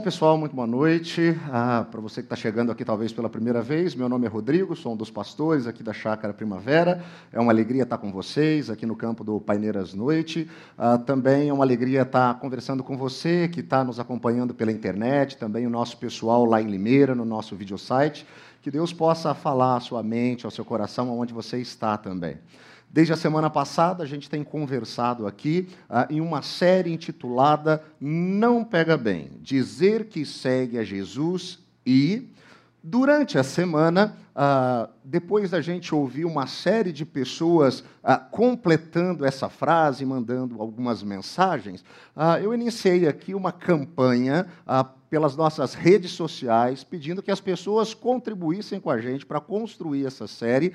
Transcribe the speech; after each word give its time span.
Bom, 0.00 0.04
pessoal, 0.04 0.38
muito 0.38 0.56
boa 0.56 0.66
noite. 0.66 1.38
Ah, 1.52 1.86
Para 1.90 2.00
você 2.00 2.22
que 2.22 2.24
está 2.24 2.34
chegando 2.34 2.72
aqui 2.72 2.86
talvez 2.86 3.12
pela 3.12 3.28
primeira 3.28 3.60
vez, 3.60 3.94
meu 3.94 4.08
nome 4.08 4.24
é 4.24 4.30
Rodrigo, 4.30 4.74
sou 4.74 4.94
um 4.94 4.96
dos 4.96 5.10
pastores 5.10 5.66
aqui 5.66 5.82
da 5.82 5.92
Chácara 5.92 6.32
Primavera. 6.32 7.04
É 7.30 7.38
uma 7.38 7.52
alegria 7.52 7.82
estar 7.82 7.98
com 7.98 8.10
vocês 8.10 8.70
aqui 8.70 8.86
no 8.86 8.96
campo 8.96 9.22
do 9.22 9.38
Paineiras 9.38 9.92
Noite. 9.92 10.48
Ah, 10.78 10.96
também 10.96 11.50
é 11.50 11.52
uma 11.52 11.66
alegria 11.66 12.00
estar 12.00 12.40
conversando 12.40 12.82
com 12.82 12.96
você 12.96 13.46
que 13.46 13.60
está 13.60 13.84
nos 13.84 14.00
acompanhando 14.00 14.54
pela 14.54 14.72
internet, 14.72 15.36
também 15.36 15.66
o 15.66 15.70
nosso 15.70 15.98
pessoal 15.98 16.46
lá 16.46 16.62
em 16.62 16.66
Limeira, 16.70 17.14
no 17.14 17.26
nosso 17.26 17.54
videosite. 17.54 18.26
Que 18.62 18.70
Deus 18.70 18.94
possa 18.94 19.34
falar 19.34 19.76
à 19.76 19.80
sua 19.80 20.02
mente, 20.02 20.46
ao 20.46 20.50
seu 20.50 20.64
coração, 20.64 21.10
aonde 21.10 21.34
você 21.34 21.58
está 21.58 21.98
também. 21.98 22.38
Desde 22.92 23.12
a 23.12 23.16
semana 23.16 23.48
passada, 23.48 24.02
a 24.02 24.06
gente 24.06 24.28
tem 24.28 24.42
conversado 24.42 25.24
aqui 25.24 25.68
ah, 25.88 26.08
em 26.10 26.20
uma 26.20 26.42
série 26.42 26.92
intitulada 26.92 27.84
Não 28.00 28.64
Pega 28.64 28.96
Bem 28.96 29.30
Dizer 29.40 30.06
que 30.06 30.26
segue 30.26 30.76
a 30.76 30.82
Jesus 30.82 31.60
e. 31.86 32.28
Durante 32.82 33.36
a 33.36 33.42
semana, 33.42 34.16
ah, 34.34 34.88
depois 35.04 35.50
da 35.50 35.60
gente 35.60 35.94
ouvir 35.94 36.24
uma 36.24 36.46
série 36.46 36.92
de 36.92 37.04
pessoas 37.04 37.84
ah, 38.02 38.16
completando 38.16 39.26
essa 39.26 39.50
frase, 39.50 40.06
mandando 40.06 40.62
algumas 40.62 41.02
mensagens, 41.02 41.84
ah, 42.16 42.40
eu 42.40 42.54
iniciei 42.54 43.06
aqui 43.06 43.34
uma 43.34 43.52
campanha 43.52 44.46
pelas 45.10 45.36
nossas 45.36 45.74
redes 45.74 46.12
sociais, 46.12 46.82
pedindo 46.82 47.22
que 47.22 47.30
as 47.30 47.40
pessoas 47.40 47.92
contribuíssem 47.92 48.80
com 48.80 48.88
a 48.88 48.98
gente 48.98 49.26
para 49.26 49.40
construir 49.40 50.06
essa 50.06 50.26
série, 50.26 50.72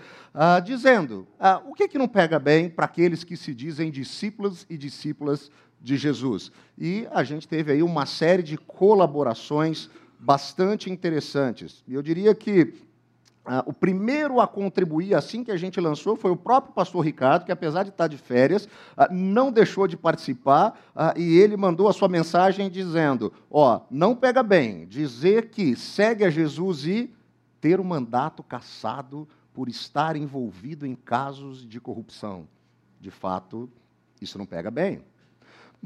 dizendo 0.65 1.25
o 1.65 1.73
que, 1.73 1.87
que 1.87 1.97
não 1.97 2.07
pega 2.07 2.37
bem 2.37 2.69
para 2.69 2.83
aqueles 2.83 3.23
que 3.23 3.37
se 3.37 3.55
dizem 3.55 3.89
discípulos 3.89 4.65
e 4.69 4.77
discípulas 4.77 5.49
de 5.81 5.95
Jesus. 5.95 6.51
E 6.77 7.07
a 7.11 7.23
gente 7.23 7.47
teve 7.47 7.71
aí 7.71 7.81
uma 7.81 8.05
série 8.05 8.43
de 8.43 8.57
colaborações 8.57 9.89
bastante 10.25 10.89
interessantes. 10.89 11.83
E 11.87 11.93
eu 11.93 12.01
diria 12.01 12.33
que 12.33 12.73
ah, 13.45 13.63
o 13.67 13.71
primeiro 13.71 14.41
a 14.41 14.47
contribuir 14.47 15.13
assim 15.13 15.43
que 15.43 15.51
a 15.51 15.57
gente 15.57 15.79
lançou 15.79 16.15
foi 16.15 16.31
o 16.31 16.35
próprio 16.35 16.73
pastor 16.73 17.05
Ricardo, 17.05 17.45
que 17.45 17.51
apesar 17.51 17.83
de 17.83 17.89
estar 17.89 18.07
de 18.07 18.17
férias, 18.17 18.67
ah, 18.97 19.07
não 19.11 19.51
deixou 19.51 19.87
de 19.87 19.95
participar 19.95 20.79
ah, 20.95 21.13
e 21.15 21.37
ele 21.37 21.55
mandou 21.55 21.87
a 21.87 21.93
sua 21.93 22.09
mensagem 22.09 22.71
dizendo: 22.71 23.31
Ó, 23.51 23.81
não 23.91 24.15
pega 24.15 24.41
bem 24.41 24.87
dizer 24.87 25.51
que 25.51 25.75
segue 25.75 26.25
a 26.25 26.29
Jesus 26.31 26.87
e 26.87 27.13
ter 27.61 27.79
o 27.79 27.85
mandato 27.85 28.41
cassado 28.41 29.27
por 29.53 29.69
estar 29.69 30.15
envolvido 30.15 30.87
em 30.87 30.95
casos 30.95 31.67
de 31.67 31.79
corrupção. 31.79 32.47
De 32.99 33.11
fato, 33.11 33.69
isso 34.19 34.39
não 34.39 34.45
pega 34.47 34.71
bem. 34.71 35.03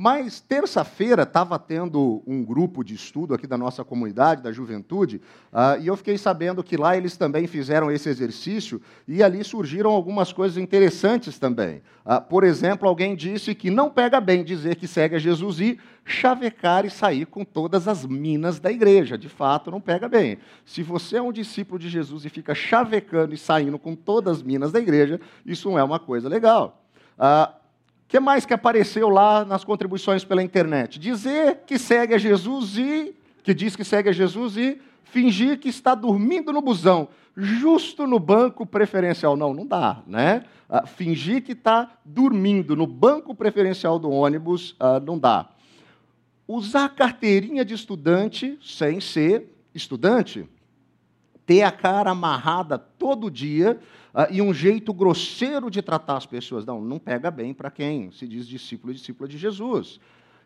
Mas 0.02 0.40
terça-feira 0.40 1.24
estava 1.24 1.60
tendo 1.60 2.24
um 2.26 2.42
grupo 2.42 2.86
de 2.86 2.96
estudo 2.96 3.34
aqui 3.34 3.46
da 3.46 3.58
nossa 3.58 3.84
comunidade, 3.84 4.42
da 4.42 4.50
juventude, 4.50 5.18
uh, 5.52 5.78
e 5.82 5.88
eu 5.88 5.98
fiquei 5.98 6.18
sabendo 6.18 6.64
que 6.64 6.78
lá 6.78 6.96
eles 6.96 7.18
também 7.18 7.48
fizeram 7.48 7.92
esse 7.92 8.08
exercício 8.08 8.82
e 9.06 9.22
ali 9.22 9.44
surgiram 9.44 9.92
algumas 9.92 10.32
coisas 10.32 10.58
interessantes 10.58 11.38
também. 11.38 11.82
Uh, 12.06 12.22
por 12.30 12.46
exemplo, 12.46 12.88
alguém 12.88 13.14
disse 13.14 13.54
que 13.54 13.70
não 13.70 13.90
pega 13.90 14.22
bem 14.22 14.42
dizer 14.42 14.78
que 14.78 14.88
segue 14.88 15.18
a 15.18 15.20
Jesus 15.20 15.60
e 15.60 15.78
chavecar 16.06 16.86
e 16.86 16.90
sair 16.90 17.26
com 17.26 17.44
todas 17.44 17.86
as 17.86 18.06
minas 18.06 18.58
da 18.58 18.72
igreja. 18.72 19.18
De 19.18 19.28
fato, 19.28 19.70
não 19.70 19.82
pega 19.82 20.08
bem. 20.08 20.38
Se 20.64 20.82
você 20.82 21.18
é 21.18 21.22
um 21.22 21.34
discípulo 21.34 21.78
de 21.78 21.90
Jesus 21.90 22.24
e 22.24 22.30
fica 22.30 22.56
chavecando 22.56 23.34
e 23.34 23.38
saindo 23.38 23.78
com 23.78 23.94
todas 23.98 24.38
as 24.38 24.44
minas 24.44 24.72
da 24.72 24.80
igreja, 24.80 25.20
isso 25.46 25.70
não 25.70 25.78
é 25.78 25.84
uma 25.84 26.00
coisa 26.00 26.30
legal. 26.30 26.86
Uh, 27.18 27.59
que 28.10 28.20
mais 28.20 28.44
que 28.44 28.56
apareceu 28.56 29.08
lá 29.08 29.46
nas 29.46 29.64
contribuições 29.64 30.26
pela 30.26 30.42
internet? 30.42 30.98
Dizer 30.98 31.60
que 31.68 31.78
segue 31.78 32.16
a 32.16 32.18
Jesus 32.18 32.76
e 32.76 33.16
que 33.44 33.54
diz 33.54 33.76
que 33.76 33.84
segue 33.84 34.10
a 34.10 34.12
Jesus 34.12 34.58
e 34.58 34.82
fingir 35.04 35.60
que 35.60 35.70
está 35.70 35.94
dormindo 35.94 36.52
no 36.52 36.60
busão, 36.60 37.08
justo 37.38 38.08
no 38.08 38.20
banco 38.20 38.66
preferencial. 38.66 39.38
Não, 39.38 39.54
não 39.54 39.64
dá, 39.64 40.02
né? 40.08 40.44
Uh, 40.68 40.88
fingir 40.88 41.44
que 41.44 41.52
está 41.52 41.92
dormindo 42.04 42.76
no 42.76 42.88
banco 42.88 43.36
preferencial 43.36 44.00
do 44.00 44.10
ônibus, 44.10 44.72
uh, 44.72 45.00
não 45.06 45.20
dá. 45.20 45.48
Usar 46.48 46.90
carteirinha 46.90 47.64
de 47.64 47.76
estudante 47.76 48.58
sem 48.60 49.00
ser 49.00 49.56
estudante. 49.74 50.50
Ter 51.46 51.62
a 51.62 51.72
cara 51.72 52.10
amarrada 52.10 52.80
todo 52.80 53.30
dia 53.30 53.80
e 54.30 54.42
um 54.42 54.54
jeito 54.54 54.94
grosseiro 54.94 55.70
de 55.70 55.82
tratar 55.82 56.18
as 56.18 56.26
pessoas. 56.26 56.66
Não, 56.66 56.82
não 56.82 57.00
pega 57.00 57.30
bem 57.30 57.54
para 57.54 57.70
quem 57.70 58.12
se 58.12 58.28
diz 58.28 58.48
discípulo 58.48 58.92
e 58.92 58.96
discípula 58.96 59.28
de 59.28 59.38
Jesus. 59.38 60.00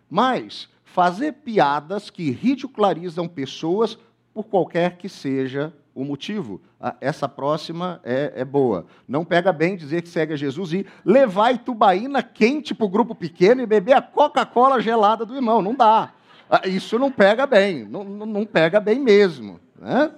Mas 0.10 0.68
fazer 0.84 1.34
piadas 1.34 2.10
que 2.10 2.30
ridicularizam 2.30 3.28
pessoas 3.28 3.98
por 4.34 4.44
qualquer 4.46 4.98
que 4.98 5.08
seja 5.08 5.74
o 5.96 6.04
motivo. 6.04 6.62
Ah, 6.80 6.96
essa 7.00 7.30
próxima 7.30 8.02
é, 8.04 8.34
é, 8.36 8.46
boa. 8.46 8.86
Não 9.08 9.24
pega 9.24 9.54
bem 9.54 9.76
dizer 9.76 10.02
que 10.02 10.10
segue 10.10 10.34
a 10.34 10.38
Jesus 10.38 10.74
e 10.74 10.86
levar 11.06 11.54
Itubaína 11.54 12.24
quente 12.24 12.74
para 12.74 12.86
o 12.86 12.90
grupo 12.90 13.14
pequeno 13.14 13.62
e 13.62 13.66
beber 13.66 13.94
a 13.94 14.02
Coca-Cola 14.02 14.82
gelada 14.82 15.26
do 15.26 15.36
irmão. 15.36 15.62
Não 15.62 15.76
dá. 15.76 16.14
Ah, 16.50 16.68
isso 16.68 16.98
não 16.98 17.12
pega 17.12 17.46
bem. 17.46 17.86
Não, 17.86 18.04
não 18.04 18.46
pega 18.46 18.80
bem 18.80 19.00
mesmo. 19.00 19.60
Né? 19.80 20.12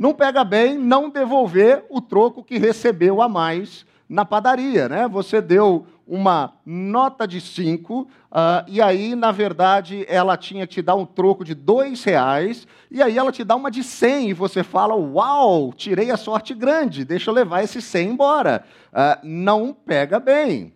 Não 0.00 0.14
pega 0.14 0.42
bem 0.42 0.78
não 0.78 1.10
devolver 1.10 1.84
o 1.90 2.00
troco 2.00 2.42
que 2.42 2.56
recebeu 2.56 3.20
a 3.20 3.28
mais 3.28 3.84
na 4.08 4.24
padaria. 4.24 4.88
Né? 4.88 5.06
Você 5.06 5.42
deu 5.42 5.86
uma 6.06 6.54
nota 6.64 7.28
de 7.28 7.38
cinco, 7.38 8.08
uh, 8.32 8.64
e 8.66 8.80
aí, 8.80 9.14
na 9.14 9.30
verdade, 9.30 10.06
ela 10.08 10.38
tinha 10.38 10.66
que 10.66 10.72
te 10.72 10.82
dar 10.82 10.94
um 10.94 11.04
troco 11.04 11.44
de 11.44 11.54
dois 11.54 12.02
reais, 12.02 12.66
e 12.90 13.02
aí 13.02 13.18
ela 13.18 13.30
te 13.30 13.44
dá 13.44 13.54
uma 13.54 13.70
de 13.70 13.84
cem, 13.84 14.30
e 14.30 14.34
você 14.34 14.64
fala, 14.64 14.96
uau, 14.96 15.70
tirei 15.72 16.10
a 16.10 16.16
sorte 16.16 16.54
grande, 16.54 17.04
deixa 17.04 17.30
eu 17.30 17.34
levar 17.34 17.62
esse 17.62 17.82
cem 17.82 18.08
embora. 18.08 18.64
Uh, 18.90 19.20
não 19.22 19.74
pega 19.74 20.18
bem. 20.18 20.72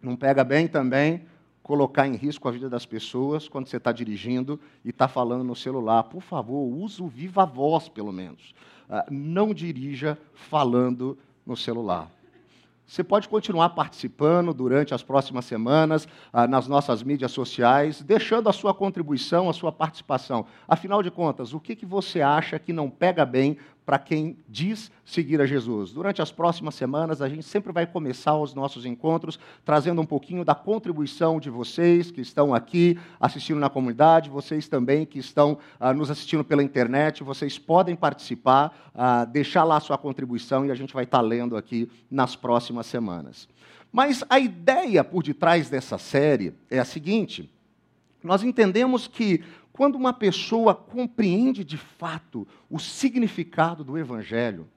Não 0.00 0.14
pega 0.14 0.44
bem 0.44 0.68
também 0.68 1.26
colocar 1.70 2.04
em 2.08 2.16
risco 2.16 2.48
a 2.48 2.50
vida 2.50 2.68
das 2.68 2.84
pessoas 2.84 3.46
quando 3.46 3.68
você 3.68 3.76
está 3.76 3.92
dirigindo 3.92 4.58
e 4.84 4.90
está 4.90 5.06
falando 5.06 5.44
no 5.44 5.54
celular. 5.54 6.02
Por 6.02 6.20
favor, 6.20 6.66
use 6.66 7.00
o 7.00 7.06
viva 7.06 7.46
voz, 7.46 7.88
pelo 7.88 8.10
menos. 8.10 8.52
Uh, 8.88 9.04
não 9.08 9.54
dirija 9.54 10.18
falando 10.34 11.16
no 11.46 11.56
celular. 11.56 12.10
Você 12.84 13.04
pode 13.04 13.28
continuar 13.28 13.68
participando 13.68 14.52
durante 14.52 14.92
as 14.92 15.04
próximas 15.04 15.44
semanas 15.44 16.08
ah, 16.32 16.48
nas 16.48 16.66
nossas 16.66 17.04
mídias 17.04 17.30
sociais, 17.30 18.02
deixando 18.02 18.48
a 18.48 18.52
sua 18.52 18.74
contribuição, 18.74 19.48
a 19.48 19.52
sua 19.52 19.70
participação. 19.70 20.44
Afinal 20.66 21.00
de 21.04 21.08
contas, 21.08 21.54
o 21.54 21.60
que 21.60 21.86
você 21.86 22.20
acha 22.20 22.58
que 22.58 22.72
não 22.72 22.90
pega 22.90 23.24
bem 23.24 23.56
para 23.90 23.98
quem 23.98 24.36
diz 24.48 24.88
seguir 25.04 25.40
a 25.40 25.46
Jesus. 25.46 25.90
Durante 25.90 26.22
as 26.22 26.30
próximas 26.30 26.76
semanas, 26.76 27.20
a 27.20 27.28
gente 27.28 27.42
sempre 27.42 27.72
vai 27.72 27.84
começar 27.88 28.36
os 28.36 28.54
nossos 28.54 28.86
encontros 28.86 29.36
trazendo 29.64 30.00
um 30.00 30.06
pouquinho 30.06 30.44
da 30.44 30.54
contribuição 30.54 31.40
de 31.40 31.50
vocês 31.50 32.08
que 32.08 32.20
estão 32.20 32.54
aqui 32.54 32.96
assistindo 33.18 33.58
na 33.58 33.68
comunidade, 33.68 34.30
vocês 34.30 34.68
também 34.68 35.04
que 35.04 35.18
estão 35.18 35.58
ah, 35.80 35.92
nos 35.92 36.08
assistindo 36.08 36.44
pela 36.44 36.62
internet. 36.62 37.24
Vocês 37.24 37.58
podem 37.58 37.96
participar, 37.96 38.92
ah, 38.94 39.24
deixar 39.24 39.64
lá 39.64 39.78
a 39.78 39.80
sua 39.80 39.98
contribuição 39.98 40.64
e 40.64 40.70
a 40.70 40.76
gente 40.76 40.94
vai 40.94 41.02
estar 41.02 41.20
lendo 41.20 41.56
aqui 41.56 41.90
nas 42.08 42.36
próximas 42.36 42.86
semanas. 42.86 43.48
Mas 43.90 44.22
a 44.30 44.38
ideia 44.38 45.02
por 45.02 45.24
detrás 45.24 45.68
dessa 45.68 45.98
série 45.98 46.54
é 46.70 46.78
a 46.78 46.84
seguinte: 46.84 47.50
nós 48.22 48.44
entendemos 48.44 49.08
que 49.08 49.42
quando 49.80 49.96
uma 49.96 50.12
pessoa 50.12 50.74
compreende 50.74 51.64
de 51.64 51.78
fato 51.78 52.46
o 52.68 52.78
significado 52.78 53.82
do 53.82 53.96
Evangelho, 53.96 54.68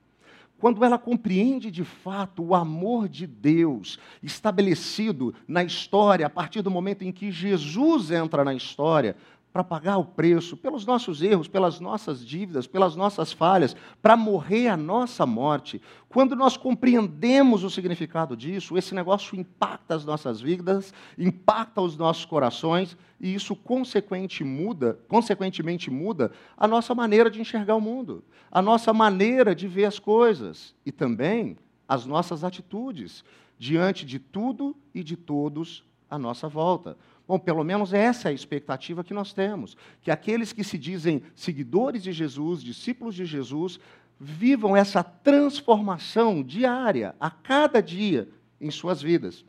quando 0.57 0.81
ela 0.85 0.97
compreende 0.97 1.69
de 1.69 1.83
fato 1.83 2.41
o 2.41 2.55
amor 2.55 3.09
de 3.09 3.27
Deus 3.27 3.99
estabelecido 4.23 5.35
na 5.45 5.61
história, 5.61 6.25
a 6.25 6.29
partir 6.29 6.61
do 6.61 6.71
momento 6.71 7.01
em 7.01 7.11
que 7.11 7.31
Jesus 7.31 8.11
entra 8.11 8.45
na 8.45 8.53
história, 8.53 9.17
para 9.53 9.63
pagar 9.63 9.99
o 9.99 10.05
preço 10.05 10.57
pelos 10.57 10.83
nossos 10.83 11.21
erros, 11.21 11.47
pelas 11.47 11.79
nossas 11.79 12.25
dívidas, 12.25 12.65
pelas 12.65 12.95
nossas 12.95 13.31
falhas, 13.31 13.75
para 14.01 14.17
morrer 14.17 14.67
a 14.67 14.75
nossa 14.75 15.27
morte. 15.27 15.79
Quando 16.09 16.35
nós 16.35 16.57
compreendemos 16.57 17.63
o 17.63 17.69
significado 17.69 18.35
disso, 18.35 18.75
esse 18.75 18.95
negócio 18.95 19.39
impacta 19.39 19.93
as 19.93 20.03
nossas 20.03 20.41
vidas, 20.41 20.91
impacta 21.19 21.81
os 21.81 21.95
nossos 21.95 22.25
corações 22.25 22.97
e 23.21 23.35
isso 23.35 23.55
consequentemente 23.55 24.43
muda, 24.43 24.99
consequentemente 25.07 25.91
muda 25.91 26.31
a 26.57 26.67
nossa 26.67 26.95
maneira 26.95 27.29
de 27.29 27.39
enxergar 27.39 27.75
o 27.75 27.81
mundo, 27.81 28.23
a 28.51 28.59
nossa 28.59 28.91
maneira 28.91 29.53
de 29.53 29.67
ver 29.67 29.85
as 29.85 29.99
coisas 29.99 30.73
e 30.83 30.91
também 30.91 31.55
as 31.87 32.07
nossas 32.07 32.43
atitudes 32.43 33.23
diante 33.59 34.03
de 34.03 34.17
tudo 34.17 34.75
e 34.95 35.03
de 35.03 35.15
todos 35.15 35.85
à 36.09 36.17
nossa 36.17 36.47
volta. 36.47 36.97
Bom, 37.27 37.39
pelo 37.39 37.63
menos 37.63 37.93
essa 37.93 38.29
é 38.29 38.31
a 38.31 38.35
expectativa 38.35 39.03
que 39.03 39.13
nós 39.13 39.33
temos: 39.33 39.77
que 40.01 40.11
aqueles 40.11 40.51
que 40.51 40.63
se 40.63 40.77
dizem 40.77 41.23
seguidores 41.35 42.03
de 42.03 42.11
Jesus, 42.11 42.61
discípulos 42.61 43.15
de 43.15 43.25
Jesus, 43.25 43.79
vivam 44.19 44.75
essa 44.75 45.03
transformação 45.03 46.43
diária, 46.43 47.15
a 47.19 47.29
cada 47.29 47.81
dia, 47.81 48.27
em 48.59 48.71
suas 48.71 49.01
vidas. 49.01 49.45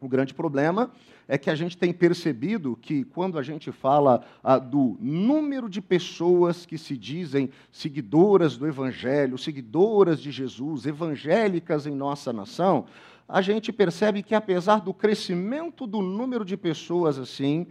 O 0.00 0.08
grande 0.08 0.34
problema 0.34 0.90
é 1.26 1.38
que 1.38 1.48
a 1.48 1.54
gente 1.54 1.76
tem 1.76 1.92
percebido 1.92 2.76
que, 2.80 3.04
quando 3.04 3.38
a 3.38 3.42
gente 3.42 3.72
fala 3.72 4.22
ah, 4.42 4.58
do 4.58 4.96
número 5.00 5.68
de 5.68 5.80
pessoas 5.80 6.66
que 6.66 6.76
se 6.76 6.96
dizem 6.96 7.50
seguidoras 7.72 8.56
do 8.56 8.66
Evangelho, 8.66 9.38
seguidoras 9.38 10.20
de 10.20 10.30
Jesus, 10.30 10.84
evangélicas 10.84 11.86
em 11.86 11.94
nossa 11.94 12.32
nação, 12.32 12.84
a 13.28 13.40
gente 13.40 13.72
percebe 13.72 14.22
que, 14.22 14.34
apesar 14.34 14.80
do 14.80 14.92
crescimento 14.92 15.86
do 15.86 16.02
número 16.02 16.44
de 16.44 16.56
pessoas 16.56 17.18
assim, 17.18 17.66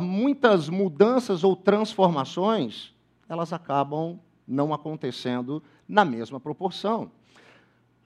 muitas 0.00 0.68
mudanças 0.68 1.44
ou 1.44 1.54
transformações, 1.54 2.94
elas 3.28 3.52
acabam 3.52 4.18
não 4.46 4.72
acontecendo 4.72 5.62
na 5.88 6.04
mesma 6.04 6.40
proporção. 6.40 7.10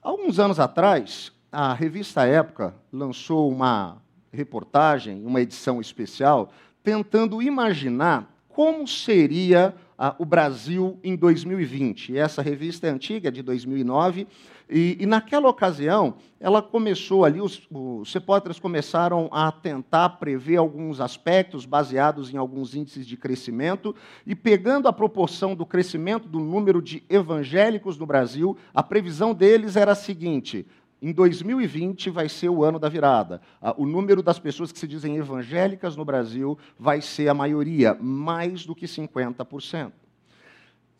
Alguns 0.01 0.39
anos 0.39 0.59
atrás, 0.59 1.31
a 1.51 1.73
revista 1.73 2.25
Época 2.25 2.75
lançou 2.91 3.49
uma 3.49 4.01
reportagem, 4.31 5.25
uma 5.25 5.41
edição 5.41 5.81
especial, 5.81 6.51
tentando 6.83 7.41
imaginar 7.41 8.33
como 8.47 8.87
seria 8.87 9.73
ah, 9.97 10.15
o 10.17 10.25
Brasil 10.25 10.99
em 11.03 11.15
2020. 11.15 12.17
Essa 12.17 12.41
revista 12.41 12.87
é 12.87 12.89
antiga, 12.89 13.29
é 13.29 13.31
de 13.31 13.41
2009, 13.41 14.27
e, 14.69 14.97
e, 14.99 15.05
naquela 15.07 15.49
ocasião, 15.49 16.15
ela 16.39 16.61
começou 16.61 17.25
ali, 17.25 17.41
os, 17.41 17.61
os 17.71 18.13
repórteres 18.13 18.59
começaram 18.59 19.27
a 19.31 19.51
tentar 19.51 20.09
prever 20.09 20.57
alguns 20.57 21.01
aspectos 21.01 21.65
baseados 21.65 22.31
em 22.31 22.37
alguns 22.37 22.75
índices 22.75 23.07
de 23.07 23.17
crescimento, 23.17 23.95
e 24.27 24.35
pegando 24.35 24.87
a 24.87 24.93
proporção 24.93 25.55
do 25.55 25.65
crescimento 25.65 26.27
do 26.27 26.39
número 26.39 26.83
de 26.83 27.03
evangélicos 27.09 27.97
no 27.97 28.05
Brasil, 28.05 28.55
a 28.71 28.83
previsão 28.83 29.33
deles 29.33 29.75
era 29.75 29.93
a 29.93 29.95
seguinte: 29.95 30.67
em 31.01 31.11
2020 31.11 32.11
vai 32.11 32.29
ser 32.29 32.49
o 32.49 32.63
ano 32.63 32.77
da 32.77 32.89
virada. 32.89 33.41
O 33.75 33.87
número 33.87 34.21
das 34.21 34.37
pessoas 34.37 34.71
que 34.71 34.77
se 34.77 34.87
dizem 34.87 35.17
evangélicas 35.17 35.95
no 35.95 36.05
Brasil 36.05 36.57
vai 36.77 37.01
ser 37.01 37.27
a 37.27 37.33
maioria, 37.33 37.97
mais 37.99 38.65
do 38.65 38.75
que 38.75 38.85
50%. 38.85 39.91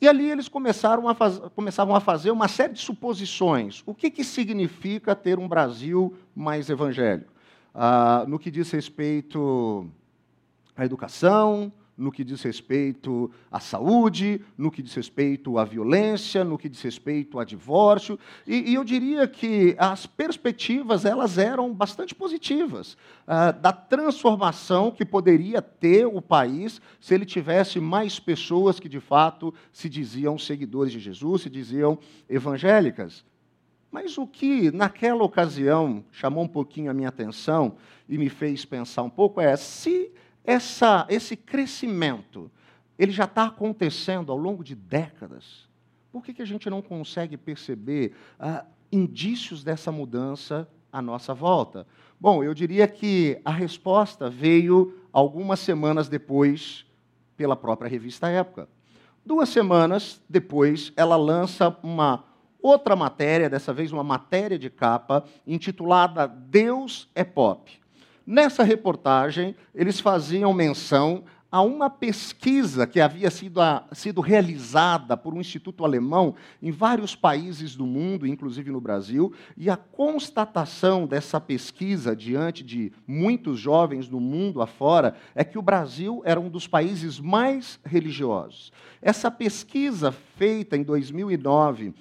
E 0.01 0.07
ali 0.07 0.29
eles 0.29 0.47
começaram 0.47 1.09
a, 1.09 1.13
faz, 1.13 1.39
começavam 1.55 1.95
a 1.95 1.99
fazer 1.99 2.31
uma 2.31 2.47
série 2.47 2.73
de 2.73 2.79
suposições. 2.79 3.83
O 3.85 3.93
que, 3.93 4.09
que 4.09 4.23
significa 4.23 5.13
ter 5.13 5.37
um 5.37 5.47
Brasil 5.47 6.15
mais 6.33 6.69
evangélico? 6.69 7.31
Ah, 7.75 8.23
no 8.27 8.39
que 8.39 8.49
diz 8.49 8.71
respeito 8.71 9.89
à 10.75 10.85
educação, 10.85 11.71
no 11.99 12.11
que 12.11 12.23
diz 12.23 12.41
respeito 12.41 13.29
à 13.51 13.59
saúde, 13.59 14.41
no 14.57 14.71
que 14.71 14.81
diz 14.81 14.93
respeito 14.93 15.57
à 15.57 15.65
violência, 15.65 16.43
no 16.43 16.57
que 16.57 16.69
diz 16.69 16.81
respeito 16.81 17.37
a 17.37 17.43
divórcio. 17.43 18.17
E, 18.47 18.71
e 18.71 18.73
eu 18.73 18.83
diria 18.83 19.27
que 19.27 19.75
as 19.77 20.05
perspectivas 20.05 21.03
elas 21.05 21.37
eram 21.37 21.73
bastante 21.73 22.15
positivas 22.15 22.93
uh, 23.27 23.59
da 23.61 23.73
transformação 23.73 24.91
que 24.91 25.05
poderia 25.05 25.61
ter 25.61 26.05
o 26.05 26.21
país 26.21 26.81
se 26.99 27.13
ele 27.13 27.25
tivesse 27.25 27.79
mais 27.79 28.19
pessoas 28.19 28.79
que 28.79 28.87
de 28.87 28.99
fato 28.99 29.53
se 29.71 29.89
diziam 29.89 30.37
seguidores 30.37 30.93
de 30.93 30.99
Jesus, 30.99 31.41
se 31.41 31.49
diziam 31.49 31.99
evangélicas. 32.29 33.25
Mas 33.91 34.17
o 34.17 34.27
que 34.27 34.71
naquela 34.71 35.23
ocasião 35.23 36.03
chamou 36.11 36.43
um 36.43 36.47
pouquinho 36.47 36.91
a 36.91 36.93
minha 36.93 37.09
atenção 37.09 37.75
e 38.07 38.17
me 38.17 38.29
fez 38.29 38.63
pensar 38.63 39.01
um 39.03 39.09
pouco 39.09 39.41
é 39.41 39.55
se 39.57 40.11
essa, 40.49 41.05
esse 41.09 41.35
crescimento, 41.35 42.49
ele 42.97 43.11
já 43.11 43.25
está 43.25 43.45
acontecendo 43.45 44.31
ao 44.31 44.37
longo 44.37 44.63
de 44.63 44.73
décadas. 44.73 45.69
Por 46.11 46.23
que, 46.23 46.33
que 46.33 46.41
a 46.41 46.45
gente 46.45 46.67
não 46.71 46.81
consegue 46.81 47.37
perceber 47.37 48.13
ah, 48.39 48.65
indícios 48.91 49.63
dessa 49.63 49.91
mudança 49.91 50.67
à 50.91 51.03
nossa 51.03 51.35
volta? 51.35 51.85
Bom, 52.19 52.43
eu 52.43 52.55
diria 52.55 52.87
que 52.87 53.39
a 53.45 53.51
resposta 53.51 54.27
veio 54.27 54.99
algumas 55.13 55.59
semanas 55.59 56.09
depois, 56.09 56.83
pela 57.37 57.55
própria 57.55 57.87
revista 57.87 58.27
Época. 58.27 58.67
Duas 59.23 59.49
semanas 59.49 60.19
depois, 60.27 60.91
ela 60.97 61.15
lança 61.15 61.77
uma 61.83 62.25
outra 62.59 62.95
matéria, 62.95 63.51
dessa 63.51 63.71
vez 63.71 63.91
uma 63.91 64.03
matéria 64.03 64.57
de 64.57 64.71
capa, 64.71 65.23
intitulada 65.45 66.27
Deus 66.27 67.07
é 67.13 67.23
Pop. 67.23 67.79
Nessa 68.31 68.61
reportagem, 68.61 69.55
eles 69.73 69.99
faziam 69.99 70.53
menção 70.53 71.23
a 71.51 71.63
uma 71.63 71.89
pesquisa 71.89 72.85
que 72.85 73.01
havia 73.01 73.31
sido, 73.31 73.59
a, 73.59 73.87
sido, 73.91 74.21
realizada 74.21 75.17
por 75.17 75.33
um 75.33 75.41
instituto 75.41 75.83
alemão 75.83 76.35
em 76.61 76.69
vários 76.69 77.15
países 77.15 77.75
do 77.75 77.87
mundo, 77.87 78.27
inclusive 78.27 78.69
no 78.69 78.79
Brasil, 78.79 79.33
e 79.57 79.67
a 79.67 79.75
constatação 79.75 81.07
dessa 81.07 81.41
pesquisa 81.41 82.15
diante 82.15 82.63
de 82.63 82.93
muitos 83.07 83.59
jovens 83.59 84.07
do 84.07 84.19
mundo 84.19 84.61
afora 84.61 85.15
é 85.33 85.43
que 85.43 85.57
o 85.57 85.63
Brasil 85.63 86.21
era 86.23 86.39
um 86.39 86.49
dos 86.49 86.67
países 86.67 87.19
mais 87.19 87.79
religiosos. 87.83 88.71
Essa 89.01 89.31
pesquisa 89.31 90.11
feita 90.11 90.77
em 90.77 90.83
2009 90.83 91.95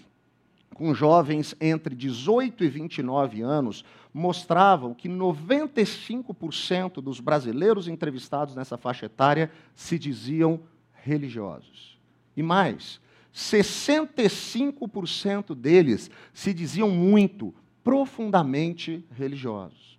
com 0.78 0.94
jovens 0.94 1.56
entre 1.60 1.94
18 1.94 2.62
e 2.62 2.68
29 2.68 3.42
anos 3.42 3.84
mostravam 4.12 4.92
que 4.94 5.08
95% 5.08 7.00
dos 7.02 7.18
brasileiros 7.20 7.88
entrevistados 7.88 8.54
nessa 8.54 8.76
faixa 8.76 9.06
etária 9.06 9.50
se 9.74 9.98
diziam 9.98 10.60
religiosos. 10.92 11.98
E 12.36 12.42
mais, 12.42 13.00
65% 13.34 15.54
deles 15.54 16.10
se 16.32 16.52
diziam 16.52 16.90
muito, 16.90 17.54
profundamente 17.84 19.04
religiosos. 19.12 19.98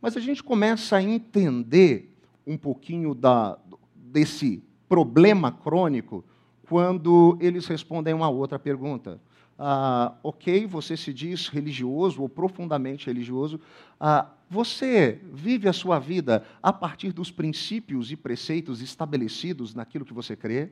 Mas 0.00 0.16
a 0.16 0.20
gente 0.20 0.42
começa 0.42 0.96
a 0.96 1.02
entender 1.02 2.16
um 2.46 2.56
pouquinho 2.56 3.14
da, 3.14 3.58
desse 3.94 4.62
problema 4.88 5.52
crônico 5.52 6.24
quando 6.68 7.36
eles 7.40 7.66
respondem 7.66 8.14
uma 8.14 8.28
outra 8.28 8.58
pergunta 8.58 9.20
ah, 9.58 10.14
ok, 10.22 10.66
você 10.66 10.96
se 10.96 11.12
diz 11.12 11.48
religioso 11.48 12.22
ou 12.22 12.28
profundamente 12.28 13.06
religioso, 13.06 13.60
ah, 13.98 14.30
você 14.48 15.20
vive 15.32 15.68
a 15.68 15.72
sua 15.72 15.98
vida 15.98 16.44
a 16.62 16.72
partir 16.72 17.12
dos 17.12 17.30
princípios 17.30 18.12
e 18.12 18.16
preceitos 18.16 18.80
estabelecidos 18.80 19.74
naquilo 19.74 20.04
que 20.04 20.14
você 20.14 20.36
crê? 20.36 20.70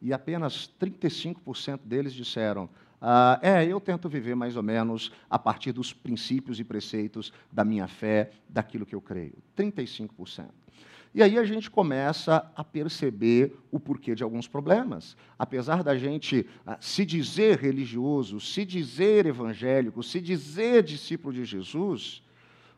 E 0.00 0.12
apenas 0.12 0.70
35% 0.80 1.80
deles 1.84 2.14
disseram: 2.14 2.68
ah, 3.00 3.38
é, 3.42 3.66
eu 3.66 3.80
tento 3.80 4.08
viver 4.08 4.34
mais 4.34 4.56
ou 4.56 4.62
menos 4.62 5.12
a 5.28 5.38
partir 5.38 5.72
dos 5.72 5.92
princípios 5.92 6.60
e 6.60 6.64
preceitos 6.64 7.32
da 7.52 7.64
minha 7.64 7.88
fé, 7.88 8.30
daquilo 8.48 8.86
que 8.86 8.94
eu 8.94 9.00
creio. 9.00 9.36
35%. 9.56 10.63
E 11.14 11.22
aí 11.22 11.38
a 11.38 11.44
gente 11.44 11.70
começa 11.70 12.50
a 12.56 12.64
perceber 12.64 13.56
o 13.70 13.78
porquê 13.78 14.16
de 14.16 14.24
alguns 14.24 14.48
problemas. 14.48 15.16
Apesar 15.38 15.84
da 15.84 15.96
gente 15.96 16.44
ah, 16.66 16.76
se 16.80 17.06
dizer 17.06 17.60
religioso, 17.60 18.40
se 18.40 18.64
dizer 18.64 19.24
evangélico, 19.24 20.02
se 20.02 20.20
dizer 20.20 20.82
discípulo 20.82 21.32
de 21.32 21.44
Jesus, 21.44 22.20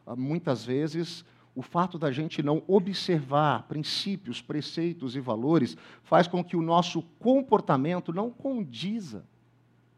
ah, 0.06 0.14
muitas 0.14 0.66
vezes 0.66 1.24
o 1.54 1.62
fato 1.62 1.98
da 1.98 2.12
gente 2.12 2.42
não 2.42 2.62
observar 2.66 3.66
princípios, 3.68 4.42
preceitos 4.42 5.16
e 5.16 5.20
valores 5.20 5.74
faz 6.02 6.28
com 6.28 6.44
que 6.44 6.58
o 6.58 6.60
nosso 6.60 7.00
comportamento 7.18 8.12
não 8.12 8.30
condiza 8.30 9.24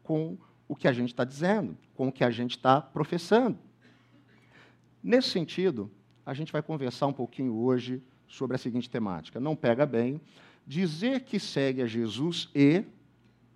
com 0.01 0.37
o 0.65 0.77
que 0.77 0.87
a 0.87 0.93
gente 0.93 1.09
está 1.09 1.25
dizendo, 1.25 1.77
com 1.93 2.07
o 2.07 2.11
que 2.11 2.23
a 2.23 2.31
gente 2.31 2.51
está 2.51 2.79
professando. 2.79 3.59
Nesse 5.03 5.29
sentido, 5.29 5.91
a 6.25 6.33
gente 6.33 6.53
vai 6.53 6.61
conversar 6.61 7.07
um 7.07 7.13
pouquinho 7.13 7.53
hoje 7.53 8.01
sobre 8.29 8.55
a 8.55 8.59
seguinte 8.59 8.89
temática: 8.89 9.39
não 9.39 9.55
pega 9.55 9.85
bem 9.85 10.21
dizer 10.65 11.21
que 11.21 11.39
segue 11.39 11.81
a 11.81 11.87
Jesus 11.87 12.49
e 12.53 12.83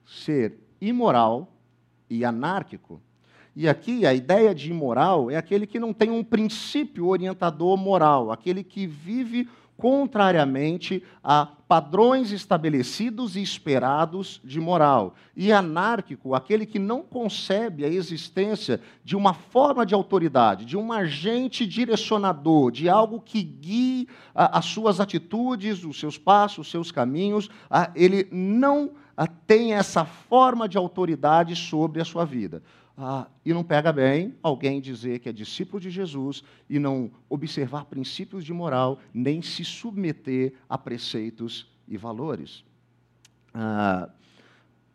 ser 0.06 0.58
imoral 0.82 1.56
e 2.10 2.26
anárquico. 2.26 3.02
E 3.56 3.70
aqui 3.70 4.06
a 4.06 4.14
ideia 4.14 4.54
de 4.54 4.72
imoral 4.72 5.30
é 5.30 5.38
aquele 5.38 5.68
que 5.68 5.80
não 5.80 5.94
tem 5.94 6.10
um 6.10 6.24
princípio 6.24 7.06
orientador 7.06 7.78
moral, 7.78 8.32
aquele 8.32 8.64
que 8.64 8.88
vive 8.88 9.48
contrariamente 9.78 11.04
a 11.24 11.46
padrões 11.68 12.32
estabelecidos 12.32 13.36
e 13.36 13.42
esperados 13.42 14.40
de 14.44 14.60
moral. 14.60 15.16
E 15.36 15.52
anárquico, 15.52 16.36
aquele 16.36 16.66
que 16.66 16.78
não 16.78 17.02
concebe 17.02 17.84
a 17.84 17.88
existência 17.88 18.80
de 19.04 19.16
uma 19.16 19.34
forma 19.34 19.86
de 19.86 19.96
autoridade, 19.96 20.66
de 20.66 20.78
um 20.78 20.92
agente 20.92 21.66
direcionador, 21.66 22.72
de 22.72 22.88
algo 22.88 23.20
que 23.20 23.42
guie 23.42 24.08
as 24.36 24.66
suas 24.66 25.00
atitudes, 25.00 25.84
os 25.84 26.00
seus 26.00 26.18
passos, 26.18 26.68
os 26.68 26.72
seus 26.72 26.92
caminhos. 26.92 27.50
ele 27.96 28.28
não 28.32 28.92
tem 29.48 29.74
essa 29.74 30.06
forma 30.06 30.68
de 30.68 30.78
autoridade 30.78 31.56
sobre 31.56 32.02
a 32.02 32.06
sua 32.06 32.26
vida. 32.26 32.62
Ah, 32.96 33.28
e 33.44 33.52
não 33.54 33.64
pega 33.64 33.92
bem 33.92 34.36
alguém 34.44 34.80
dizer 34.80 35.20
que 35.20 35.28
é 35.28 35.32
discípulo 35.32 35.80
de 35.80 35.90
Jesus 35.90 36.44
e 36.70 36.78
não 36.78 37.12
observar 37.28 37.86
princípios 37.86 38.46
de 38.46 38.54
moral, 38.54 39.00
nem 39.12 39.42
se 39.42 39.66
submeter 39.66 40.54
a 40.70 40.78
preceitos 40.78 41.68
e 41.88 41.98
valores. 41.98 42.64
Ah, 43.54 44.10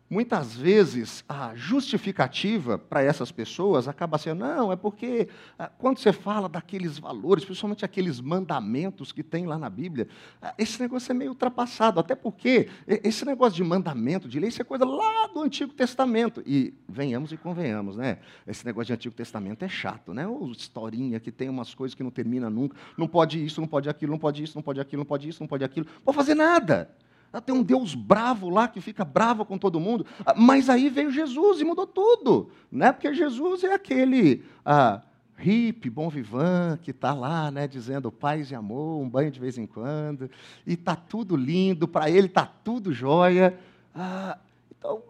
Muitas 0.09 0.55
vezes 0.55 1.23
a 1.29 1.53
justificativa 1.53 2.79
para 2.79 3.03
essas 3.03 3.31
pessoas 3.31 3.87
acaba 3.87 4.17
sendo: 4.17 4.39
não, 4.39 4.71
é 4.71 4.75
porque 4.75 5.29
ah, 5.57 5.69
quando 5.77 5.99
você 5.99 6.11
fala 6.11 6.49
daqueles 6.49 6.97
valores, 6.97 7.45
principalmente 7.45 7.85
aqueles 7.85 8.19
mandamentos 8.19 9.11
que 9.11 9.21
tem 9.21 9.45
lá 9.45 9.55
na 9.55 9.69
Bíblia, 9.69 10.07
ah, 10.41 10.55
esse 10.57 10.81
negócio 10.81 11.11
é 11.11 11.13
meio 11.13 11.29
ultrapassado, 11.29 11.99
até 11.99 12.15
porque 12.15 12.69
esse 12.87 13.23
negócio 13.23 13.55
de 13.55 13.63
mandamento, 13.63 14.27
de 14.27 14.39
lei, 14.39 14.49
isso 14.49 14.59
é 14.59 14.65
coisa 14.65 14.83
lá 14.83 15.27
do 15.27 15.41
Antigo 15.43 15.73
Testamento. 15.73 16.41
E 16.43 16.73
venhamos 16.87 17.31
e 17.31 17.37
convenhamos, 17.37 17.95
né? 17.95 18.17
Esse 18.47 18.65
negócio 18.65 18.87
de 18.87 18.93
Antigo 18.93 19.13
Testamento 19.13 19.63
é 19.63 19.69
chato, 19.69 20.11
né? 20.11 20.25
Ou 20.25 20.51
historinha 20.51 21.19
que 21.19 21.31
tem 21.31 21.49
umas 21.49 21.75
coisas 21.75 21.93
que 21.93 22.01
não 22.01 22.09
termina 22.09 22.49
nunca, 22.49 22.75
não 22.97 23.07
pode 23.07 23.45
isso, 23.45 23.61
não 23.61 23.67
pode 23.67 23.87
aquilo, 23.87 24.11
não 24.11 24.19
pode 24.19 24.41
isso, 24.41 24.57
não 24.57 24.63
pode 24.63 24.81
aquilo, 24.81 25.01
não 25.01 25.05
pode 25.05 25.29
isso, 25.29 25.43
não 25.43 25.47
pode 25.47 25.63
aquilo, 25.63 25.85
não 25.85 26.01
pode 26.01 26.17
fazer 26.17 26.33
nada. 26.33 26.89
Ah, 27.31 27.39
tem 27.39 27.53
um 27.53 27.63
Deus 27.63 27.93
bravo 27.93 28.49
lá 28.49 28.67
que 28.67 28.81
fica 28.81 29.05
bravo 29.05 29.45
com 29.45 29.57
todo 29.57 29.79
mundo. 29.79 30.05
Ah, 30.25 30.33
mas 30.35 30.69
aí 30.69 30.89
veio 30.89 31.11
Jesus 31.11 31.61
e 31.61 31.63
mudou 31.63 31.85
tudo. 31.85 32.49
Né? 32.71 32.91
Porque 32.91 33.13
Jesus 33.13 33.63
é 33.63 33.73
aquele 33.73 34.43
ah, 34.65 35.01
hippie, 35.37 35.89
bom 35.89 36.09
vivant, 36.09 36.79
que 36.81 36.91
está 36.91 37.13
lá 37.13 37.51
né, 37.51 37.67
dizendo 37.67 38.11
paz 38.11 38.49
e 38.51 38.55
amor, 38.55 39.01
um 39.01 39.09
banho 39.09 39.31
de 39.31 39.39
vez 39.39 39.57
em 39.57 39.67
quando. 39.67 40.29
E 40.65 40.73
está 40.73 40.95
tudo 40.95 41.35
lindo, 41.35 41.87
para 41.87 42.09
ele 42.09 42.27
está 42.27 42.45
tudo 42.45 42.91
jóia. 42.91 43.57
Ah, 43.93 44.37
então, 44.77 45.01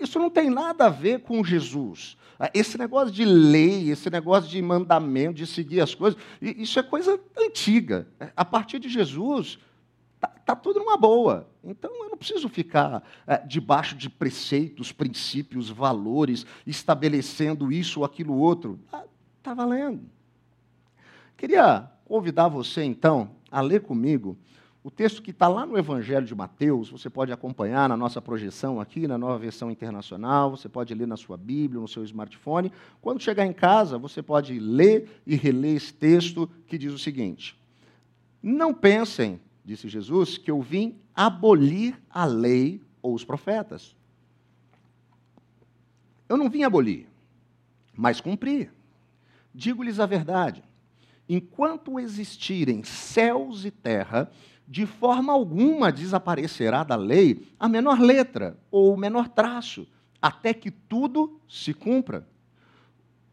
isso 0.00 0.18
não 0.18 0.30
tem 0.30 0.48
nada 0.48 0.86
a 0.86 0.90
ver 0.90 1.20
com 1.20 1.44
Jesus. 1.44 2.16
Ah, 2.38 2.50
esse 2.52 2.76
negócio 2.78 3.12
de 3.12 3.24
lei, 3.24 3.90
esse 3.90 4.10
negócio 4.10 4.48
de 4.50 4.60
mandamento, 4.60 5.34
de 5.34 5.46
seguir 5.46 5.80
as 5.80 5.94
coisas, 5.94 6.18
isso 6.40 6.78
é 6.78 6.82
coisa 6.82 7.18
antiga. 7.36 8.06
A 8.36 8.44
partir 8.44 8.78
de 8.78 8.88
Jesus, 8.88 9.58
está 10.22 10.54
tudo 10.54 10.78
numa 10.80 10.96
boa. 10.96 11.48
Então 11.62 11.90
eu 12.04 12.10
não 12.10 12.16
preciso 12.16 12.48
ficar 12.48 13.02
é, 13.26 13.38
debaixo 13.38 13.96
de 13.96 14.08
preceitos, 14.08 14.92
princípios, 14.92 15.68
valores, 15.68 16.46
estabelecendo 16.66 17.72
isso 17.72 18.00
ou 18.00 18.06
aquilo 18.06 18.34
outro. 18.34 18.78
Está 18.84 19.04
tá 19.42 19.54
valendo. 19.54 20.02
Queria 21.36 21.90
convidar 22.04 22.48
você, 22.48 22.82
então, 22.82 23.30
a 23.50 23.60
ler 23.60 23.82
comigo 23.82 24.38
o 24.86 24.90
texto 24.90 25.20
que 25.20 25.32
está 25.32 25.48
lá 25.48 25.66
no 25.66 25.76
Evangelho 25.76 26.24
de 26.24 26.32
Mateus. 26.32 26.90
Você 26.90 27.10
pode 27.10 27.32
acompanhar 27.32 27.88
na 27.88 27.96
nossa 27.96 28.22
projeção 28.22 28.80
aqui, 28.80 29.08
na 29.08 29.18
nova 29.18 29.36
versão 29.36 29.68
internacional. 29.68 30.52
Você 30.52 30.68
pode 30.68 30.94
ler 30.94 31.08
na 31.08 31.16
sua 31.16 31.36
Bíblia, 31.36 31.80
no 31.80 31.88
seu 31.88 32.04
smartphone. 32.04 32.70
Quando 33.02 33.20
chegar 33.20 33.44
em 33.44 33.52
casa, 33.52 33.98
você 33.98 34.22
pode 34.22 34.60
ler 34.60 35.20
e 35.26 35.34
reler 35.34 35.74
esse 35.74 35.92
texto 35.92 36.48
que 36.68 36.78
diz 36.78 36.92
o 36.92 36.98
seguinte: 37.00 37.58
Não 38.40 38.72
pensem 38.72 39.40
disse 39.66 39.88
Jesus, 39.88 40.38
que 40.38 40.48
eu 40.48 40.62
vim 40.62 40.96
abolir 41.12 42.00
a 42.08 42.24
lei 42.24 42.80
ou 43.02 43.12
os 43.12 43.24
profetas. 43.24 43.96
Eu 46.28 46.36
não 46.36 46.48
vim 46.48 46.62
abolir, 46.62 47.08
mas 47.92 48.20
cumprir. 48.20 48.72
Digo-lhes 49.52 49.98
a 49.98 50.06
verdade: 50.06 50.62
enquanto 51.28 51.98
existirem 51.98 52.84
céus 52.84 53.64
e 53.64 53.72
terra, 53.72 54.30
de 54.68 54.86
forma 54.86 55.32
alguma 55.32 55.90
desaparecerá 55.90 56.84
da 56.84 56.94
lei 56.94 57.48
a 57.58 57.68
menor 57.68 57.98
letra 57.98 58.56
ou 58.70 58.94
o 58.94 58.96
menor 58.96 59.28
traço, 59.28 59.84
até 60.22 60.54
que 60.54 60.70
tudo 60.70 61.40
se 61.48 61.74
cumpra. 61.74 62.24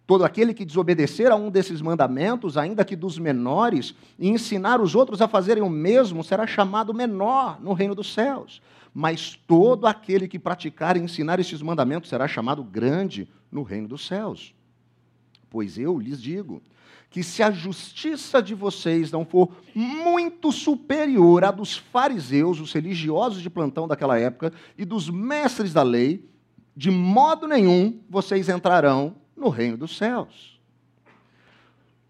Todo 0.05 0.25
aquele 0.25 0.53
que 0.53 0.65
desobedecer 0.65 1.31
a 1.31 1.36
um 1.36 1.50
desses 1.50 1.81
mandamentos, 1.81 2.57
ainda 2.57 2.83
que 2.83 2.95
dos 2.95 3.17
menores, 3.17 3.95
e 4.19 4.27
ensinar 4.27 4.81
os 4.81 4.95
outros 4.95 5.22
a 5.22 5.27
fazerem 5.27 5.63
o 5.63 5.69
mesmo, 5.69 6.24
será 6.24 6.45
chamado 6.45 6.93
menor 6.93 7.60
no 7.62 7.72
reino 7.72 7.95
dos 7.95 8.13
céus. 8.13 8.62
Mas 8.93 9.39
todo 9.48 9.88
aquele 9.88 10.27
que 10.27 10.38
praticar 10.38 10.98
e 10.98 11.00
ensinar 11.00 11.39
esses 11.39 11.62
mandamentos 11.62 12.10
será 12.10 12.27
chamado 12.27 12.63
grande 12.63 13.29
no 13.50 13.63
reino 13.63 13.88
dos 13.88 14.05
céus. 14.05 14.53
Pois 15.50 15.77
eu 15.77 15.98
lhes 15.98 16.22
digo 16.22 16.62
que 17.10 17.24
se 17.24 17.43
a 17.43 17.51
justiça 17.51 18.41
de 18.41 18.55
vocês 18.55 19.12
não 19.12 19.24
for 19.24 19.55
muito 19.74 20.51
superior 20.51 21.43
à 21.43 21.51
dos 21.51 21.77
fariseus, 21.77 22.60
os 22.60 22.74
religiosos 22.74 23.41
de 23.41 23.51
plantão 23.51 23.88
daquela 23.88 24.19
época, 24.19 24.51
e 24.75 24.83
dos 24.83 25.10
mestres 25.10 25.72
da 25.72 25.83
lei, 25.83 26.27
de 26.75 26.89
modo 26.89 27.48
nenhum 27.48 28.00
vocês 28.10 28.50
entrarão 28.50 29.15
no 29.35 29.49
reino 29.49 29.77
dos 29.77 29.97
céus. 29.97 30.59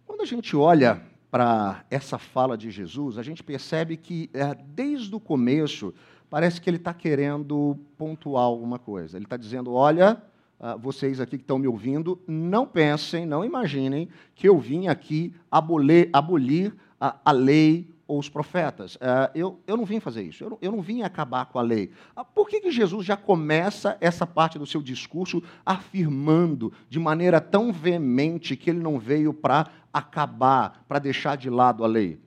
Quando 0.05 0.21
a 0.21 0.25
gente 0.25 0.55
olha 0.55 1.01
para 1.31 1.83
essa 1.89 2.17
fala 2.17 2.57
de 2.57 2.69
Jesus, 2.69 3.17
a 3.17 3.23
gente 3.23 3.43
percebe 3.43 3.97
que 3.97 4.29
é, 4.33 4.53
desde 4.53 5.13
o 5.15 5.19
começo 5.19 5.93
parece 6.29 6.61
que 6.61 6.69
ele 6.69 6.77
está 6.77 6.93
querendo 6.93 7.77
pontuar 7.97 8.43
alguma 8.43 8.77
coisa. 8.79 9.17
Ele 9.17 9.25
está 9.25 9.37
dizendo: 9.37 9.73
olha, 9.73 10.21
ah, 10.59 10.75
vocês 10.75 11.19
aqui 11.19 11.37
que 11.37 11.43
estão 11.43 11.59
me 11.59 11.67
ouvindo, 11.67 12.19
não 12.27 12.65
pensem, 12.65 13.25
não 13.25 13.43
imaginem 13.43 14.07
que 14.33 14.47
eu 14.47 14.57
vim 14.57 14.87
aqui 14.87 15.33
abolir, 15.51 16.09
abolir 16.13 16.73
a, 16.99 17.17
a 17.25 17.31
lei 17.31 17.92
ou 18.07 18.19
os 18.19 18.29
profetas. 18.29 18.95
Uh, 18.95 19.31
eu, 19.33 19.59
eu 19.65 19.77
não 19.77 19.85
vim 19.85 19.99
fazer 19.99 20.23
isso, 20.23 20.43
eu 20.43 20.49
não, 20.51 20.57
eu 20.61 20.71
não 20.71 20.81
vim 20.81 21.01
acabar 21.01 21.45
com 21.45 21.59
a 21.59 21.61
lei. 21.61 21.91
Uh, 22.15 22.25
por 22.25 22.47
que, 22.47 22.59
que 22.59 22.71
Jesus 22.71 23.05
já 23.05 23.17
começa 23.17 23.97
essa 23.99 24.25
parte 24.25 24.59
do 24.59 24.65
seu 24.65 24.81
discurso 24.81 25.41
afirmando 25.65 26.71
de 26.89 26.99
maneira 26.99 27.39
tão 27.41 27.71
veemente 27.71 28.55
que 28.55 28.69
ele 28.69 28.79
não 28.79 28.99
veio 28.99 29.33
para 29.33 29.67
acabar, 29.91 30.83
para 30.87 30.99
deixar 30.99 31.35
de 31.35 31.49
lado 31.49 31.83
a 31.83 31.87
lei? 31.87 32.22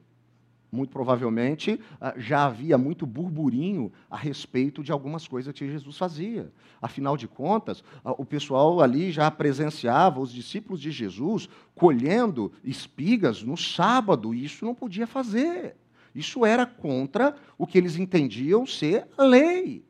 Muito 0.77 0.91
provavelmente 0.91 1.81
ah, 2.01 2.13
já 2.17 2.45
havia 2.45 2.77
muito 2.77 3.07
burburinho 3.07 3.91
a 4.11 4.17
respeito 4.17 4.83
de 4.83 4.93
algumas 4.93 5.27
coisas 5.27 5.53
que 5.55 5.67
Jesus 5.67 5.97
fazia. 5.97 6.53
Afinal 6.81 7.17
de 7.17 7.27
contas, 7.27 7.83
ah, 8.05 8.13
o 8.13 8.25
pessoal 8.25 8.81
ali 8.83 9.11
já 9.11 9.31
presenciava 9.31 10.21
os 10.21 10.31
discípulos 10.31 10.81
de 10.81 10.91
Jesus 10.91 11.49
colhendo 11.75 12.53
espigas 12.63 13.43
no 13.43 13.57
sábado, 13.57 14.35
e 14.35 14.45
isso 14.45 14.65
não 14.65 14.75
podia 14.75 15.07
fazer. 15.07 15.75
Isso 16.15 16.45
era 16.45 16.67
contra 16.67 17.35
o 17.59 17.67
que 17.67 17.79
eles 17.79 17.97
entendiam 17.97 18.67
ser 18.67 19.07
lei. 19.19 19.85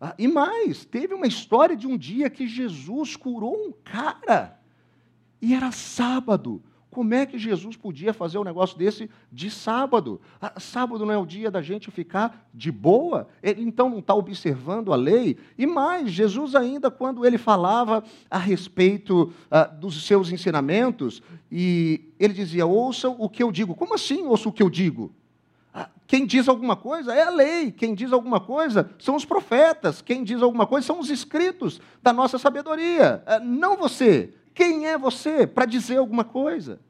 Ah, 0.00 0.14
e 0.18 0.26
mais, 0.26 0.84
teve 0.84 1.14
uma 1.14 1.28
história 1.28 1.76
de 1.76 1.86
um 1.86 1.96
dia 1.96 2.28
que 2.28 2.46
Jesus 2.46 3.14
curou 3.14 3.54
um 3.54 3.72
cara, 3.72 4.60
e 5.40 5.54
era 5.54 5.70
sábado. 5.70 6.62
Como 6.92 7.14
é 7.14 7.24
que 7.24 7.38
Jesus 7.38 7.74
podia 7.74 8.12
fazer 8.12 8.36
um 8.36 8.44
negócio 8.44 8.76
desse 8.76 9.08
de 9.32 9.50
sábado? 9.50 10.20
Ah, 10.38 10.60
sábado 10.60 11.06
não 11.06 11.12
é 11.12 11.16
o 11.16 11.24
dia 11.24 11.50
da 11.50 11.62
gente 11.62 11.90
ficar 11.90 12.46
de 12.52 12.70
boa? 12.70 13.26
Ele 13.42 13.62
então 13.62 13.88
não 13.88 14.00
está 14.00 14.14
observando 14.14 14.92
a 14.92 14.96
lei? 14.96 15.38
E 15.56 15.66
mais, 15.66 16.12
Jesus 16.12 16.54
ainda, 16.54 16.90
quando 16.90 17.24
ele 17.24 17.38
falava 17.38 18.04
a 18.30 18.36
respeito 18.36 19.32
ah, 19.50 19.64
dos 19.64 20.06
seus 20.06 20.30
ensinamentos, 20.30 21.22
e 21.50 22.12
ele 22.20 22.34
dizia: 22.34 22.66
ouçam 22.66 23.16
o 23.18 23.26
que 23.26 23.42
eu 23.42 23.50
digo. 23.50 23.74
Como 23.74 23.94
assim 23.94 24.26
ouçam 24.26 24.50
o 24.50 24.54
que 24.54 24.62
eu 24.62 24.68
digo? 24.68 25.14
Ah, 25.72 25.88
quem 26.06 26.26
diz 26.26 26.46
alguma 26.46 26.76
coisa 26.76 27.14
é 27.14 27.22
a 27.22 27.30
lei, 27.30 27.72
quem 27.72 27.94
diz 27.94 28.12
alguma 28.12 28.38
coisa 28.38 28.90
são 28.98 29.16
os 29.16 29.24
profetas, 29.24 30.02
quem 30.02 30.22
diz 30.22 30.42
alguma 30.42 30.66
coisa 30.66 30.86
são 30.86 31.00
os 31.00 31.08
escritos 31.08 31.80
da 32.02 32.12
nossa 32.12 32.38
sabedoria, 32.38 33.24
não 33.42 33.78
você. 33.78 34.34
Quem 34.54 34.86
é 34.86 34.98
você 34.98 35.46
para 35.46 35.66
dizer 35.66 35.98
alguma 35.98 36.24
coisa? 36.24 36.80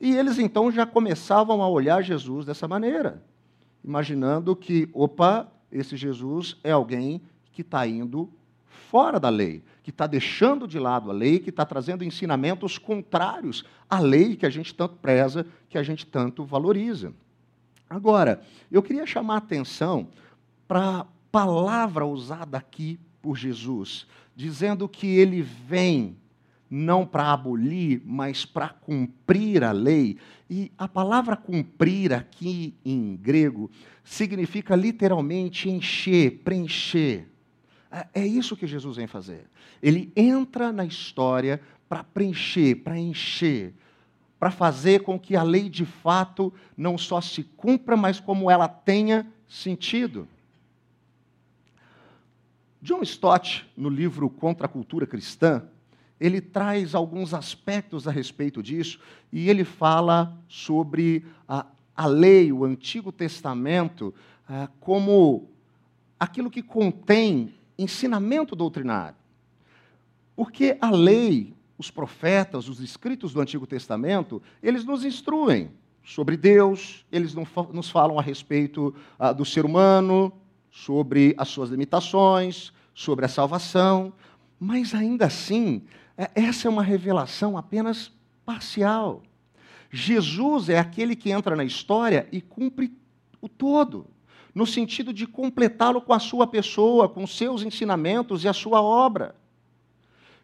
E 0.00 0.16
eles 0.16 0.38
então 0.38 0.70
já 0.70 0.86
começavam 0.86 1.62
a 1.62 1.68
olhar 1.68 2.02
Jesus 2.02 2.46
dessa 2.46 2.66
maneira, 2.66 3.22
imaginando 3.84 4.56
que, 4.56 4.88
opa, 4.94 5.50
esse 5.70 5.96
Jesus 5.96 6.56
é 6.64 6.70
alguém 6.70 7.20
que 7.52 7.60
está 7.60 7.86
indo 7.86 8.30
fora 8.90 9.20
da 9.20 9.28
lei, 9.28 9.62
que 9.82 9.90
está 9.90 10.06
deixando 10.06 10.66
de 10.66 10.78
lado 10.78 11.10
a 11.10 11.12
lei, 11.12 11.38
que 11.38 11.50
está 11.50 11.64
trazendo 11.64 12.02
ensinamentos 12.02 12.78
contrários 12.78 13.64
à 13.88 14.00
lei 14.00 14.36
que 14.36 14.46
a 14.46 14.50
gente 14.50 14.74
tanto 14.74 14.96
preza, 14.96 15.46
que 15.68 15.76
a 15.76 15.82
gente 15.82 16.06
tanto 16.06 16.44
valoriza. 16.44 17.12
Agora, 17.88 18.42
eu 18.70 18.82
queria 18.82 19.06
chamar 19.06 19.34
a 19.34 19.38
atenção 19.38 20.08
para 20.66 21.00
a 21.00 21.06
palavra 21.30 22.06
usada 22.06 22.56
aqui 22.56 22.98
por 23.20 23.36
Jesus, 23.36 24.06
dizendo 24.34 24.88
que 24.88 25.06
ele 25.06 25.42
vem 25.42 26.16
não 26.70 27.04
para 27.04 27.32
abolir, 27.32 28.00
mas 28.04 28.44
para 28.44 28.68
cumprir 28.68 29.64
a 29.64 29.72
lei. 29.72 30.16
E 30.48 30.70
a 30.78 30.86
palavra 30.86 31.36
cumprir 31.36 32.12
aqui 32.12 32.74
em 32.84 33.16
grego 33.16 33.68
significa 34.04 34.76
literalmente 34.76 35.68
encher, 35.68 36.38
preencher. 36.44 37.26
É, 37.90 38.06
é 38.22 38.26
isso 38.26 38.56
que 38.56 38.68
Jesus 38.68 38.96
vem 38.96 39.08
fazer. 39.08 39.50
Ele 39.82 40.12
entra 40.14 40.70
na 40.70 40.84
história 40.84 41.60
para 41.88 42.04
preencher, 42.04 42.76
para 42.76 42.96
encher, 42.96 43.74
para 44.38 44.52
fazer 44.52 45.02
com 45.02 45.18
que 45.18 45.34
a 45.34 45.42
lei 45.42 45.68
de 45.68 45.84
fato 45.84 46.54
não 46.76 46.96
só 46.96 47.20
se 47.20 47.42
cumpra, 47.42 47.96
mas 47.96 48.20
como 48.20 48.48
ela 48.48 48.68
tenha 48.68 49.26
sentido. 49.48 50.28
John 52.80 53.02
Stott, 53.02 53.68
no 53.76 53.88
livro 53.88 54.30
Contra 54.30 54.66
a 54.66 54.68
Cultura 54.68 55.06
Cristã, 55.06 55.64
ele 56.20 56.40
traz 56.40 56.94
alguns 56.94 57.32
aspectos 57.32 58.06
a 58.06 58.10
respeito 58.10 58.62
disso 58.62 59.00
e 59.32 59.48
ele 59.48 59.64
fala 59.64 60.38
sobre 60.46 61.24
a, 61.48 61.64
a 61.96 62.06
lei, 62.06 62.52
o 62.52 62.64
Antigo 62.64 63.10
Testamento, 63.10 64.14
ah, 64.46 64.68
como 64.78 65.48
aquilo 66.18 66.50
que 66.50 66.62
contém 66.62 67.54
ensinamento 67.78 68.54
doutrinário. 68.54 69.16
Porque 70.36 70.76
a 70.80 70.90
lei, 70.90 71.54
os 71.78 71.90
profetas, 71.90 72.68
os 72.68 72.80
escritos 72.80 73.32
do 73.32 73.40
Antigo 73.40 73.66
Testamento, 73.66 74.42
eles 74.62 74.84
nos 74.84 75.04
instruem 75.04 75.70
sobre 76.04 76.36
Deus, 76.36 77.06
eles 77.10 77.34
nos 77.34 77.90
falam 77.90 78.18
a 78.18 78.22
respeito 78.22 78.94
ah, 79.18 79.32
do 79.32 79.44
ser 79.44 79.64
humano, 79.64 80.32
sobre 80.70 81.34
as 81.38 81.48
suas 81.48 81.70
limitações, 81.70 82.72
sobre 82.94 83.24
a 83.24 83.28
salvação, 83.28 84.12
mas 84.58 84.94
ainda 84.94 85.26
assim, 85.26 85.82
é, 86.09 86.09
essa 86.34 86.68
é 86.68 86.70
uma 86.70 86.82
revelação 86.82 87.56
apenas 87.56 88.12
parcial. 88.44 89.22
Jesus 89.90 90.68
é 90.68 90.78
aquele 90.78 91.16
que 91.16 91.30
entra 91.30 91.56
na 91.56 91.64
história 91.64 92.28
e 92.30 92.40
cumpre 92.40 92.92
o 93.40 93.48
todo, 93.48 94.06
no 94.54 94.66
sentido 94.66 95.12
de 95.12 95.26
completá-lo 95.26 96.00
com 96.00 96.12
a 96.12 96.18
sua 96.18 96.46
pessoa, 96.46 97.08
com 97.08 97.26
seus 97.26 97.62
ensinamentos 97.62 98.44
e 98.44 98.48
a 98.48 98.52
sua 98.52 98.82
obra. 98.82 99.34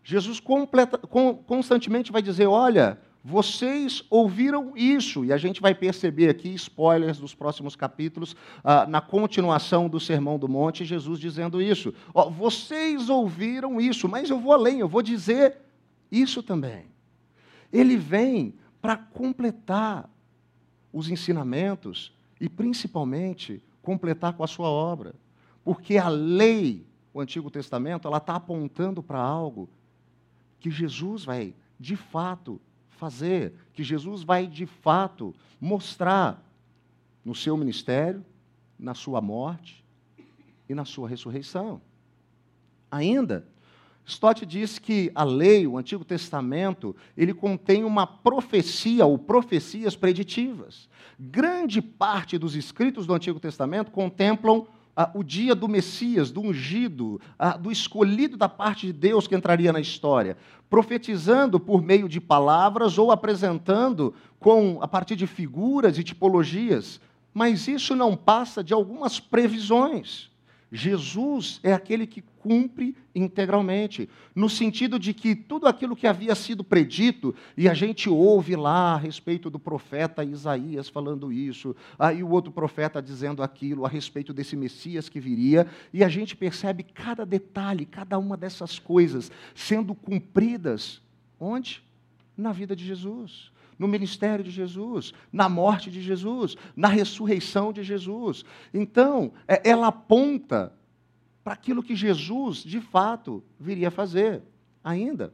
Jesus 0.03 0.41
completa, 0.41 0.99
constantemente 1.47 2.13
vai 2.13 2.23
dizer: 2.23 2.47
olha, 2.47 2.99
vocês 3.23 4.05
ouviram 4.09 4.73
isso, 4.77 5.25
e 5.25 5.33
a 5.33 5.37
gente 5.37 5.61
vai 5.61 5.75
perceber 5.75 6.29
aqui 6.29 6.55
spoilers 6.55 7.19
dos 7.19 7.35
próximos 7.35 7.75
capítulos, 7.75 8.37
ah, 8.63 8.87
na 8.87 9.01
continuação 9.01 9.89
do 9.89 9.99
Sermão 9.99 10.39
do 10.39 10.49
Monte, 10.49 10.85
Jesus 10.85 11.19
dizendo 11.19 11.61
isso. 11.61 11.93
Ó, 12.15 12.31
vocês 12.31 13.11
ouviram 13.11 13.81
isso, 13.81 14.09
mas 14.09 14.31
eu 14.31 14.39
vou 14.39 14.53
além, 14.53 14.79
eu 14.79 14.89
vou 14.89 15.03
dizer 15.03 15.66
isso 16.11 16.43
também. 16.43 16.87
Ele 17.73 17.97
vem 17.97 18.55
para 18.81 18.97
completar 18.97 20.09
os 20.93 21.09
ensinamentos 21.09 22.15
e, 22.41 22.49
principalmente, 22.49 23.63
completar 23.83 24.35
com 24.35 24.43
a 24.43 24.47
sua 24.47 24.69
obra. 24.69 25.15
Porque 25.65 25.99
a 25.99 26.09
lei, 26.09 26.87
o 27.13 27.21
Antigo 27.21 27.51
Testamento, 27.51 28.07
ela 28.07 28.19
está 28.19 28.37
apontando 28.37 29.03
para 29.03 29.19
algo 29.19 29.69
que 30.61 30.71
Jesus 30.71 31.25
vai, 31.25 31.55
de 31.79 31.97
fato, 31.97 32.61
fazer, 32.91 33.55
que 33.73 33.85
Jesus 33.85 34.23
vai 34.23 34.47
de 34.47 34.67
fato 34.67 35.35
mostrar 35.61 36.43
no 37.25 37.35
seu 37.35 37.57
ministério, 37.57 38.25
na 38.79 38.95
sua 38.95 39.21
morte 39.21 39.85
e 40.69 40.75
na 40.75 40.85
sua 40.85 41.09
ressurreição. 41.09 41.81
Ainda, 42.91 43.47
Stott 44.07 44.47
diz 44.47 44.79
que 44.79 45.11
a 45.17 45.25
lei, 45.25 45.67
o 45.67 45.77
Antigo 45.77 46.05
Testamento, 46.05 46.95
ele 47.17 47.35
contém 47.35 47.83
uma 47.83 48.07
profecia 48.07 49.05
ou 49.05 49.19
profecias 49.19 49.97
preditivas. 49.97 50.89
Grande 51.19 51.83
parte 51.83 52.39
dos 52.39 52.55
escritos 52.55 53.05
do 53.05 53.13
Antigo 53.13 53.41
Testamento 53.41 53.91
contemplam 53.91 54.69
ah, 54.95 55.11
o 55.13 55.25
dia 55.25 55.57
do 55.57 55.67
Messias, 55.67 56.31
do 56.31 56.41
ungido, 56.41 57.21
ah, 57.37 57.57
do 57.57 57.73
escolhido 57.73 58.37
da 58.37 58.49
parte 58.49 58.87
de 58.87 58.93
Deus 58.93 59.27
que 59.27 59.35
entraria 59.35 59.73
na 59.73 59.81
história, 59.81 60.37
profetizando 60.71 61.59
por 61.59 61.83
meio 61.83 62.09
de 62.09 62.21
palavras 62.21 62.97
ou 62.99 63.11
apresentando 63.11 64.15
com 64.39 64.79
a 64.81 64.87
partir 64.87 65.17
de 65.17 65.27
figuras 65.27 65.99
e 65.99 66.05
tipologias. 66.05 67.01
Mas 67.35 67.67
isso 67.67 67.97
não 67.97 68.17
passa 68.17 68.63
de 68.63 68.73
algumas 68.73 69.19
previsões. 69.19 70.31
Jesus 70.71 71.61
é 71.63 71.73
aquele 71.73 72.07
que 72.07 72.23
cumpre 72.39 72.97
integralmente, 73.15 74.09
no 74.35 74.49
sentido 74.49 74.99
de 74.99 75.15
que 75.15 75.35
tudo 75.35 75.67
aquilo 75.67 75.97
que 75.97 76.07
havia 76.07 76.35
sido 76.35 76.65
predito, 76.65 77.35
e 77.57 77.69
a 77.69 77.75
gente 77.75 78.09
ouve 78.09 78.57
lá 78.57 78.95
a 78.95 78.97
respeito 78.97 79.49
do 79.49 79.59
profeta 79.59 80.25
Isaías 80.25 80.89
falando 80.89 81.33
isso, 81.33 81.75
aí 81.99 82.23
o 82.23 82.31
outro 82.31 82.51
profeta 82.51 83.01
dizendo 83.01 83.43
aquilo 83.43 83.87
a 83.87 83.89
respeito 83.89 84.33
desse 84.33 84.57
Messias 84.57 85.09
que 85.09 85.21
viria, 85.21 85.67
e 85.93 86.03
a 86.03 86.09
gente 86.09 86.37
percebe 86.37 86.83
cada 86.83 87.25
detalhe, 87.25 87.87
cada 87.87 88.19
uma 88.19 88.37
dessas 88.37 88.79
coisas 88.79 89.31
sendo 89.55 89.95
cumpridas 89.95 91.01
onde? 91.39 91.83
Na 92.37 92.53
vida 92.53 92.75
de 92.75 92.85
Jesus 92.85 93.51
no 93.79 93.87
ministério 93.87 94.45
de 94.45 94.51
Jesus, 94.51 95.13
na 95.33 95.49
morte 95.49 95.91
de 95.91 96.01
Jesus, 96.01 96.57
na 96.75 96.89
ressurreição 96.89 97.73
de 97.73 97.83
Jesus. 97.83 98.45
Então, 98.73 99.33
é, 99.47 99.69
ela 99.69 99.89
aponta 99.89 100.73
para 101.45 101.53
aquilo 101.53 101.83
que 101.83 101.95
Jesus, 101.95 102.59
de 102.59 102.81
fato, 102.81 103.43
viria 103.59 103.89
a 103.89 103.91
fazer 103.91 104.43
ainda. 104.83 105.33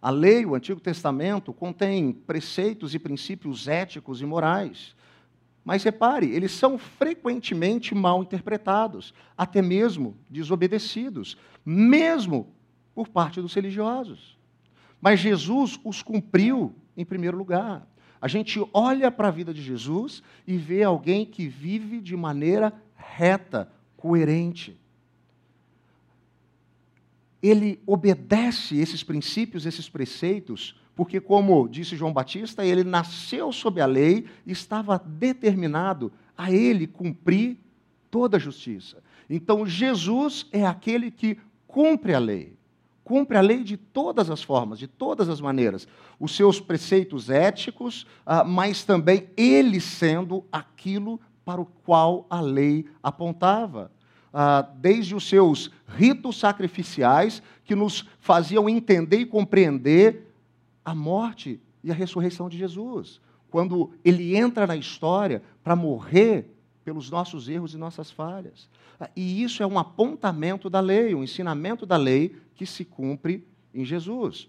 A 0.00 0.10
lei, 0.10 0.44
o 0.44 0.54
Antigo 0.54 0.80
Testamento, 0.80 1.52
contém 1.52 2.12
preceitos 2.12 2.94
e 2.94 2.98
princípios 2.98 3.68
éticos 3.68 4.20
e 4.20 4.26
morais. 4.26 4.96
Mas 5.64 5.84
repare, 5.84 6.30
eles 6.30 6.52
são 6.52 6.76
frequentemente 6.76 7.94
mal 7.94 8.22
interpretados, 8.22 9.14
até 9.36 9.62
mesmo 9.62 10.16
desobedecidos, 10.28 11.36
mesmo 11.64 12.52
por 12.94 13.08
parte 13.08 13.40
dos 13.40 13.54
religiosos. 13.54 14.36
Mas 15.00 15.20
Jesus 15.20 15.78
os 15.84 16.02
cumpriu 16.02 16.74
em 16.96 17.04
primeiro 17.04 17.36
lugar. 17.36 17.86
A 18.20 18.28
gente 18.28 18.64
olha 18.72 19.10
para 19.10 19.28
a 19.28 19.32
vida 19.32 19.52
de 19.52 19.60
Jesus 19.60 20.22
e 20.46 20.56
vê 20.56 20.82
alguém 20.82 21.26
que 21.26 21.48
vive 21.48 22.00
de 22.00 22.16
maneira 22.16 22.72
reta, 22.94 23.68
coerente. 23.96 24.78
Ele 27.42 27.80
obedece 27.84 28.78
esses 28.78 29.02
princípios, 29.02 29.66
esses 29.66 29.88
preceitos, 29.88 30.80
porque, 30.94 31.20
como 31.20 31.68
disse 31.68 31.96
João 31.96 32.12
Batista, 32.12 32.64
ele 32.64 32.84
nasceu 32.84 33.50
sob 33.50 33.80
a 33.80 33.86
lei 33.86 34.26
e 34.46 34.52
estava 34.52 34.98
determinado 34.98 36.12
a 36.36 36.52
ele 36.52 36.86
cumprir 36.86 37.58
toda 38.08 38.36
a 38.36 38.40
justiça. 38.40 39.02
Então, 39.28 39.66
Jesus 39.66 40.46
é 40.52 40.64
aquele 40.64 41.10
que 41.10 41.38
cumpre 41.66 42.14
a 42.14 42.18
lei 42.20 42.56
cumpre 43.04 43.36
a 43.36 43.40
lei 43.40 43.62
de 43.64 43.76
todas 43.76 44.30
as 44.30 44.42
formas, 44.42 44.78
de 44.78 44.86
todas 44.86 45.28
as 45.28 45.40
maneiras. 45.40 45.86
Os 46.18 46.34
seus 46.36 46.60
preceitos 46.60 47.30
éticos, 47.30 48.06
ah, 48.24 48.44
mas 48.44 48.84
também 48.84 49.28
ele 49.36 49.80
sendo 49.80 50.44
aquilo 50.50 51.20
para 51.44 51.60
o 51.60 51.66
qual 51.66 52.26
a 52.30 52.40
lei 52.40 52.86
apontava. 53.02 53.90
Ah, 54.32 54.66
desde 54.76 55.14
os 55.14 55.28
seus 55.28 55.70
ritos 55.86 56.38
sacrificiais, 56.38 57.42
que 57.64 57.74
nos 57.74 58.06
faziam 58.18 58.68
entender 58.68 59.18
e 59.18 59.26
compreender 59.26 60.32
a 60.84 60.94
morte 60.94 61.60
e 61.82 61.90
a 61.90 61.94
ressurreição 61.94 62.48
de 62.48 62.56
Jesus. 62.56 63.20
Quando 63.50 63.92
ele 64.04 64.36
entra 64.36 64.66
na 64.66 64.76
história 64.76 65.42
para 65.62 65.76
morrer 65.76 66.46
pelos 66.84 67.10
nossos 67.10 67.48
erros 67.48 67.74
e 67.74 67.78
nossas 67.78 68.10
falhas. 68.10 68.68
Ah, 68.98 69.10
e 69.14 69.42
isso 69.42 69.62
é 69.62 69.66
um 69.66 69.78
apontamento 69.78 70.68
da 70.68 70.80
lei, 70.80 71.14
um 71.14 71.22
ensinamento 71.24 71.86
da 71.86 71.96
lei 71.96 72.36
que 72.54 72.66
se 72.66 72.84
cumpre 72.84 73.46
em 73.74 73.84
Jesus. 73.84 74.48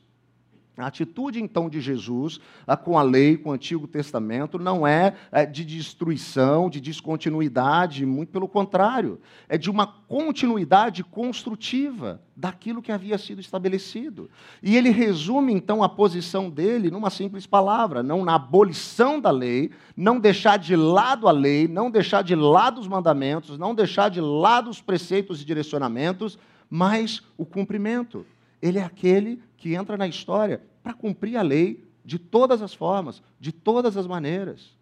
A 0.76 0.88
atitude, 0.88 1.40
então, 1.40 1.70
de 1.70 1.80
Jesus 1.80 2.40
com 2.84 2.98
a 2.98 3.04
lei, 3.04 3.38
com 3.38 3.50
o 3.50 3.54
Antigo 3.54 3.86
Testamento, 3.86 4.58
não 4.58 4.88
é, 4.88 5.14
é 5.32 5.46
de 5.46 5.64
destruição, 5.64 6.68
de 6.68 6.82
descontinuidade, 6.82 8.04
muito 8.08 8.32
pelo 8.32 8.48
contrário, 8.48 9.20
é 9.48 9.56
de 9.56 9.70
uma 9.70 9.86
continuidade 9.86 11.04
construtiva 11.04 12.20
daquilo 12.36 12.82
que 12.82 12.92
havia 12.92 13.20
sido 13.20 13.40
estabelecido. 13.40 14.32
E 14.64 14.76
ele 14.76 14.90
resume, 14.90 15.54
então, 15.54 15.84
a 15.84 15.90
posição 15.90 16.50
dele 16.50 16.90
numa 16.90 17.12
simples 17.12 17.46
palavra: 17.46 18.02
não 18.02 18.26
na 18.26 18.34
abolição 18.34 19.20
da 19.20 19.30
lei, 19.30 19.70
não 19.96 20.20
deixar 20.20 20.58
de 20.58 20.76
lado 20.76 21.28
a 21.28 21.32
lei, 21.32 21.68
não 21.68 21.92
deixar 21.92 22.24
de 22.24 22.34
lado 22.34 22.82
os 22.82 22.88
mandamentos, 22.88 23.60
não 23.60 23.76
deixar 23.76 24.10
de 24.10 24.20
lado 24.20 24.72
os 24.72 24.82
preceitos 24.82 25.40
e 25.40 25.46
direcionamentos, 25.46 26.40
mas 26.68 27.22
o 27.38 27.46
cumprimento. 27.46 28.26
Ele 28.64 28.80
é 28.80 28.84
aquele 28.84 29.44
que 29.58 29.76
entra 29.76 29.98
na 29.98 30.08
história 30.08 30.62
para 30.82 30.94
cumprir 30.94 31.36
a 31.36 31.42
lei 31.42 31.84
de 32.06 32.18
todas 32.18 32.62
as 32.62 32.74
formas, 32.74 33.22
de 33.38 33.52
todas 33.52 33.98
as 33.98 34.08
maneiras. 34.08 34.78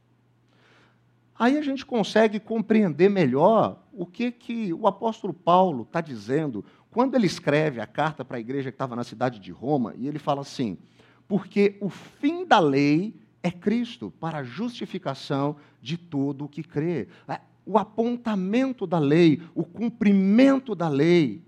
aí 1.38 1.58
a 1.58 1.63
gente 1.63 1.84
consegue 1.84 2.39
compreender 2.39 3.10
melhor 3.10 3.84
o 3.91 4.06
que, 4.06 4.32
que 4.32 4.72
o 4.72 4.86
apóstolo 4.86 5.34
Paulo 5.34 5.82
está 5.82 6.00
dizendo 6.00 6.63
quando 6.91 7.15
ele 7.15 7.26
escreve 7.26 7.82
a 7.82 7.88
carta 7.88 8.24
para 8.24 8.38
a 8.38 8.39
igreja 8.39 8.70
que 8.70 8.76
estava 8.76 8.96
na 8.96 9.04
cidade 9.04 9.39
de 9.39 9.52
Roma, 9.52 9.96
e 9.98 10.08
ele 10.08 10.20
fala 10.20 10.41
assim: 10.41 10.78
porque 11.28 11.80
o 11.82 11.89
fim 11.89 12.46
da 12.46 12.60
lei 12.60 13.15
é 13.41 13.50
Cristo, 13.50 14.13
para 14.20 14.39
a 14.39 14.44
justificação 14.44 15.56
de 15.82 15.98
todo 15.98 16.46
o 16.46 16.50
que 16.50 16.62
crê. 16.62 17.08
É, 17.28 17.41
o 17.65 17.80
apontamento 17.80 18.86
da 18.86 19.00
lei, 19.00 19.41
o 19.56 19.63
cumprimento 19.63 20.76
da 20.76 20.88
lei, 20.88 21.41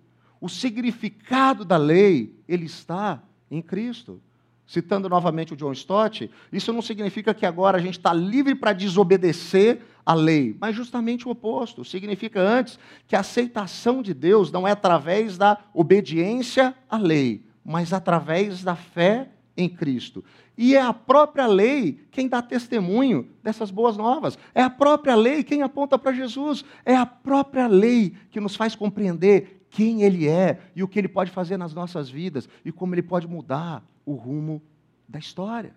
o 0.43 0.49
significado 0.49 1.63
da 1.63 1.77
lei, 1.77 2.35
ele 2.49 2.65
está 2.65 3.23
em 3.49 3.61
Cristo. 3.61 4.19
Citando 4.67 5.07
novamente 5.07 5.53
o 5.53 5.55
John 5.55 5.71
Stott, 5.71 6.29
isso 6.51 6.73
não 6.73 6.81
significa 6.81 7.33
que 7.33 7.45
agora 7.45 7.77
a 7.77 7.81
gente 7.81 7.97
está 7.97 8.11
livre 8.11 8.53
para 8.53 8.73
desobedecer 8.73 9.79
a 10.05 10.13
lei, 10.13 10.53
mas 10.59 10.75
justamente 10.75 11.25
o 11.25 11.31
oposto. 11.31 11.85
Significa 11.85 12.41
antes 12.41 12.77
que 13.07 13.15
a 13.15 13.21
aceitação 13.21 14.01
de 14.01 14.13
Deus 14.13 14.51
não 14.51 14.67
é 14.67 14.71
através 14.71 15.37
da 15.37 15.57
obediência 15.73 16.75
à 16.89 16.97
lei, 16.97 17.45
mas 17.63 17.93
através 17.93 18.65
da 18.65 18.75
fé 18.75 19.29
em 19.55 19.69
Cristo. 19.69 20.25
E 20.57 20.75
é 20.75 20.81
a 20.81 20.91
própria 20.91 21.47
lei 21.47 22.05
quem 22.11 22.27
dá 22.27 22.41
testemunho 22.41 23.29
dessas 23.41 23.71
boas 23.71 23.95
novas. 23.95 24.37
É 24.53 24.61
a 24.61 24.69
própria 24.69 25.15
lei 25.15 25.41
quem 25.41 25.61
aponta 25.61 25.97
para 25.97 26.11
Jesus. 26.11 26.65
É 26.83 26.97
a 26.97 27.05
própria 27.05 27.65
lei 27.65 28.13
que 28.29 28.41
nos 28.41 28.57
faz 28.57 28.75
compreender 28.75 29.62
quem 29.73 30.03
Ele 30.03 30.27
é 30.27 30.61
e 30.75 30.83
o 30.83 30.87
que 30.87 30.99
Ele 30.99 31.07
pode 31.07 31.31
fazer 31.31 31.57
nas 31.57 31.73
nossas 31.73 32.07
vidas 32.07 32.47
e 32.63 32.71
como 32.71 32.93
Ele 32.93 33.01
pode 33.01 33.27
mudar 33.27 33.83
o 34.05 34.13
rumo 34.13 34.61
da 35.09 35.17
história. 35.17 35.73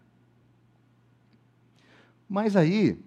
Mas 2.29 2.57
aí, 2.57 3.03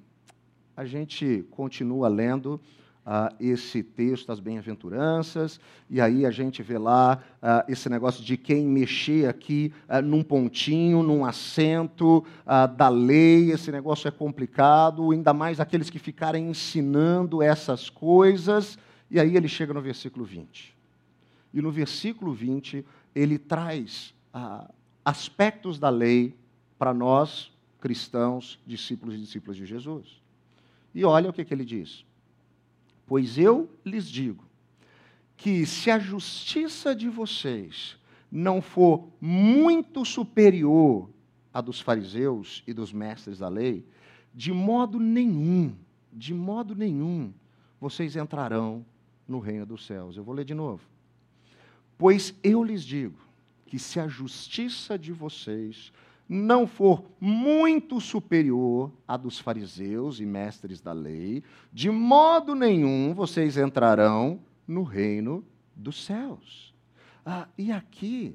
a 0.75 0.85
gente 0.85 1.45
continua 1.51 2.07
lendo 2.07 2.59
ah, 3.05 3.31
esse 3.39 3.83
texto 3.83 4.27
das 4.27 4.39
bem-aventuranças, 4.39 5.59
e 5.89 5.99
aí 5.99 6.25
a 6.25 6.31
gente 6.31 6.63
vê 6.63 6.77
lá 6.77 7.21
ah, 7.41 7.65
esse 7.67 7.89
negócio 7.89 8.23
de 8.23 8.37
quem 8.37 8.65
mexer 8.65 9.27
aqui 9.27 9.73
ah, 9.87 10.01
num 10.01 10.23
pontinho, 10.23 11.03
num 11.03 11.25
acento 11.25 12.25
ah, 12.45 12.65
da 12.65 12.89
lei, 12.89 13.51
esse 13.51 13.71
negócio 13.71 14.07
é 14.07 14.11
complicado, 14.11 15.11
ainda 15.11 15.33
mais 15.33 15.59
aqueles 15.59 15.89
que 15.89 15.99
ficarem 15.99 16.49
ensinando 16.49 17.43
essas 17.43 17.89
coisas, 17.89 18.77
e 19.11 19.19
aí 19.19 19.35
ele 19.35 19.47
chega 19.47 19.73
no 19.73 19.81
versículo 19.81 20.23
20. 20.23 20.78
E 21.53 21.61
no 21.61 21.71
versículo 21.71 22.33
20, 22.33 22.85
ele 23.15 23.37
traz 23.37 24.13
ah, 24.33 24.69
aspectos 25.03 25.79
da 25.79 25.89
lei 25.89 26.35
para 26.77 26.93
nós, 26.93 27.51
cristãos, 27.79 28.59
discípulos 28.65 29.15
e 29.15 29.17
discípulas 29.17 29.57
de 29.57 29.65
Jesus. 29.65 30.21
E 30.93 31.03
olha 31.03 31.29
o 31.29 31.33
que, 31.33 31.43
que 31.43 31.53
ele 31.53 31.65
diz. 31.65 32.05
Pois 33.05 33.37
eu 33.37 33.69
lhes 33.83 34.09
digo 34.09 34.43
que 35.35 35.65
se 35.65 35.89
a 35.89 35.97
justiça 35.97 36.93
de 36.93 37.09
vocês 37.09 37.97
não 38.31 38.61
for 38.61 39.07
muito 39.19 40.05
superior 40.05 41.09
à 41.53 41.61
dos 41.61 41.79
fariseus 41.79 42.63
e 42.67 42.73
dos 42.73 42.93
mestres 42.93 43.39
da 43.39 43.47
lei, 43.47 43.85
de 44.33 44.53
modo 44.53 44.99
nenhum, 44.99 45.75
de 46.13 46.33
modo 46.33 46.75
nenhum, 46.75 47.33
vocês 47.79 48.15
entrarão 48.15 48.85
no 49.27 49.39
reino 49.39 49.65
dos 49.65 49.85
céus. 49.85 50.17
Eu 50.17 50.23
vou 50.23 50.35
ler 50.35 50.45
de 50.45 50.53
novo. 50.53 50.81
Pois 51.99 52.33
eu 52.41 52.63
lhes 52.63 52.81
digo 52.81 53.19
que 53.65 53.77
se 53.77 53.99
a 53.99 54.07
justiça 54.07 54.97
de 54.97 55.11
vocês 55.11 55.91
não 56.29 56.65
for 56.65 57.03
muito 57.19 57.99
superior 57.99 58.89
à 59.05 59.17
dos 59.17 59.37
fariseus 59.37 60.21
e 60.21 60.25
mestres 60.25 60.79
da 60.79 60.93
lei, 60.93 61.43
de 61.73 61.89
modo 61.89 62.55
nenhum 62.55 63.13
vocês 63.13 63.57
entrarão 63.57 64.39
no 64.65 64.81
reino 64.81 65.45
dos 65.75 66.05
céus. 66.05 66.73
Ah, 67.25 67.49
e 67.57 67.69
aqui, 67.69 68.33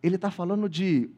ele 0.00 0.14
está 0.14 0.30
falando 0.30 0.68
de 0.68 1.10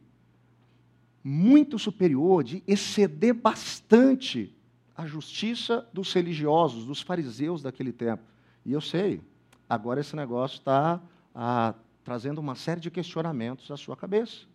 muito 1.23 1.77
superior, 1.77 2.43
de 2.43 2.63
exceder 2.65 3.35
bastante 3.35 4.57
a 4.97 5.05
justiça 5.05 5.87
dos 5.93 6.11
religiosos, 6.11 6.83
dos 6.85 6.99
fariseus 6.99 7.61
daquele 7.61 7.93
tempo. 7.93 8.23
E 8.65 8.71
eu 8.71 8.81
sei, 8.81 9.21
agora 9.69 10.01
esse 10.01 10.15
negócio 10.15 10.57
está 10.57 10.99
ah, 11.33 11.75
trazendo 12.03 12.39
uma 12.39 12.55
série 12.55 12.81
de 12.81 12.89
questionamentos 12.89 13.69
à 13.69 13.77
sua 13.77 13.95
cabeça. 13.95 14.47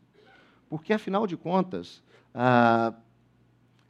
Porque, 0.69 0.93
afinal 0.93 1.27
de 1.27 1.37
contas, 1.37 2.03
a, 2.35 2.93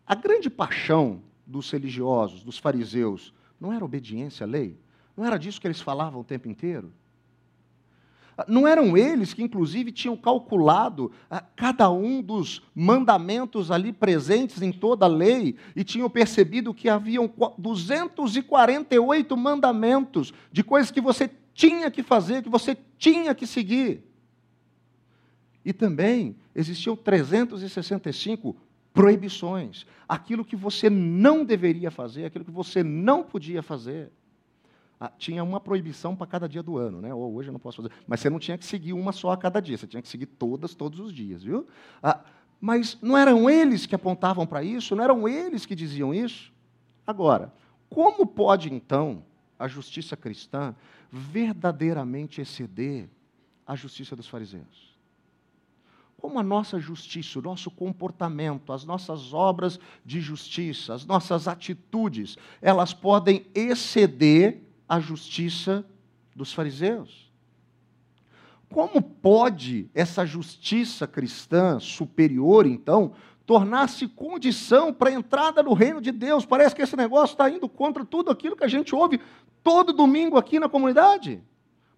a 0.07 0.15
grande 0.15 0.51
paixão 0.51 1.23
dos 1.47 1.71
religiosos, 1.71 2.45
dos 2.45 2.59
fariseus, 2.59 3.33
não 3.59 3.73
era 3.73 3.85
obediência 3.85 4.45
à 4.45 4.47
lei? 4.47 4.79
Não 5.17 5.25
era 5.25 5.39
disso 5.39 5.61
que 5.61 5.67
eles 5.67 5.81
falavam 5.81 6.21
o 6.21 6.25
tempo 6.25 6.49
inteiro? 6.49 6.93
Não 8.49 8.66
eram 8.66 8.97
eles 8.97 9.33
que, 9.33 9.42
inclusive, 9.42 9.92
tinham 9.92 10.16
calculado 10.16 11.12
ah, 11.31 11.42
cada 11.55 11.90
um 11.90 12.20
dos 12.20 12.62
mandamentos 12.75 13.70
ali 13.70 13.92
presentes 13.92 14.61
em 14.61 14.73
toda 14.73 15.07
a 15.07 15.09
lei 15.09 15.57
e 15.77 15.85
tinham 15.85 16.11
percebido 16.11 16.75
que 16.75 16.88
haviam 16.88 17.33
248 17.57 19.37
mandamentos 19.37 20.35
de 20.51 20.64
coisas 20.64 20.90
que 20.90 21.01
você 21.01 21.31
tinha 21.55 21.90
que 21.90 22.03
fazer, 22.03 22.42
que 22.42 22.49
você 22.49 22.77
tinha 22.99 23.35
que 23.35 23.47
seguir. 23.47 24.03
E 25.64 25.73
também 25.73 26.37
existiam 26.55 26.97
365 26.97 28.57
proibições, 28.92 29.87
aquilo 30.09 30.44
que 30.44 30.55
você 30.55 30.90
não 30.90 31.44
deveria 31.44 31.90
fazer, 31.90 32.25
aquilo 32.25 32.44
que 32.44 32.51
você 32.51 32.83
não 32.83 33.23
podia 33.23 33.62
fazer. 33.62 34.11
Ah, 34.98 35.11
tinha 35.18 35.42
uma 35.42 35.61
proibição 35.61 36.14
para 36.14 36.26
cada 36.26 36.48
dia 36.48 36.62
do 36.62 36.78
ano, 36.78 37.00
né? 37.00 37.12
Ou 37.12 37.35
hoje 37.35 37.48
eu 37.48 37.52
não 37.52 37.61
posso 37.61 37.83
fazer. 37.83 37.90
Mas 38.07 38.20
você 38.20 38.30
não 38.30 38.38
tinha 38.38 38.57
que 38.57 38.64
seguir 38.64 38.92
uma 38.92 39.12
só 39.12 39.30
a 39.33 39.37
cada 39.37 39.61
dia, 39.61 39.76
você 39.76 39.87
tinha 39.87 40.02
que 40.02 40.09
seguir 40.09 40.26
todas, 40.26 40.74
todos 40.74 41.00
os 41.00 41.12
dias, 41.12 41.42
viu? 41.42 41.66
Ah, 42.02 42.20
mas 42.61 42.96
não 43.02 43.16
eram 43.16 43.50
eles 43.50 43.87
que 43.87 43.94
apontavam 43.94 44.46
para 44.46 44.62
isso, 44.62 44.94
não 44.96 45.04
eram 45.04 45.28
eles 45.28 45.66
que 45.66 45.74
diziam 45.74 46.14
isso? 46.14 46.52
Agora, 47.07 47.52
como 47.90 48.26
pode 48.26 48.72
então 48.72 49.22
a 49.59 49.68
justiça 49.68 50.16
cristã 50.16 50.74
verdadeiramente 51.11 52.40
exceder 52.40 53.09
a 53.66 53.74
justiça 53.74 54.16
dos 54.16 54.26
fariseus. 54.26 54.94
Como 56.16 56.38
a 56.38 56.42
nossa 56.42 56.80
justiça, 56.80 57.38
o 57.38 57.42
nosso 57.42 57.70
comportamento, 57.70 58.72
as 58.72 58.85
nossas 58.85 59.33
obras 59.33 59.78
de 60.04 60.20
justiça, 60.20 60.94
as 60.94 61.04
nossas 61.04 61.46
atitudes, 61.46 62.37
elas 62.62 62.94
podem 62.94 63.46
exceder 63.54 64.62
a 64.88 65.01
justiça 65.01 65.85
dos 66.35 66.53
fariseus. 66.53 67.33
Como 68.68 69.01
pode 69.01 69.88
essa 69.94 70.27
justiça 70.27 71.07
cristã 71.07 71.79
superior, 71.79 72.66
então, 72.66 73.12
tornar-se 73.47 74.09
condição 74.09 74.92
para 74.92 75.11
a 75.11 75.12
entrada 75.12 75.62
no 75.62 75.75
reino 75.75 76.01
de 76.01 76.11
Deus? 76.11 76.44
Parece 76.44 76.75
que 76.75 76.83
esse 76.83 76.97
negócio 76.97 77.35
está 77.35 77.49
indo 77.49 77.68
contra 77.68 78.05
tudo 78.05 78.31
aquilo 78.31 78.57
que 78.57 78.64
a 78.64 78.68
gente 78.68 78.94
ouve 78.94 79.20
todo 79.62 79.92
domingo 79.92 80.37
aqui 80.37 80.59
na 80.59 80.68
comunidade. 80.68 81.40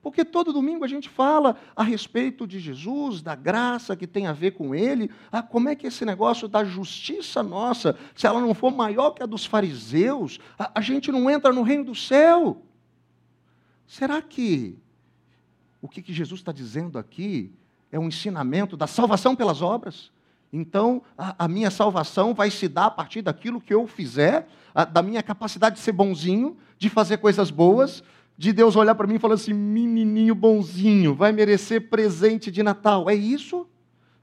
Porque 0.02 0.24
todo 0.24 0.52
domingo 0.52 0.84
a 0.84 0.88
gente 0.88 1.08
fala 1.08 1.56
a 1.74 1.82
respeito 1.82 2.46
de 2.46 2.60
Jesus, 2.60 3.22
da 3.22 3.34
graça 3.34 3.96
que 3.96 4.06
tem 4.06 4.26
a 4.26 4.32
ver 4.32 4.52
com 4.52 4.74
Ele. 4.74 5.10
Ah, 5.32 5.42
como 5.42 5.68
é 5.68 5.74
que 5.74 5.86
esse 5.86 6.04
negócio 6.04 6.46
da 6.46 6.62
justiça 6.62 7.42
nossa, 7.42 7.96
se 8.14 8.26
ela 8.26 8.40
não 8.40 8.54
for 8.54 8.72
maior 8.72 9.10
que 9.10 9.22
a 9.22 9.26
dos 9.26 9.44
fariseus, 9.44 10.38
a, 10.58 10.78
a 10.78 10.80
gente 10.80 11.10
não 11.10 11.28
entra 11.28 11.52
no 11.52 11.62
reino 11.62 11.86
do 11.86 11.94
céu? 11.94 12.65
Será 13.86 14.20
que 14.20 14.78
o 15.80 15.88
que, 15.88 16.12
Jesus 16.12 16.40
está 16.40 16.52
dizendo 16.52 16.98
aqui 16.98 17.52
é 17.92 17.98
um 17.98 18.08
ensinamento 18.08 18.76
da 18.76 18.86
salvação 18.86 19.36
pelas 19.36 19.62
obras? 19.62 20.10
Então, 20.52 21.02
a, 21.16 21.44
a, 21.44 21.48
minha 21.48 21.70
salvação 21.70 22.34
vai 22.34 22.50
se 22.50 22.66
dar 22.66 22.86
a 22.86 22.90
partir 22.90 23.22
daquilo 23.22 23.60
que 23.60 23.74
eu 23.74 23.86
fizer, 23.86 24.48
a, 24.74 24.84
da 24.84 25.02
minha 25.02 25.22
capacidade 25.22 25.76
de 25.76 25.82
ser 25.82 25.92
bonzinho, 25.92 26.56
de 26.78 26.88
fazer 26.88 27.18
coisas 27.18 27.50
boas, 27.50 28.02
de 28.36 28.52
Deus 28.52 28.76
olhar 28.76 28.94
para 28.94 29.06
mim 29.06 29.14
e 29.14 29.18
falar 29.18 29.34
assim: 29.34 29.52
menininho 29.52 30.34
bonzinho, 30.34 31.14
vai 31.14 31.32
merecer 31.32 31.88
presente 31.88 32.50
de 32.50 32.62
Natal. 32.62 33.08
É 33.08 33.14
isso? 33.14 33.66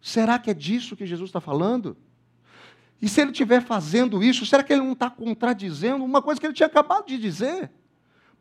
Será 0.01 0.37
que 0.37 0.51
é 0.51 0.53
disso 0.53 0.95
que 0.95 1.05
Jesus 1.05 1.29
está 1.29 1.39
falando? 1.39 1.95
E 3.01 3.07
se 3.07 3.21
ele 3.21 3.31
estiver 3.31 3.61
fazendo 3.61 4.23
isso, 4.23 4.45
será 4.45 4.63
que 4.63 4.71
ele 4.71 4.81
não 4.81 4.93
está 4.93 5.09
contradizendo 5.09 6.03
uma 6.03 6.21
coisa 6.21 6.39
que 6.39 6.47
ele 6.47 6.53
tinha 6.53 6.67
acabado 6.67 7.07
de 7.07 7.17
dizer? 7.17 7.69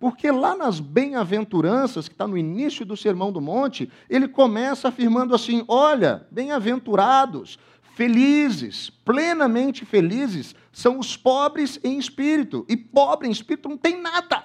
Porque 0.03 0.33
lá 0.33 0.57
nas 0.57 0.81
bem-aventuranças, 0.81 2.09
que 2.09 2.15
está 2.15 2.27
no 2.27 2.37
início 2.37 2.85
do 2.85 2.97
Sermão 2.97 3.31
do 3.31 3.41
Monte, 3.41 3.89
ele 4.11 4.27
começa 4.27 4.89
afirmando 4.89 5.33
assim: 5.33 5.65
olha, 5.69 6.27
bem-aventurados, 6.29 7.57
felizes, 7.95 8.91
plenamente 8.91 9.85
felizes, 9.85 10.57
são 10.73 10.99
os 10.99 11.17
pobres 11.17 11.79
em 11.85 12.01
espírito. 12.01 12.67
E 12.69 12.77
pobre 12.77 13.29
em 13.29 13.31
espírito 13.31 13.69
não 13.69 13.77
tem 13.77 14.03
nada. 14.03 14.43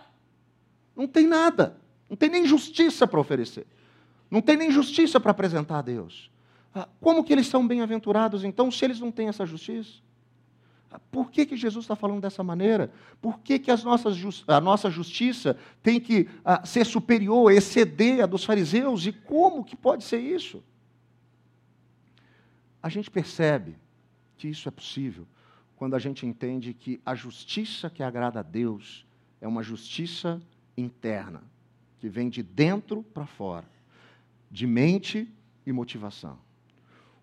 Não 0.95 1.07
tem 1.07 1.25
nada. 1.25 1.81
Não 2.07 2.15
tem 2.15 2.29
nem 2.29 2.45
justiça 2.45 3.07
para 3.07 3.19
oferecer. 3.19 3.65
Não 4.29 4.41
tem 4.41 4.57
nem 4.57 4.69
justiça 4.69 5.19
para 5.19 5.31
apresentar 5.31 5.79
a 5.79 5.81
Deus. 5.81 6.29
Ah, 6.71 6.87
como 7.01 7.23
que 7.23 7.33
eles 7.33 7.47
são 7.47 7.67
bem-aventurados, 7.67 8.43
então, 8.43 8.69
se 8.69 8.85
eles 8.85 8.99
não 8.99 9.11
têm 9.11 9.27
essa 9.27 9.43
justiça? 9.43 10.06
Por 11.11 11.29
que, 11.29 11.45
que 11.45 11.57
Jesus 11.57 11.83
está 11.83 11.95
falando 11.95 12.21
dessa 12.21 12.43
maneira? 12.43 12.91
Por 13.21 13.39
que, 13.39 13.59
que 13.59 13.69
as 13.69 13.83
nossas, 13.83 14.17
a 14.47 14.61
nossa 14.61 14.89
justiça 14.89 15.57
tem 15.83 15.99
que 15.99 16.29
a, 16.45 16.65
ser 16.65 16.85
superior, 16.85 17.51
exceder 17.51 18.23
a 18.23 18.25
dos 18.25 18.45
fariseus? 18.45 19.05
E 19.05 19.11
como 19.11 19.65
que 19.65 19.75
pode 19.75 20.03
ser 20.03 20.19
isso? 20.19 20.63
A 22.81 22.89
gente 22.89 23.11
percebe 23.11 23.75
que 24.37 24.47
isso 24.47 24.69
é 24.69 24.71
possível 24.71 25.27
quando 25.75 25.95
a 25.95 25.99
gente 25.99 26.25
entende 26.25 26.73
que 26.73 27.01
a 27.05 27.13
justiça 27.13 27.89
que 27.89 28.01
agrada 28.01 28.39
a 28.39 28.43
Deus 28.43 29.05
é 29.41 29.47
uma 29.47 29.61
justiça 29.61 30.41
interna, 30.75 31.43
que 31.99 32.07
vem 32.07 32.29
de 32.29 32.41
dentro 32.41 33.03
para 33.03 33.25
fora, 33.25 33.65
de 34.49 34.65
mente 34.65 35.31
e 35.65 35.71
motivação. 35.71 36.46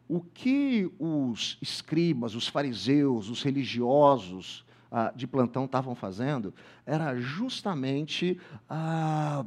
O 0.08 0.20
que 0.20 0.90
os 0.98 1.56
escribas, 1.62 2.34
os 2.34 2.46
fariseus, 2.46 3.30
os 3.30 3.42
religiosos 3.42 4.64
ah, 4.90 5.12
de 5.14 5.26
plantão 5.26 5.64
estavam 5.64 5.94
fazendo 5.94 6.52
era 6.86 7.18
justamente 7.18 8.38
ah, 8.68 9.44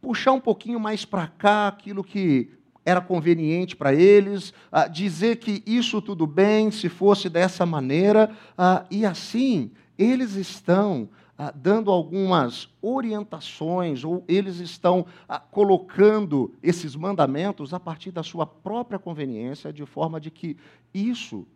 puxar 0.00 0.32
um 0.32 0.40
pouquinho 0.40 0.80
mais 0.80 1.04
para 1.04 1.26
cá 1.28 1.68
aquilo 1.68 2.02
que 2.02 2.50
era 2.84 3.00
conveniente 3.00 3.76
para 3.76 3.94
eles, 3.94 4.52
ah, 4.72 4.88
dizer 4.88 5.36
que 5.36 5.62
isso 5.66 6.00
tudo 6.02 6.26
bem 6.26 6.70
se 6.70 6.88
fosse 6.88 7.28
dessa 7.28 7.64
maneira, 7.64 8.34
ah, 8.56 8.84
e 8.90 9.04
assim 9.04 9.70
eles 9.98 10.34
estão 10.34 11.08
ah, 11.42 11.50
dando 11.56 11.90
algumas 11.90 12.68
orientações, 12.82 14.04
ou 14.04 14.22
eles 14.28 14.56
estão 14.56 15.06
ah, 15.26 15.40
colocando 15.40 16.54
esses 16.62 16.94
mandamentos 16.94 17.72
a 17.72 17.80
partir 17.80 18.10
da 18.10 18.22
sua 18.22 18.44
própria 18.44 18.98
conveniência, 18.98 19.72
de 19.72 19.86
forma 19.86 20.20
de 20.20 20.30
que 20.30 20.54
isso 20.92 21.46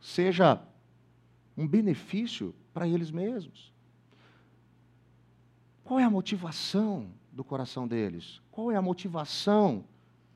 seja 0.00 0.62
um 1.56 1.66
benefício 1.66 2.54
para 2.72 2.86
eles 2.86 3.10
mesmos. 3.10 3.72
Qual 5.82 5.98
é 5.98 6.04
a 6.04 6.10
motivação 6.10 7.10
do 7.32 7.42
coração 7.42 7.88
deles? 7.88 8.40
Qual 8.52 8.70
é 8.70 8.76
a 8.76 8.82
motivação 8.82 9.84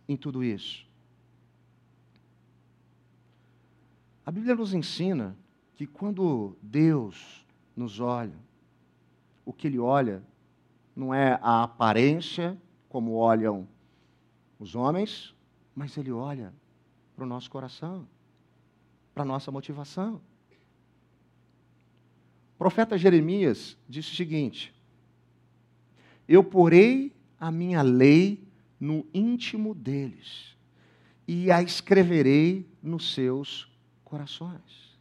em 0.09 0.17
tudo 0.17 0.43
isso? 0.43 0.85
A 4.27 4.33
Bíblia 4.33 4.57
nos 4.57 4.75
ensina 4.75 5.37
que 5.77 5.87
quando 5.87 6.57
Deus 6.61 7.47
nos 7.77 8.01
olha, 8.01 8.51
o 9.45 9.53
que 9.53 9.67
ele 9.67 9.79
olha 9.79 10.23
não 10.95 11.13
é 11.13 11.39
a 11.43 11.63
aparência, 11.63 12.61
como 12.89 13.15
olham 13.15 13.67
os 14.59 14.75
homens, 14.75 15.35
mas 15.75 15.97
ele 15.97 16.13
olha 16.13 16.53
para 17.17 17.25
o 17.25 17.27
nosso 17.27 17.51
coração, 17.51 18.07
para 19.15 19.23
a 19.23 19.27
nossa 19.27 19.51
motivação. 19.51 20.21
O 22.55 22.59
profeta 22.59 22.97
Jeremias 22.97 23.77
disse 23.89 24.13
o 24.13 24.17
seguinte: 24.17 24.75
Eu 26.29 26.45
porei 26.45 27.17
a 27.41 27.51
minha 27.51 27.83
lei 27.83 28.47
no 28.79 29.07
íntimo 29.13 29.75
deles 29.75 30.57
e 31.27 31.51
a 31.51 31.63
escreverei 31.63 32.69
nos 32.83 33.15
seus 33.15 33.71
corações. 34.05 34.99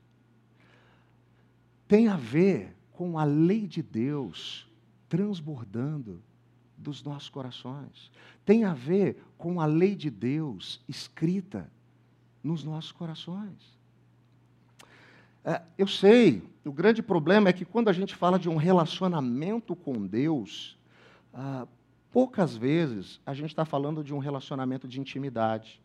Tem 1.88 2.08
a 2.08 2.16
ver 2.16 2.76
com 3.02 3.18
a 3.18 3.24
lei 3.24 3.66
de 3.66 3.82
Deus 3.82 4.70
transbordando 5.10 6.22
dos 6.78 7.02
nossos 7.02 7.30
corações. 7.30 8.12
Tem 8.46 8.64
a 8.64 8.76
ver 8.76 9.26
com 9.40 9.60
a 9.60 9.66
lei 9.66 9.96
de 9.96 10.12
Deus 10.12 10.80
escrita 10.88 11.68
nos 12.44 12.64
nossos 12.64 12.92
corações. 12.92 13.76
É, 15.44 15.64
eu 15.80 15.88
sei, 15.88 16.48
o 16.64 16.72
grande 16.72 17.02
problema 17.02 17.50
é 17.50 17.54
que 17.54 17.66
quando 17.66 17.88
a 17.88 17.92
gente 17.92 18.14
fala 18.14 18.38
de 18.38 18.48
um 18.48 18.56
relacionamento 18.56 19.76
com 19.76 20.06
Deus, 20.06 20.78
ah, 21.34 21.68
poucas 22.12 22.56
vezes 22.56 23.20
a 23.26 23.34
gente 23.34 23.50
está 23.50 23.66
falando 23.66 24.04
de 24.04 24.14
um 24.14 24.20
relacionamento 24.20 24.88
de 24.88 25.02
intimidade, 25.02 25.82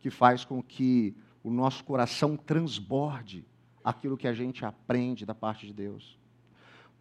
que 0.00 0.10
faz 0.10 0.44
com 0.44 0.60
que 0.60 1.14
o 1.40 1.52
nosso 1.52 1.84
coração 1.84 2.36
transborde 2.36 3.44
aquilo 3.84 4.16
que 4.16 4.26
a 4.26 4.34
gente 4.34 4.64
aprende 4.64 5.24
da 5.24 5.36
parte 5.36 5.68
de 5.68 5.72
Deus. 5.72 6.20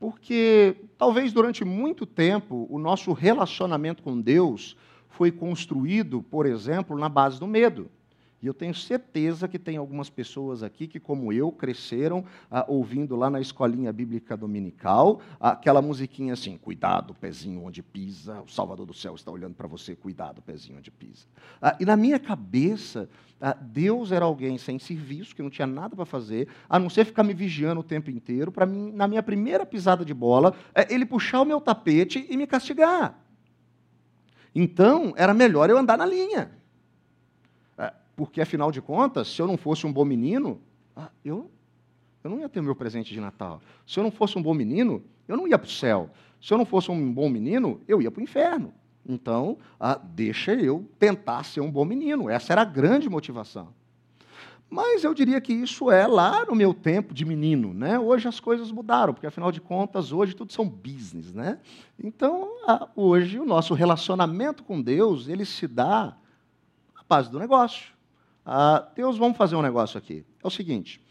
Porque 0.01 0.77
talvez 0.97 1.31
durante 1.31 1.63
muito 1.63 2.07
tempo 2.07 2.65
o 2.71 2.79
nosso 2.79 3.13
relacionamento 3.13 4.01
com 4.01 4.19
Deus 4.19 4.75
foi 5.07 5.31
construído, 5.31 6.23
por 6.23 6.47
exemplo, 6.47 6.97
na 6.97 7.07
base 7.07 7.39
do 7.39 7.45
medo. 7.45 7.87
E 8.41 8.47
eu 8.47 8.55
tenho 8.55 8.73
certeza 8.73 9.47
que 9.47 9.59
tem 9.59 9.77
algumas 9.77 10.09
pessoas 10.09 10.63
aqui 10.63 10.87
que, 10.87 10.99
como 10.99 11.31
eu, 11.31 11.51
cresceram 11.51 12.25
ah, 12.49 12.65
ouvindo 12.67 13.15
lá 13.15 13.29
na 13.29 13.39
escolinha 13.39 13.93
bíblica 13.93 14.35
dominical 14.35 15.21
aquela 15.39 15.79
musiquinha 15.79 16.33
assim: 16.33 16.57
cuidado, 16.57 17.13
pezinho 17.13 17.63
onde 17.63 17.83
pisa, 17.83 18.41
o 18.41 18.49
Salvador 18.49 18.87
do 18.87 18.95
céu 18.95 19.13
está 19.13 19.29
olhando 19.29 19.53
para 19.53 19.67
você, 19.67 19.95
cuidado, 19.95 20.41
pezinho 20.41 20.79
onde 20.79 20.89
pisa. 20.89 21.27
Ah, 21.61 21.77
e 21.79 21.85
na 21.85 21.95
minha 21.95 22.17
cabeça, 22.17 23.07
ah, 23.39 23.53
Deus 23.53 24.11
era 24.11 24.25
alguém 24.25 24.57
sem 24.57 24.79
serviço, 24.79 25.35
que 25.35 25.43
não 25.43 25.49
tinha 25.51 25.67
nada 25.67 25.95
para 25.95 26.05
fazer, 26.05 26.47
a 26.67 26.79
não 26.79 26.89
ser 26.89 27.05
ficar 27.05 27.23
me 27.23 27.35
vigiando 27.35 27.81
o 27.81 27.83
tempo 27.83 28.09
inteiro, 28.09 28.51
para 28.51 28.65
mim, 28.65 28.91
na 28.91 29.07
minha 29.07 29.21
primeira 29.21 29.67
pisada 29.67 30.03
de 30.03 30.15
bola, 30.15 30.55
é, 30.73 30.91
ele 30.91 31.05
puxar 31.05 31.41
o 31.41 31.45
meu 31.45 31.61
tapete 31.61 32.25
e 32.27 32.35
me 32.35 32.47
castigar. 32.47 33.19
Então, 34.53 35.13
era 35.15 35.31
melhor 35.31 35.69
eu 35.69 35.77
andar 35.77 35.95
na 35.95 36.07
linha 36.07 36.59
porque 38.15 38.41
afinal 38.41 38.71
de 38.71 38.81
contas, 38.81 39.27
se 39.27 39.41
eu 39.41 39.47
não 39.47 39.57
fosse 39.57 39.85
um 39.85 39.93
bom 39.93 40.05
menino, 40.05 40.61
ah, 40.95 41.09
eu, 41.23 41.49
eu 42.23 42.29
não 42.29 42.39
ia 42.39 42.49
ter 42.49 42.61
meu 42.61 42.75
presente 42.75 43.13
de 43.13 43.19
Natal. 43.19 43.61
Se 43.85 43.99
eu 43.99 44.03
não 44.03 44.11
fosse 44.11 44.37
um 44.37 44.41
bom 44.41 44.53
menino, 44.53 45.03
eu 45.27 45.37
não 45.37 45.47
ia 45.47 45.57
para 45.57 45.67
o 45.67 45.71
céu. 45.71 46.09
Se 46.41 46.53
eu 46.53 46.57
não 46.57 46.65
fosse 46.65 46.91
um 46.91 47.13
bom 47.13 47.29
menino, 47.29 47.81
eu 47.87 48.01
ia 48.01 48.11
para 48.11 48.19
o 48.19 48.23
inferno. 48.23 48.73
Então, 49.07 49.57
ah, 49.79 49.99
deixa 50.01 50.53
eu 50.53 50.87
tentar 50.99 51.43
ser 51.43 51.61
um 51.61 51.71
bom 51.71 51.85
menino. 51.85 52.29
Essa 52.29 52.53
era 52.53 52.61
a 52.61 52.65
grande 52.65 53.09
motivação. 53.09 53.69
Mas 54.69 55.03
eu 55.03 55.13
diria 55.13 55.41
que 55.41 55.51
isso 55.51 55.91
é 55.91 56.07
lá 56.07 56.45
no 56.45 56.55
meu 56.55 56.73
tempo 56.73 57.13
de 57.13 57.25
menino, 57.25 57.73
né? 57.73 57.99
Hoje 57.99 58.29
as 58.29 58.39
coisas 58.39 58.71
mudaram, 58.71 59.13
porque 59.13 59.27
afinal 59.27 59.51
de 59.51 59.59
contas 59.59 60.13
hoje 60.13 60.33
tudo 60.33 60.53
são 60.53 60.65
business, 60.65 61.33
né? 61.33 61.59
Então 62.01 62.49
ah, 62.65 62.87
hoje 62.95 63.37
o 63.37 63.43
nosso 63.43 63.73
relacionamento 63.73 64.63
com 64.63 64.81
Deus 64.81 65.27
ele 65.27 65.43
se 65.43 65.67
dá 65.67 66.15
à 66.95 67.03
base 67.07 67.29
do 67.29 67.37
negócio. 67.37 67.91
Ah, 68.45 68.87
Deus, 68.95 69.17
vamos 69.17 69.37
fazer 69.37 69.55
um 69.55 69.61
negócio 69.61 69.97
aqui. 69.97 70.25
É 70.43 70.47
o 70.47 70.49
seguinte: 70.49 71.01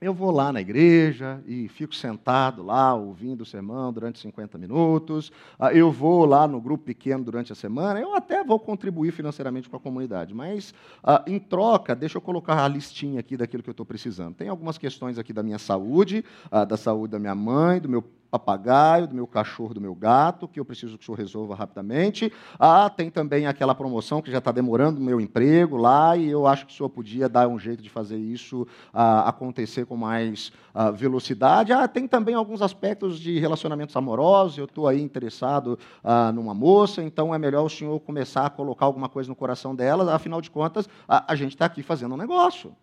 eu 0.00 0.14
vou 0.14 0.30
lá 0.30 0.50
na 0.50 0.62
igreja 0.62 1.42
e 1.46 1.68
fico 1.68 1.94
sentado 1.94 2.62
lá 2.62 2.94
ouvindo 2.94 3.42
o 3.42 3.46
sermão 3.46 3.92
durante 3.92 4.18
50 4.18 4.56
minutos. 4.56 5.30
Ah, 5.58 5.74
eu 5.74 5.92
vou 5.92 6.24
lá 6.24 6.48
no 6.48 6.58
grupo 6.58 6.84
pequeno 6.84 7.22
durante 7.22 7.52
a 7.52 7.54
semana. 7.54 8.00
Eu 8.00 8.14
até 8.14 8.42
vou 8.42 8.58
contribuir 8.58 9.12
financeiramente 9.12 9.68
com 9.68 9.76
a 9.76 9.80
comunidade, 9.80 10.32
mas 10.32 10.72
ah, 11.04 11.22
em 11.26 11.38
troca, 11.38 11.94
deixa 11.94 12.16
eu 12.16 12.22
colocar 12.22 12.64
a 12.64 12.68
listinha 12.68 13.20
aqui 13.20 13.36
daquilo 13.36 13.62
que 13.62 13.68
eu 13.68 13.72
estou 13.72 13.84
precisando. 13.84 14.34
Tem 14.34 14.48
algumas 14.48 14.78
questões 14.78 15.18
aqui 15.18 15.34
da 15.34 15.42
minha 15.42 15.58
saúde, 15.58 16.24
ah, 16.50 16.64
da 16.64 16.78
saúde 16.78 17.12
da 17.12 17.18
minha 17.18 17.34
mãe, 17.34 17.78
do 17.78 17.88
meu 17.88 18.02
papagaio, 18.30 19.08
do 19.08 19.14
meu 19.14 19.26
cachorro, 19.26 19.74
do 19.74 19.80
meu 19.80 19.94
gato, 19.94 20.46
que 20.46 20.60
eu 20.60 20.64
preciso 20.64 20.96
que 20.96 21.02
o 21.02 21.06
senhor 21.06 21.18
resolva 21.18 21.54
rapidamente. 21.54 22.32
Ah, 22.58 22.88
tem 22.88 23.10
também 23.10 23.46
aquela 23.46 23.74
promoção 23.74 24.22
que 24.22 24.30
já 24.30 24.38
está 24.38 24.52
demorando 24.52 25.00
no 25.00 25.04
meu 25.04 25.20
emprego 25.20 25.76
lá, 25.76 26.16
e 26.16 26.28
eu 26.28 26.46
acho 26.46 26.66
que 26.66 26.72
o 26.72 26.76
senhor 26.76 26.88
podia 26.88 27.28
dar 27.28 27.48
um 27.48 27.58
jeito 27.58 27.82
de 27.82 27.90
fazer 27.90 28.18
isso 28.18 28.66
ah, 28.92 29.28
acontecer 29.28 29.84
com 29.84 29.96
mais 29.96 30.52
ah, 30.72 30.90
velocidade. 30.90 31.72
Ah, 31.72 31.88
tem 31.88 32.06
também 32.06 32.34
alguns 32.34 32.62
aspectos 32.62 33.18
de 33.18 33.38
relacionamentos 33.38 33.96
amorosos, 33.96 34.58
eu 34.58 34.64
estou 34.66 34.86
aí 34.86 35.02
interessado 35.02 35.78
ah, 36.04 36.30
numa 36.32 36.54
moça, 36.54 37.02
então 37.02 37.34
é 37.34 37.38
melhor 37.38 37.64
o 37.64 37.70
senhor 37.70 37.98
começar 38.00 38.46
a 38.46 38.50
colocar 38.50 38.86
alguma 38.86 39.08
coisa 39.08 39.28
no 39.28 39.34
coração 39.34 39.74
dela, 39.74 40.14
afinal 40.14 40.40
de 40.40 40.50
contas, 40.50 40.88
a, 41.08 41.32
a 41.32 41.34
gente 41.34 41.52
está 41.52 41.64
aqui 41.64 41.82
fazendo 41.82 42.14
um 42.14 42.18
negócio. 42.18 42.74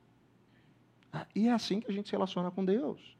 Ah, 1.11 1.25
e 1.33 1.47
é 1.47 1.53
assim 1.53 1.79
que 1.79 1.89
a 1.89 1.93
gente 1.93 2.09
se 2.09 2.11
relaciona 2.11 2.51
com 2.51 2.65
Deus. 2.65 3.16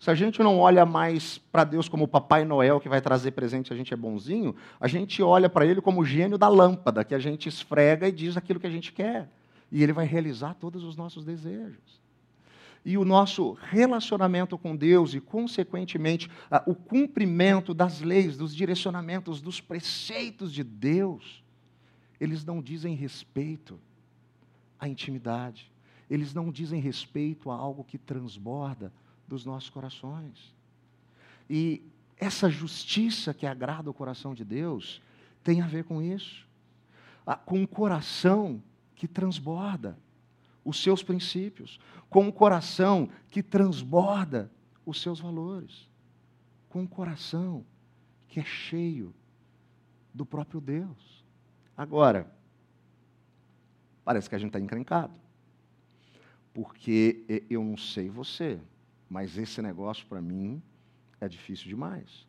Se 0.00 0.10
a 0.10 0.14
gente 0.14 0.42
não 0.42 0.58
olha 0.58 0.86
mais 0.86 1.36
para 1.36 1.62
Deus 1.62 1.86
como 1.86 2.04
o 2.04 2.08
Papai 2.08 2.42
Noel 2.42 2.80
que 2.80 2.88
vai 2.88 3.02
trazer 3.02 3.32
presente, 3.32 3.70
a 3.70 3.76
gente 3.76 3.92
é 3.92 3.96
bonzinho, 3.96 4.56
a 4.80 4.88
gente 4.88 5.22
olha 5.22 5.46
para 5.46 5.66
Ele 5.66 5.82
como 5.82 6.00
o 6.00 6.04
gênio 6.06 6.38
da 6.38 6.48
lâmpada, 6.48 7.04
que 7.04 7.14
a 7.14 7.18
gente 7.18 7.50
esfrega 7.50 8.08
e 8.08 8.12
diz 8.12 8.34
aquilo 8.34 8.58
que 8.58 8.66
a 8.66 8.70
gente 8.70 8.94
quer. 8.94 9.30
E 9.70 9.82
Ele 9.82 9.92
vai 9.92 10.06
realizar 10.06 10.54
todos 10.54 10.84
os 10.84 10.96
nossos 10.96 11.22
desejos. 11.22 12.00
E 12.82 12.96
o 12.96 13.04
nosso 13.04 13.52
relacionamento 13.60 14.56
com 14.56 14.74
Deus 14.74 15.12
e, 15.12 15.20
consequentemente, 15.20 16.30
o 16.66 16.74
cumprimento 16.74 17.74
das 17.74 18.00
leis, 18.00 18.38
dos 18.38 18.56
direcionamentos, 18.56 19.42
dos 19.42 19.60
preceitos 19.60 20.50
de 20.50 20.64
Deus, 20.64 21.44
eles 22.18 22.42
não 22.42 22.62
dizem 22.62 22.94
respeito 22.94 23.78
à 24.78 24.88
intimidade, 24.88 25.70
eles 26.08 26.32
não 26.32 26.50
dizem 26.50 26.80
respeito 26.80 27.50
a 27.50 27.54
algo 27.54 27.84
que 27.84 27.98
transborda 27.98 28.90
dos 29.30 29.46
nossos 29.46 29.70
corações. 29.70 30.52
E 31.48 31.82
essa 32.18 32.50
justiça 32.50 33.32
que 33.32 33.46
agrada 33.46 33.88
o 33.88 33.94
coração 33.94 34.34
de 34.34 34.44
Deus 34.44 35.00
tem 35.42 35.62
a 35.62 35.66
ver 35.66 35.84
com 35.84 36.02
isso. 36.02 36.46
Com 37.46 37.60
um 37.60 37.66
coração 37.66 38.60
que 38.96 39.06
transborda, 39.06 39.96
os 40.64 40.82
seus 40.82 41.02
princípios, 41.02 41.78
com 42.10 42.24
um 42.24 42.32
coração 42.32 43.08
que 43.28 43.42
transborda 43.42 44.50
os 44.84 45.00
seus 45.00 45.20
valores, 45.20 45.88
com 46.68 46.82
um 46.82 46.86
coração 46.86 47.64
que 48.28 48.40
é 48.40 48.44
cheio 48.44 49.14
do 50.12 50.26
próprio 50.26 50.60
Deus. 50.60 51.24
Agora, 51.76 52.30
parece 54.04 54.28
que 54.28 54.34
a 54.34 54.38
gente 54.38 54.48
está 54.48 54.60
encrencado, 54.60 55.14
porque 56.52 57.44
eu 57.48 57.62
não 57.62 57.76
sei 57.76 58.10
você, 58.10 58.60
mas 59.10 59.36
esse 59.36 59.60
negócio 59.60 60.06
para 60.06 60.22
mim 60.22 60.62
é 61.20 61.28
difícil 61.28 61.68
demais. 61.68 62.24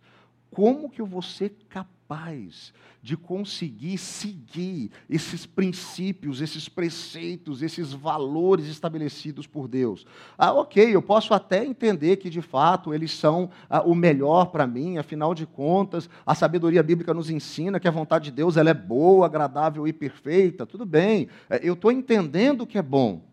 Como 0.50 0.90
que 0.90 1.00
eu 1.00 1.06
vou 1.06 1.22
ser 1.22 1.56
capaz 1.70 2.74
de 3.02 3.16
conseguir 3.16 3.98
seguir 3.98 4.92
esses 5.10 5.46
princípios, 5.46 6.42
esses 6.42 6.68
preceitos, 6.68 7.62
esses 7.62 7.94
valores 7.94 8.66
estabelecidos 8.68 9.48
por 9.48 9.66
Deus? 9.70 10.06
Ah, 10.38 10.52
ok, 10.52 10.94
eu 10.94 11.02
posso 11.02 11.34
até 11.34 11.64
entender 11.64 12.18
que 12.18 12.30
de 12.30 12.42
fato 12.42 12.94
eles 12.94 13.14
são 13.14 13.50
ah, 13.70 13.82
o 13.82 13.96
melhor 13.96 14.48
para 14.48 14.68
mim, 14.68 14.98
afinal 14.98 15.34
de 15.34 15.46
contas, 15.46 16.10
a 16.26 16.36
sabedoria 16.36 16.84
bíblica 16.84 17.14
nos 17.14 17.30
ensina 17.30 17.80
que 17.80 17.88
a 17.88 17.92
vontade 17.92 18.26
de 18.26 18.32
Deus 18.32 18.58
ela 18.58 18.72
é 18.72 18.74
boa, 18.74 19.28
agradável 19.28 19.88
e 19.88 19.94
perfeita. 19.94 20.66
Tudo 20.66 20.86
bem, 20.86 21.30
é, 21.50 21.62
eu 21.64 21.76
estou 21.76 21.94
entendendo 21.94 22.68
que 22.68 22.78
é 22.78 22.82
bom. 22.82 23.31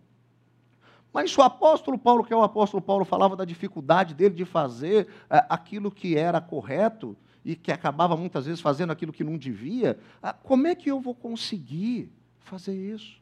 Mas 1.13 1.37
o 1.37 1.43
apóstolo 1.43 1.99
Paulo, 1.99 2.25
que 2.25 2.33
é 2.33 2.37
o 2.37 2.43
apóstolo 2.43 2.83
Paulo, 2.83 3.05
falava 3.05 3.35
da 3.35 3.45
dificuldade 3.45 4.15
dele 4.15 4.35
de 4.35 4.45
fazer 4.45 5.09
é, 5.31 5.45
aquilo 5.49 5.91
que 5.91 6.17
era 6.17 6.41
correto 6.41 7.17
e 7.45 7.57
que 7.57 7.73
acabava 7.73 8.17
muitas 8.17 8.45
vezes 8.47 8.61
fazendo 8.61 8.93
aquilo 8.93 9.13
que 9.13 9.25
não 9.25 9.39
devia. 9.39 9.99
Ah, 10.23 10.33
como 10.33 10.67
é 10.67 10.75
que 10.75 10.91
eu 10.91 11.01
vou 11.01 11.15
conseguir 11.15 12.13
fazer 12.41 12.75
isso? 12.75 13.21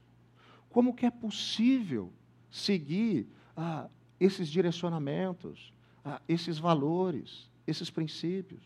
Como 0.69 0.95
que 0.95 1.07
é 1.07 1.11
possível 1.11 2.13
seguir 2.51 3.29
ah, 3.57 3.87
esses 4.19 4.49
direcionamentos, 4.49 5.73
ah, 6.05 6.21
esses 6.29 6.59
valores, 6.59 7.49
esses 7.67 7.89
princípios? 7.89 8.63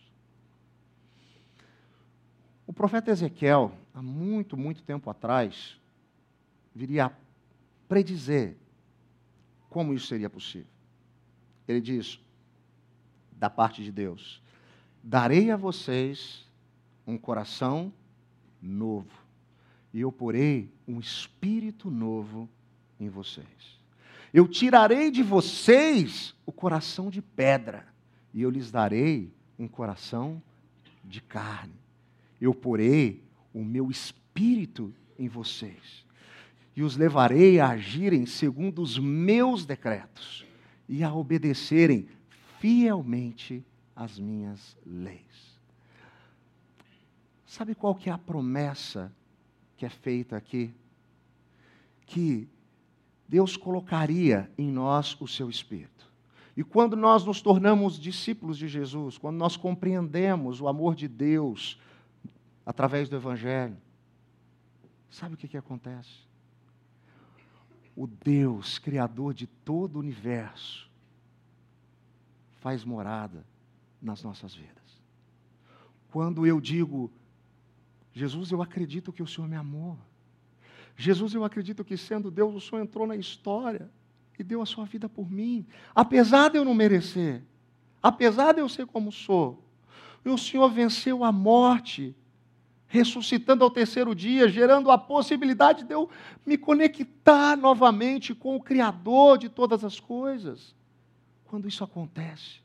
O 2.66 2.72
profeta 2.72 3.11
Ezequiel, 3.11 3.72
há 3.92 4.00
muito, 4.00 4.56
muito 4.56 4.83
tempo 4.83 5.11
atrás, 5.11 5.78
viria 6.74 7.06
a 7.06 7.12
predizer 7.88 8.56
como 9.70 9.94
isso 9.94 10.09
seria 10.09 10.28
possível? 10.28 10.68
Ele 11.66 11.80
diz, 11.80 12.20
da 13.30 13.48
parte 13.48 13.83
de 13.85 13.92
Deus: 13.92 14.42
Darei 15.02 15.50
a 15.50 15.56
vocês 15.56 16.44
um 17.06 17.16
coração 17.16 17.92
novo, 18.61 19.16
e 19.94 20.00
eu 20.00 20.11
porei 20.11 20.70
um 20.87 20.98
espírito 20.98 21.88
novo 21.88 22.48
em 22.98 23.09
vocês. 23.09 23.80
Eu 24.35 24.46
tirarei 24.46 25.11
de 25.11 25.22
vocês 25.22 26.35
o 26.44 26.52
coração 26.52 27.09
de 27.09 27.22
pedra, 27.22 27.87
e 28.35 28.42
eu 28.42 28.50
lhes 28.50 28.70
darei 28.70 29.33
um 29.59 29.68
coração 29.68 30.42
de 31.04 31.20
carne. 31.20 31.74
Eu 32.40 32.52
porei 32.52 33.22
o 33.54 33.64
meu 33.64 33.90
espírito 33.90 34.92
em 35.18 35.28
vocês 35.28 36.04
e 36.81 36.83
os 36.83 36.97
levarei 36.97 37.61
a 37.61 37.69
agirem 37.69 38.25
segundo 38.25 38.81
os 38.81 38.99
meus 38.99 39.66
decretos 39.66 40.47
e 40.88 41.05
a 41.05 41.12
obedecerem 41.12 42.09
fielmente 42.59 43.62
as 43.95 44.19
minhas 44.19 44.75
leis. 44.87 45.61
Sabe 47.45 47.75
qual 47.75 47.95
que 47.95 48.09
é 48.09 48.12
a 48.14 48.16
promessa 48.16 49.12
que 49.77 49.85
é 49.85 49.90
feita 49.90 50.38
aqui? 50.38 50.73
Que 52.07 52.49
Deus 53.29 53.59
colocaria 53.59 54.51
em 54.57 54.71
nós 54.71 55.14
o 55.21 55.29
seu 55.29 55.51
espírito. 55.51 56.11
E 56.57 56.64
quando 56.64 56.97
nós 56.97 57.27
nos 57.27 57.43
tornamos 57.43 58.01
discípulos 58.01 58.57
de 58.57 58.69
Jesus, 58.69 59.19
quando 59.19 59.37
nós 59.37 59.55
compreendemos 59.55 60.62
o 60.62 60.66
amor 60.66 60.95
de 60.95 61.09
Deus 61.09 61.79
através 62.64 63.07
do 63.07 63.16
Evangelho, 63.16 63.77
sabe 65.11 65.35
o 65.35 65.37
que, 65.37 65.47
que 65.47 65.59
acontece? 65.59 66.30
O 67.96 68.07
Deus, 68.07 68.79
Criador 68.79 69.35
de 69.35 69.46
todo 69.46 69.96
o 69.96 69.98
universo, 69.98 70.88
faz 72.61 72.85
morada 72.85 73.44
nas 74.00 74.22
nossas 74.22 74.55
vidas. 74.55 74.70
Quando 76.11 76.46
eu 76.46 76.61
digo, 76.61 77.11
Jesus, 78.12 78.50
eu 78.50 78.62
acredito 78.62 79.12
que 79.12 79.22
o 79.22 79.26
Senhor 79.26 79.46
me 79.48 79.57
amou. 79.57 79.98
Jesus, 80.96 81.35
eu 81.35 81.44
acredito 81.44 81.85
que 81.85 81.96
sendo 81.96 82.31
Deus, 82.31 82.55
o 82.55 82.61
Senhor 82.61 82.83
entrou 82.83 83.07
na 83.07 83.16
história 83.16 83.90
e 84.38 84.42
deu 84.42 84.62
a 84.62 84.66
sua 84.66 84.85
vida 84.85 85.09
por 85.09 85.31
mim. 85.31 85.66
Apesar 85.94 86.50
de 86.50 86.59
eu 86.59 86.64
não 86.64 86.74
merecer, 86.74 87.42
apesar 88.03 88.53
de 88.53 88.61
eu 88.61 88.68
ser 88.68 88.87
como 88.87 89.12
sou, 89.12 89.64
o 90.24 90.37
Senhor 90.37 90.68
venceu 90.70 91.24
a 91.24 91.33
morte 91.33 92.14
ressuscitando 92.90 93.62
ao 93.62 93.70
terceiro 93.70 94.16
dia, 94.16 94.48
gerando 94.48 94.90
a 94.90 94.98
possibilidade 94.98 95.85
de 95.85 95.94
eu 95.94 96.11
me 96.44 96.59
conectar 96.59 97.57
novamente 97.57 98.35
com 98.35 98.57
o 98.57 98.61
Criador 98.61 99.38
de 99.38 99.48
todas 99.48 99.85
as 99.85 100.00
coisas. 100.00 100.74
Quando 101.44 101.68
isso 101.68 101.85
acontece, 101.85 102.61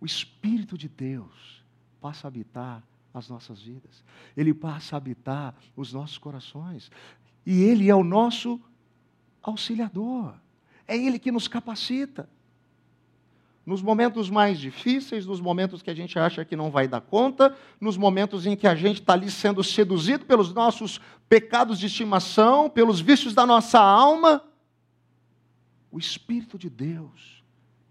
o 0.00 0.06
Espírito 0.06 0.78
de 0.78 0.88
Deus 0.88 1.60
passa 2.00 2.28
a 2.28 2.28
habitar 2.28 2.84
as 3.12 3.28
nossas 3.28 3.60
vidas, 3.60 4.04
ele 4.36 4.54
passa 4.54 4.94
a 4.94 4.98
habitar 4.98 5.56
os 5.74 5.92
nossos 5.92 6.16
corações, 6.16 6.88
e 7.44 7.64
ele 7.64 7.90
é 7.90 7.94
o 7.94 8.04
nosso 8.04 8.60
auxiliador, 9.42 10.36
é 10.86 10.96
ele 10.96 11.18
que 11.18 11.32
nos 11.32 11.48
capacita 11.48 12.28
nos 13.70 13.82
momentos 13.82 14.28
mais 14.28 14.58
difíceis, 14.58 15.24
nos 15.24 15.40
momentos 15.40 15.80
que 15.80 15.90
a 15.90 15.94
gente 15.94 16.18
acha 16.18 16.44
que 16.44 16.56
não 16.56 16.72
vai 16.72 16.88
dar 16.88 17.00
conta, 17.00 17.56
nos 17.80 17.96
momentos 17.96 18.44
em 18.44 18.56
que 18.56 18.66
a 18.66 18.74
gente 18.74 19.00
está 19.00 19.12
ali 19.12 19.30
sendo 19.30 19.62
seduzido 19.62 20.26
pelos 20.26 20.52
nossos 20.52 21.00
pecados 21.28 21.78
de 21.78 21.86
estimação, 21.86 22.68
pelos 22.68 23.00
vícios 23.00 23.32
da 23.32 23.46
nossa 23.46 23.78
alma. 23.78 24.42
O 25.88 26.00
Espírito 26.00 26.58
de 26.58 26.68
Deus 26.68 27.44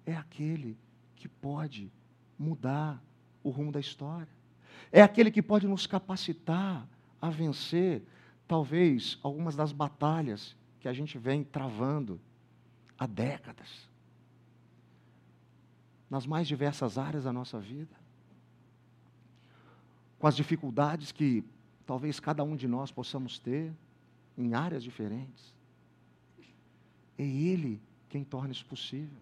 é 0.06 0.14
aquele 0.14 0.78
que 1.16 1.30
pode 1.30 1.90
mudar 2.38 3.02
o 3.42 3.50
rumo 3.50 3.72
da 3.72 3.80
história, 3.80 4.28
é 4.92 5.02
aquele 5.02 5.32
que 5.32 5.42
pode 5.42 5.66
nos 5.66 5.88
capacitar 5.88 6.86
a 7.22 7.30
vencer, 7.30 8.04
talvez, 8.46 9.18
algumas 9.24 9.56
das 9.56 9.72
batalhas 9.72 10.58
que 10.78 10.90
a 10.90 10.94
gente 10.94 11.18
vem 11.18 11.42
travando 11.42 12.20
há 12.98 13.08
décadas 13.08 13.89
nas 16.10 16.26
mais 16.26 16.48
diversas 16.48 16.98
áreas 16.98 17.24
da 17.24 17.34
nossa 17.34 17.60
vida, 17.60 17.96
com 20.18 20.28
as 20.28 20.36
dificuldades 20.36 21.12
que 21.12 21.44
talvez 21.86 22.20
cada 22.20 22.44
um 22.44 22.56
de 22.56 22.68
nós 22.68 22.92
possamos 22.92 23.40
ter 23.40 23.74
em 24.38 24.54
áreas 24.54 24.84
diferentes. 24.84 25.54
É 27.18 27.24
Ele 27.24 27.82
quem 28.08 28.24
torna 28.24 28.52
isso 28.52 28.66
possível. 28.66 29.18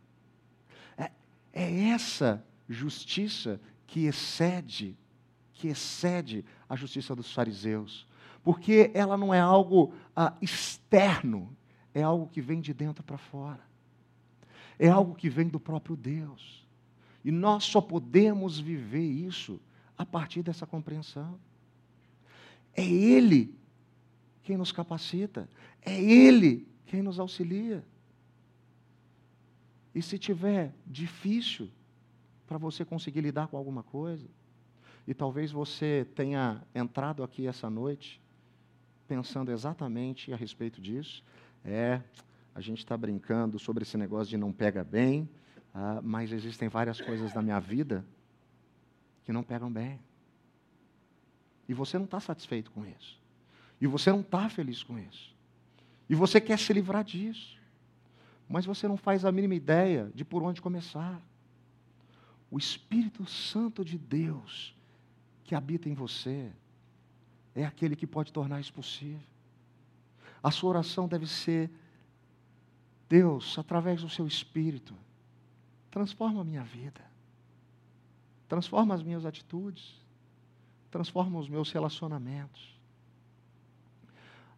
É, 0.97 1.11
é 1.53 1.89
essa 1.89 2.43
justiça 2.67 3.59
que 3.85 4.05
excede, 4.05 4.97
que 5.53 5.67
excede 5.67 6.43
a 6.67 6.75
justiça 6.75 7.15
dos 7.15 7.31
fariseus, 7.33 8.07
porque 8.43 8.91
ela 8.93 9.17
não 9.17 9.33
é 9.33 9.39
algo 9.39 9.93
ah, 10.15 10.33
externo, 10.41 11.55
é 11.93 12.01
algo 12.01 12.27
que 12.27 12.41
vem 12.41 12.61
de 12.61 12.73
dentro 12.73 13.03
para 13.03 13.17
fora, 13.17 13.61
é 14.77 14.89
algo 14.89 15.15
que 15.15 15.29
vem 15.29 15.47
do 15.47 15.59
próprio 15.59 15.95
Deus. 15.95 16.66
E 17.27 17.31
nós 17.31 17.65
só 17.65 17.81
podemos 17.81 18.57
viver 18.57 19.03
isso 19.03 19.59
a 19.97 20.05
partir 20.05 20.41
dessa 20.41 20.65
compreensão. 20.65 21.37
É 22.73 22.81
Ele 22.81 23.53
quem 24.43 24.55
nos 24.55 24.71
capacita, 24.71 25.49
é 25.81 26.01
Ele 26.01 26.65
quem 26.85 27.01
nos 27.01 27.19
auxilia. 27.19 27.83
E 29.93 30.01
se 30.01 30.17
tiver 30.17 30.73
difícil 30.85 31.69
para 32.47 32.57
você 32.57 32.85
conseguir 32.85 33.19
lidar 33.19 33.47
com 33.47 33.57
alguma 33.57 33.83
coisa, 33.83 34.25
e 35.05 35.13
talvez 35.13 35.51
você 35.51 36.07
tenha 36.15 36.63
entrado 36.73 37.23
aqui 37.23 37.45
essa 37.45 37.69
noite 37.69 38.21
pensando 39.05 39.51
exatamente 39.51 40.31
a 40.31 40.37
respeito 40.37 40.79
disso, 40.79 41.21
é, 41.65 42.01
a 42.55 42.61
gente 42.61 42.77
está 42.77 42.95
brincando 42.95 43.59
sobre 43.59 43.83
esse 43.83 43.97
negócio 43.97 44.29
de 44.29 44.37
não 44.37 44.53
pega 44.53 44.81
bem, 44.81 45.27
ah, 45.79 46.01
mas 46.03 46.31
existem 46.31 46.67
várias 46.67 46.99
coisas 46.99 47.35
na 47.35 47.41
minha 47.43 47.59
vida 47.59 48.03
que 49.23 49.31
não 49.31 49.43
pegam 49.43 49.71
bem. 49.71 49.99
E 51.69 51.73
você 51.73 51.99
não 51.99 52.05
está 52.05 52.19
satisfeito 52.19 52.71
com 52.71 52.83
isso. 52.83 53.21
E 53.79 53.85
você 53.85 54.11
não 54.11 54.21
está 54.21 54.49
feliz 54.49 54.81
com 54.81 54.97
isso. 54.97 55.35
E 56.09 56.15
você 56.15 56.41
quer 56.41 56.57
se 56.57 56.73
livrar 56.73 57.03
disso. 57.03 57.59
Mas 58.49 58.65
você 58.65 58.87
não 58.87 58.97
faz 58.97 59.23
a 59.23 59.31
mínima 59.31 59.53
ideia 59.53 60.11
de 60.15 60.25
por 60.25 60.41
onde 60.41 60.63
começar. 60.63 61.21
O 62.49 62.57
Espírito 62.57 63.23
Santo 63.27 63.85
de 63.85 63.99
Deus 63.99 64.75
que 65.43 65.53
habita 65.53 65.87
em 65.87 65.93
você 65.93 66.51
é 67.53 67.63
aquele 67.63 67.95
que 67.95 68.07
pode 68.07 68.33
tornar 68.33 68.59
isso 68.59 68.73
possível. 68.73 69.21
A 70.41 70.49
sua 70.49 70.71
oração 70.71 71.07
deve 71.07 71.27
ser 71.27 71.69
Deus, 73.07 73.59
através 73.59 74.01
do 74.01 74.09
seu 74.09 74.25
espírito, 74.25 74.95
transforma 75.89 76.41
a 76.41 76.43
minha 76.43 76.63
vida, 76.63 77.01
transforma 78.47 78.93
as 78.93 79.03
minhas 79.03 79.25
atitudes, 79.25 79.95
transforma 80.89 81.39
os 81.39 81.49
meus 81.49 81.71
relacionamentos. 81.71 82.77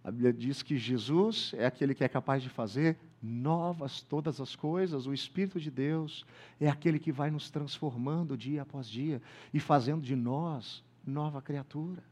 A 0.03 0.11
Bíblia 0.11 0.31
diz 0.31 0.61
que 0.61 0.77
Jesus 0.77 1.53
é 1.57 1.65
aquele 1.65 1.93
que 1.93 2.03
é 2.03 2.07
capaz 2.07 2.41
de 2.41 2.49
fazer 2.49 2.97
novas 3.21 4.01
todas 4.01 4.39
as 4.39 4.55
coisas, 4.55 5.05
o 5.05 5.13
Espírito 5.13 5.59
de 5.59 5.69
Deus 5.69 6.25
é 6.59 6.69
aquele 6.69 6.99
que 6.99 7.11
vai 7.11 7.29
nos 7.29 7.49
transformando 7.49 8.37
dia 8.37 8.61
após 8.61 8.87
dia 8.87 9.21
e 9.53 9.59
fazendo 9.59 10.01
de 10.01 10.15
nós 10.15 10.83
nova 11.05 11.41
criatura. 11.41 12.03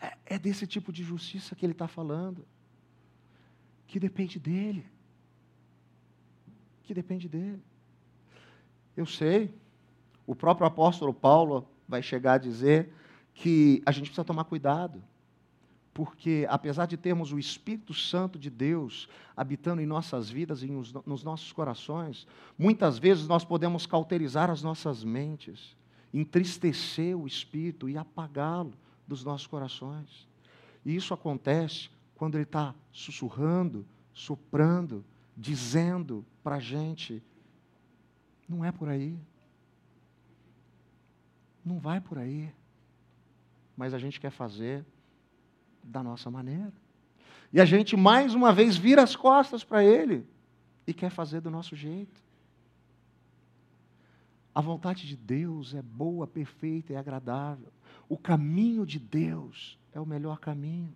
É, 0.00 0.34
é 0.34 0.38
desse 0.38 0.66
tipo 0.66 0.92
de 0.92 1.04
justiça 1.04 1.54
que 1.54 1.64
ele 1.64 1.72
está 1.72 1.86
falando, 1.86 2.44
que 3.86 4.00
depende 4.00 4.40
dele. 4.40 4.84
Que 6.82 6.92
depende 6.92 7.28
dele. 7.28 7.62
Eu 8.96 9.06
sei, 9.06 9.52
o 10.26 10.34
próprio 10.34 10.66
apóstolo 10.66 11.12
Paulo 11.12 11.66
vai 11.88 12.02
chegar 12.02 12.34
a 12.34 12.38
dizer 12.38 12.92
que 13.32 13.82
a 13.84 13.90
gente 13.92 14.06
precisa 14.06 14.24
tomar 14.24 14.44
cuidado 14.44 15.02
porque 15.94 16.44
apesar 16.50 16.86
de 16.86 16.96
termos 16.96 17.32
o 17.32 17.38
Espírito 17.38 17.94
Santo 17.94 18.36
de 18.36 18.50
Deus 18.50 19.08
habitando 19.36 19.80
em 19.80 19.86
nossas 19.86 20.28
vidas 20.28 20.64
e 20.64 20.66
nos 20.66 21.22
nossos 21.22 21.52
corações, 21.52 22.26
muitas 22.58 22.98
vezes 22.98 23.28
nós 23.28 23.44
podemos 23.44 23.86
cauterizar 23.86 24.50
as 24.50 24.60
nossas 24.60 25.04
mentes, 25.04 25.76
entristecer 26.12 27.16
o 27.16 27.28
Espírito 27.28 27.88
e 27.88 27.96
apagá-lo 27.96 28.74
dos 29.06 29.22
nossos 29.22 29.46
corações. 29.46 30.28
E 30.84 30.96
isso 30.96 31.14
acontece 31.14 31.88
quando 32.16 32.34
ele 32.34 32.42
está 32.42 32.74
sussurrando, 32.92 33.86
soprando, 34.12 35.04
dizendo 35.36 36.24
para 36.42 36.56
a 36.56 36.60
gente: 36.60 37.22
não 38.48 38.64
é 38.64 38.70
por 38.70 38.88
aí. 38.88 39.18
Não 41.64 41.78
vai 41.78 42.00
por 42.00 42.18
aí. 42.18 42.52
Mas 43.76 43.94
a 43.94 43.98
gente 43.98 44.20
quer 44.20 44.30
fazer 44.30 44.84
da 45.82 46.02
nossa 46.02 46.30
maneira. 46.30 46.72
E 47.52 47.60
a 47.60 47.64
gente, 47.64 47.96
mais 47.96 48.34
uma 48.34 48.52
vez, 48.52 48.76
vira 48.76 49.02
as 49.02 49.14
costas 49.14 49.62
para 49.62 49.82
Ele 49.84 50.26
e 50.86 50.92
quer 50.92 51.10
fazer 51.10 51.40
do 51.40 51.50
nosso 51.50 51.74
jeito. 51.74 52.22
A 54.54 54.60
vontade 54.60 55.06
de 55.06 55.16
Deus 55.16 55.74
é 55.74 55.82
boa, 55.82 56.26
perfeita 56.26 56.92
e 56.92 56.96
agradável. 56.96 57.72
O 58.08 58.16
caminho 58.16 58.86
de 58.86 58.98
Deus 58.98 59.78
é 59.92 60.00
o 60.00 60.06
melhor 60.06 60.38
caminho. 60.38 60.94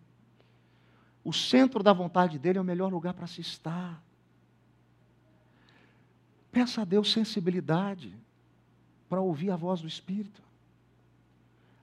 O 1.25 1.33
centro 1.33 1.83
da 1.83 1.93
vontade 1.93 2.39
dele 2.39 2.59
é 2.59 2.61
o 2.61 2.65
melhor 2.65 2.93
lugar 2.93 3.15
para 3.15 3.27
se 3.27 3.41
estar. 3.41 4.03
Peça 6.59 6.83
a 6.83 6.85
Deus 6.85 7.13
sensibilidade 7.13 8.13
para 9.09 9.21
ouvir 9.21 9.49
a 9.53 9.55
voz 9.55 9.81
do 9.81 9.87
Espírito, 9.87 10.43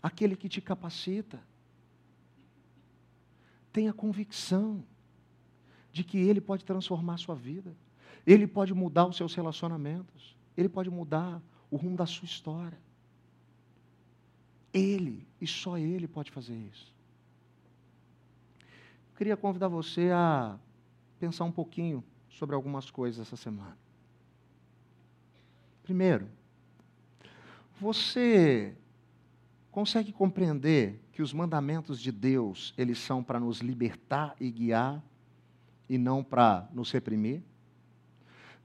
aquele 0.04 0.36
que 0.36 0.50
te 0.50 0.60
capacita 0.60 1.42
tenha 3.72 3.94
convicção 3.94 4.84
de 5.94 6.04
que 6.04 6.18
Ele 6.18 6.42
pode 6.42 6.66
transformar 6.66 7.14
a 7.14 7.18
sua 7.18 7.36
vida, 7.36 7.74
Ele 8.28 8.46
pode 8.46 8.74
mudar 8.74 9.06
os 9.06 9.16
seus 9.16 9.34
relacionamentos, 9.34 10.36
Ele 10.58 10.68
pode 10.68 10.90
mudar 10.90 11.42
o 11.72 11.78
rumo 11.78 11.96
da 11.96 12.06
sua 12.06 12.26
história. 12.26 12.78
Ele, 14.74 15.26
e 15.40 15.48
só 15.48 15.78
Ele 15.78 16.06
pode 16.06 16.32
fazer 16.32 16.54
isso. 16.54 16.94
Eu 18.60 19.16
queria 19.16 19.38
convidar 19.38 19.70
você 19.70 20.12
a 20.12 20.60
pensar 21.18 21.46
um 21.46 21.52
pouquinho 21.54 22.04
sobre 22.28 22.54
algumas 22.54 22.92
coisas 22.92 23.26
essa 23.26 23.38
semana. 23.38 23.85
Primeiro, 25.86 26.28
você 27.80 28.76
consegue 29.70 30.12
compreender 30.12 31.00
que 31.12 31.22
os 31.22 31.32
mandamentos 31.32 32.02
de 32.02 32.12
Deus, 32.12 32.74
eles 32.76 32.98
são 32.98 33.24
para 33.24 33.40
nos 33.40 33.60
libertar 33.60 34.36
e 34.40 34.50
guiar 34.50 35.00
e 35.88 36.00
não 36.00 36.24
para 36.24 36.68
nos 36.74 36.90
reprimir? 36.90 37.44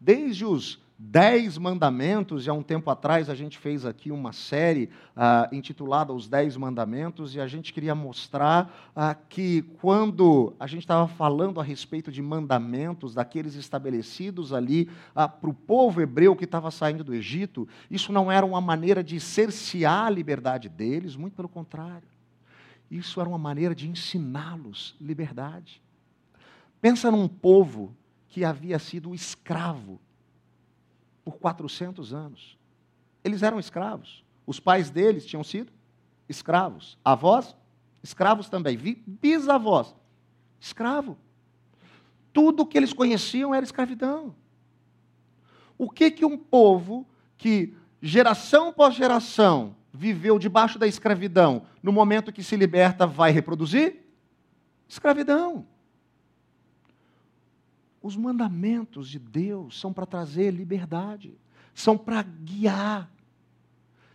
Desde 0.01 0.47
os 0.47 0.81
Dez 1.03 1.57
Mandamentos, 1.57 2.45
e 2.47 2.51
há 2.51 2.53
um 2.53 2.63
tempo 2.63 2.91
atrás 2.91 3.31
a 3.31 3.35
gente 3.35 3.57
fez 3.57 3.87
aqui 3.87 4.13
uma 4.13 4.35
série 4.35 4.91
ah, 5.17 5.49
intitulada 5.51 6.13
Os 6.13 6.29
Dez 6.29 6.59
Mandamentos, 6.59 7.35
e 7.35 7.41
a 7.41 7.47
gente 7.47 7.73
queria 7.73 7.95
mostrar 7.95 8.93
ah, 8.95 9.15
que 9.15 9.63
quando 9.81 10.53
a 10.61 10.67
gente 10.67 10.83
estava 10.83 11.09
falando 11.09 11.59
a 11.59 11.65
respeito 11.65 12.13
de 12.13 12.21
mandamentos, 12.21 13.15
daqueles 13.15 13.55
estabelecidos 13.55 14.53
ali 14.53 14.91
ah, 15.15 15.27
para 15.27 15.49
o 15.49 15.55
povo 15.55 16.03
hebreu 16.03 16.37
que 16.37 16.45
estava 16.45 16.71
saindo 16.71 17.03
do 17.03 17.15
Egito, 17.15 17.67
isso 17.91 18.13
não 18.13 18.31
era 18.31 18.45
uma 18.45 18.61
maneira 18.61 19.03
de 19.03 19.19
cercear 19.19 20.05
a 20.05 20.11
liberdade 20.11 20.69
deles, 20.69 21.17
muito 21.17 21.35
pelo 21.35 21.49
contrário. 21.49 22.07
Isso 22.91 23.23
era 23.23 23.29
uma 23.29 23.39
maneira 23.39 23.75
de 23.75 23.89
ensiná-los 23.89 24.95
liberdade. 25.01 25.81
Pensa 26.79 27.11
num 27.11 27.27
povo 27.27 27.97
que 28.29 28.45
havia 28.45 28.79
sido 28.79 29.15
escravo 29.15 29.99
por 31.31 31.39
400 31.39 32.13
anos. 32.13 32.59
Eles 33.23 33.43
eram 33.43 33.59
escravos. 33.59 34.25
Os 34.47 34.59
pais 34.59 34.91
deles 34.91 35.27
tinham 35.27 35.45
sido 35.45 35.73
escravos. 36.29 36.99
Avós, 37.05 37.55
escravos 38.03 38.49
também. 38.49 38.79
Bisavós, 39.07 39.95
escravo. 40.61 41.17
Tudo 42.33 42.67
que 42.67 42.79
eles 42.79 42.93
conheciam 42.93 43.55
era 43.55 43.65
escravidão. 43.65 44.35
O 45.77 45.91
que 45.91 46.11
que 46.11 46.25
um 46.25 46.37
povo 46.37 47.07
que 47.37 47.75
geração 48.01 48.69
após 48.69 48.95
geração 48.95 49.75
viveu 49.93 50.39
debaixo 50.39 50.79
da 50.79 50.87
escravidão, 50.87 51.67
no 51.83 51.93
momento 51.93 52.33
que 52.33 52.43
se 52.43 52.57
liberta 52.57 53.07
vai 53.07 53.33
reproduzir? 53.33 54.07
Escravidão. 54.89 55.67
Os 58.03 58.17
mandamentos 58.17 59.09
de 59.09 59.19
Deus 59.19 59.79
são 59.79 59.93
para 59.93 60.07
trazer 60.07 60.51
liberdade, 60.51 61.35
são 61.75 61.99
para 61.99 62.23
guiar. 62.23 63.11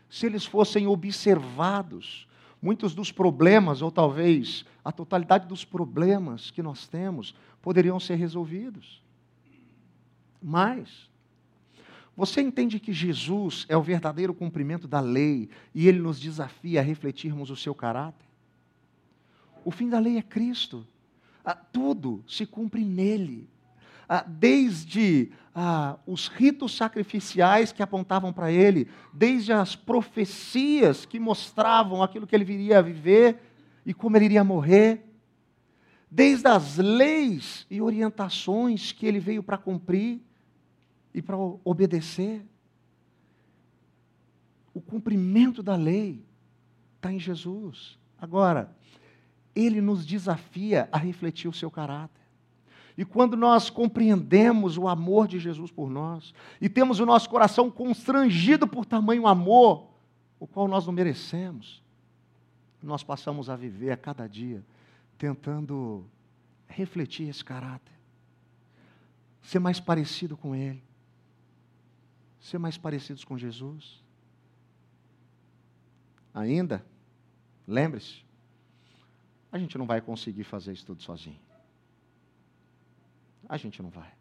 Se 0.09 0.25
eles 0.25 0.45
fossem 0.45 0.87
observados, 0.87 2.27
muitos 2.61 2.95
dos 2.95 3.11
problemas, 3.11 3.81
ou 3.81 3.91
talvez 3.91 4.65
a 4.83 4.91
totalidade 4.91 5.47
dos 5.47 5.63
problemas 5.63 6.49
que 6.49 6.63
nós 6.63 6.87
temos, 6.87 7.35
poderiam 7.61 7.99
ser 7.99 8.15
resolvidos. 8.15 9.03
Mas, 10.41 11.09
você 12.15 12.41
entende 12.41 12.79
que 12.79 12.93
Jesus 12.93 13.65
é 13.67 13.75
o 13.75 13.83
verdadeiro 13.83 14.33
cumprimento 14.33 14.87
da 14.87 14.99
lei 14.99 15.49
e 15.73 15.87
ele 15.87 15.99
nos 15.99 16.19
desafia 16.19 16.79
a 16.79 16.83
refletirmos 16.83 17.49
o 17.49 17.55
seu 17.55 17.75
caráter? 17.75 18.25
O 19.63 19.71
fim 19.71 19.89
da 19.89 19.99
lei 19.99 20.17
é 20.17 20.21
Cristo. 20.21 20.87
Ah, 21.43 21.55
tudo 21.55 22.23
se 22.27 22.45
cumpre 22.45 22.85
nele. 22.85 23.49
Ah, 24.07 24.23
desde 24.27 25.31
ah, 25.53 25.97
os 26.05 26.27
ritos 26.27 26.75
sacrificiais 26.75 27.71
que 27.71 27.81
apontavam 27.81 28.33
para 28.33 28.51
ele, 28.51 28.87
desde 29.13 29.53
as 29.53 29.75
profecias 29.75 31.05
que 31.05 31.19
mostravam 31.19 32.03
aquilo 32.03 32.27
que 32.27 32.35
ele 32.35 32.43
viria 32.43 32.79
a 32.79 32.81
viver 32.81 33.41
e 33.85 33.93
como 33.93 34.17
ele 34.17 34.25
iria 34.25 34.43
morrer, 34.43 35.05
desde 36.09 36.47
as 36.47 36.77
leis 36.77 37.65
e 37.69 37.81
orientações 37.81 38.91
que 38.91 39.05
ele 39.05 39.19
veio 39.19 39.41
para 39.41 39.57
cumprir 39.57 40.21
e 41.13 41.21
para 41.21 41.37
obedecer. 41.37 42.45
O 44.73 44.81
cumprimento 44.81 45.63
da 45.63 45.75
lei 45.75 46.25
está 46.95 47.11
em 47.11 47.19
Jesus. 47.19 47.97
Agora, 48.17 48.75
ele 49.55 49.79
nos 49.79 50.05
desafia 50.05 50.89
a 50.91 50.97
refletir 50.97 51.47
o 51.47 51.53
seu 51.53 51.71
caráter. 51.71 52.24
E 52.97 53.03
quando 53.03 53.35
nós 53.35 53.69
compreendemos 53.69 54.77
o 54.77 54.87
amor 54.87 55.27
de 55.27 55.37
Jesus 55.37 55.69
por 55.69 55.89
nós, 55.89 56.33
e 56.61 56.69
temos 56.69 56.99
o 56.99 57.05
nosso 57.05 57.29
coração 57.29 57.69
constrangido 57.69 58.67
por 58.67 58.85
tamanho 58.85 59.27
amor, 59.27 59.89
o 60.39 60.47
qual 60.47 60.67
nós 60.67 60.85
não 60.85 60.93
merecemos, 60.93 61.83
nós 62.81 63.03
passamos 63.03 63.49
a 63.49 63.55
viver 63.55 63.91
a 63.91 63.97
cada 63.97 64.27
dia 64.27 64.63
tentando 65.17 66.05
refletir 66.67 67.27
esse 67.27 67.43
caráter, 67.43 67.93
ser 69.41 69.59
mais 69.59 69.79
parecido 69.79 70.37
com 70.37 70.55
Ele, 70.55 70.83
ser 72.39 72.57
mais 72.57 72.77
parecidos 72.77 73.25
com 73.25 73.37
Jesus. 73.37 74.03
Ainda, 76.33 76.85
lembre-se, 77.67 78.23
a 79.51 79.57
gente 79.57 79.77
não 79.77 79.85
vai 79.85 79.99
conseguir 79.99 80.43
fazer 80.43 80.73
isso 80.73 80.85
tudo 80.85 81.01
sozinho 81.01 81.45
a 83.47 83.57
gente 83.57 83.81
não 83.81 83.89
vai. 83.89 84.11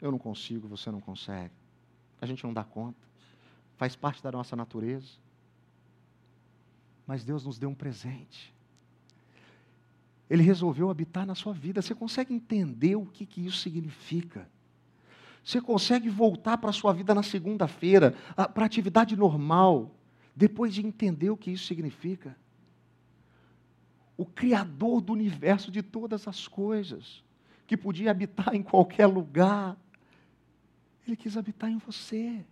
Eu 0.00 0.10
não 0.10 0.18
consigo, 0.18 0.66
você 0.66 0.90
não 0.90 1.00
consegue. 1.00 1.54
A 2.20 2.26
gente 2.26 2.42
não 2.44 2.52
dá 2.52 2.64
conta. 2.64 2.98
Faz 3.76 3.94
parte 3.96 4.22
da 4.22 4.32
nossa 4.32 4.56
natureza. 4.56 5.12
Mas 7.06 7.24
Deus 7.24 7.44
nos 7.44 7.58
deu 7.58 7.68
um 7.68 7.74
presente. 7.74 8.52
Ele 10.28 10.42
resolveu 10.42 10.90
habitar 10.90 11.26
na 11.26 11.34
sua 11.34 11.52
vida. 11.52 11.82
Você 11.82 11.94
consegue 11.94 12.32
entender 12.34 12.96
o 12.96 13.06
que, 13.06 13.26
que 13.26 13.44
isso 13.44 13.58
significa? 13.58 14.48
Você 15.44 15.60
consegue 15.60 16.08
voltar 16.08 16.58
para 16.58 16.70
a 16.70 16.72
sua 16.72 16.92
vida 16.92 17.14
na 17.14 17.22
segunda-feira, 17.22 18.12
para 18.54 18.64
a 18.64 18.66
atividade 18.66 19.16
normal, 19.16 19.94
depois 20.34 20.72
de 20.74 20.86
entender 20.86 21.30
o 21.30 21.36
que 21.36 21.50
isso 21.50 21.66
significa? 21.66 22.36
O 24.16 24.24
Criador 24.24 25.00
do 25.00 25.12
universo, 25.12 25.70
de 25.70 25.82
todas 25.82 26.28
as 26.28 26.46
coisas, 26.46 27.24
que 27.72 27.76
podia 27.78 28.10
habitar 28.10 28.54
em 28.54 28.62
qualquer 28.62 29.06
lugar, 29.06 29.78
Ele 31.06 31.16
quis 31.16 31.38
habitar 31.38 31.70
em 31.70 31.78
você, 31.78 32.44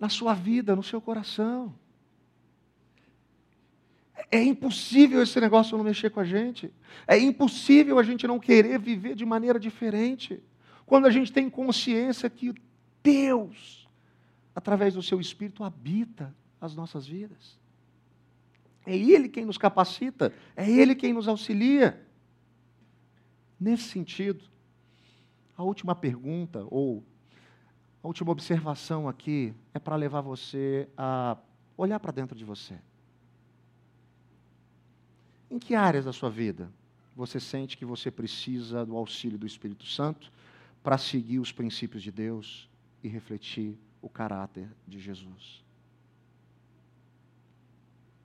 na 0.00 0.08
sua 0.08 0.32
vida, 0.32 0.74
no 0.74 0.82
seu 0.82 0.98
coração. 0.98 1.74
É 4.30 4.42
impossível 4.42 5.22
esse 5.22 5.38
negócio 5.38 5.76
não 5.76 5.84
mexer 5.84 6.08
com 6.08 6.20
a 6.20 6.24
gente. 6.24 6.72
É 7.06 7.18
impossível 7.18 7.98
a 7.98 8.02
gente 8.02 8.26
não 8.26 8.38
querer 8.38 8.78
viver 8.78 9.14
de 9.14 9.26
maneira 9.26 9.60
diferente. 9.60 10.42
Quando 10.86 11.04
a 11.04 11.10
gente 11.10 11.30
tem 11.30 11.50
consciência 11.50 12.30
que 12.30 12.54
Deus, 13.02 13.86
através 14.54 14.94
do 14.94 15.02
seu 15.02 15.20
Espírito, 15.20 15.64
habita 15.64 16.34
as 16.58 16.74
nossas 16.74 17.06
vidas. 17.06 17.58
É 18.86 18.96
Ele 18.96 19.28
quem 19.28 19.44
nos 19.44 19.58
capacita, 19.58 20.32
é 20.56 20.66
Ele 20.66 20.94
quem 20.94 21.12
nos 21.12 21.28
auxilia. 21.28 22.07
Nesse 23.58 23.84
sentido, 23.84 24.44
a 25.56 25.62
última 25.62 25.94
pergunta, 25.94 26.64
ou 26.70 27.02
a 28.02 28.06
última 28.06 28.30
observação 28.30 29.08
aqui, 29.08 29.52
é 29.74 29.78
para 29.78 29.96
levar 29.96 30.20
você 30.20 30.88
a 30.96 31.36
olhar 31.76 31.98
para 31.98 32.12
dentro 32.12 32.36
de 32.36 32.44
você. 32.44 32.78
Em 35.50 35.58
que 35.58 35.74
áreas 35.74 36.04
da 36.04 36.12
sua 36.12 36.30
vida 36.30 36.70
você 37.16 37.40
sente 37.40 37.76
que 37.76 37.84
você 37.84 38.10
precisa 38.10 38.86
do 38.86 38.96
auxílio 38.96 39.38
do 39.38 39.46
Espírito 39.46 39.84
Santo 39.86 40.30
para 40.82 40.96
seguir 40.96 41.40
os 41.40 41.50
princípios 41.50 42.02
de 42.02 42.12
Deus 42.12 42.68
e 43.02 43.08
refletir 43.08 43.76
o 44.00 44.08
caráter 44.08 44.68
de 44.86 45.00
Jesus? 45.00 45.64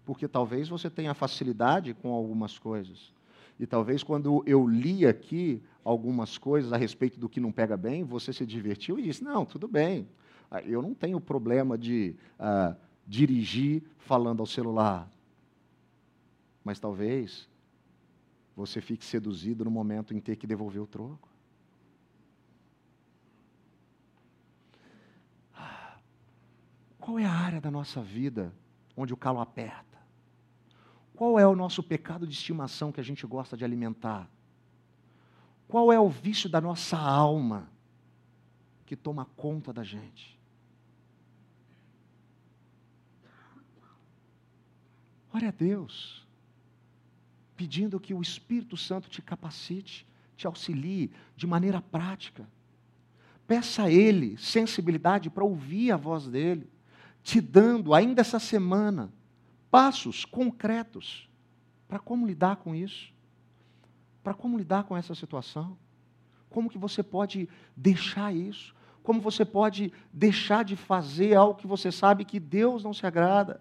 Porque 0.05 0.27
talvez 0.27 0.69
você 0.69 0.89
tenha 0.89 1.13
facilidade 1.13 1.93
com 1.93 2.11
algumas 2.11 2.59
coisas. 2.59 3.11
E 3.59 3.67
talvez 3.67 4.03
quando 4.03 4.43
eu 4.45 4.67
li 4.67 5.05
aqui 5.05 5.61
algumas 5.83 6.37
coisas 6.37 6.73
a 6.73 6.77
respeito 6.77 7.19
do 7.19 7.29
que 7.29 7.39
não 7.39 7.51
pega 7.51 7.77
bem, 7.77 8.03
você 8.03 8.33
se 8.33 8.45
divertiu 8.45 8.99
e 8.99 9.03
disse: 9.03 9.23
Não, 9.23 9.45
tudo 9.45 9.67
bem. 9.67 10.07
Ah, 10.49 10.61
eu 10.61 10.81
não 10.81 10.93
tenho 10.93 11.19
problema 11.19 11.77
de 11.77 12.15
uh, 12.39 12.75
dirigir 13.07 13.83
falando 13.97 14.39
ao 14.39 14.45
celular. 14.45 15.09
Mas 16.63 16.79
talvez 16.79 17.49
você 18.55 18.79
fique 18.79 19.03
seduzido 19.03 19.65
no 19.65 19.71
momento 19.71 20.13
em 20.13 20.19
ter 20.19 20.35
que 20.35 20.47
devolver 20.47 20.81
o 20.81 20.87
troco. 20.87 21.33
Qual 27.03 27.19
é 27.19 27.25
a 27.25 27.31
área 27.31 27.59
da 27.59 27.69
nossa 27.69 28.01
vida 28.01 28.53
onde 28.95 29.13
o 29.13 29.17
calo 29.17 29.41
aperta? 29.41 29.92
Qual 31.15 31.39
é 31.39 31.47
o 31.47 31.55
nosso 31.55 31.83
pecado 31.83 32.25
de 32.25 32.33
estimação 32.33 32.91
que 32.91 32.99
a 32.99 33.03
gente 33.03 33.25
gosta 33.25 33.55
de 33.55 33.63
alimentar? 33.63 34.29
Qual 35.67 35.91
é 35.91 35.99
o 35.99 36.09
vício 36.09 36.49
da 36.49 36.59
nossa 36.59 36.97
alma 36.97 37.69
que 38.85 38.95
toma 38.95 39.25
conta 39.35 39.71
da 39.71 39.83
gente? 39.83 40.39
Ore 45.33 45.47
a 45.47 45.51
Deus 45.51 46.23
pedindo 47.55 47.99
que 47.99 48.13
o 48.13 48.21
Espírito 48.21 48.75
Santo 48.75 49.09
te 49.09 49.21
capacite, 49.21 50.05
te 50.35 50.45
auxilie 50.45 51.11
de 51.35 51.47
maneira 51.47 51.81
prática. 51.81 52.47
Peça 53.47 53.83
a 53.83 53.91
Ele 53.91 54.37
sensibilidade 54.37 55.29
para 55.29 55.43
ouvir 55.43 55.91
a 55.91 55.97
voz 55.97 56.27
dEle, 56.27 56.69
te 57.21 57.39
dando, 57.39 57.93
ainda 57.93 58.21
essa 58.21 58.39
semana, 58.39 59.11
passos 59.73 60.23
concretos 60.23 61.27
para 61.87 61.97
como 61.97 62.27
lidar 62.27 62.57
com 62.57 62.75
isso, 62.75 63.11
para 64.23 64.35
como 64.35 64.55
lidar 64.55 64.83
com 64.83 64.95
essa 64.95 65.15
situação, 65.15 65.75
como 66.47 66.69
que 66.69 66.77
você 66.77 67.01
pode 67.01 67.49
deixar 67.75 68.31
isso, 68.31 68.75
como 69.01 69.19
você 69.19 69.43
pode 69.43 69.91
deixar 70.13 70.63
de 70.63 70.75
fazer 70.75 71.33
algo 71.33 71.59
que 71.59 71.65
você 71.65 71.91
sabe 71.91 72.23
que 72.23 72.39
Deus 72.39 72.83
não 72.83 72.93
se 72.93 73.03
agrada 73.07 73.59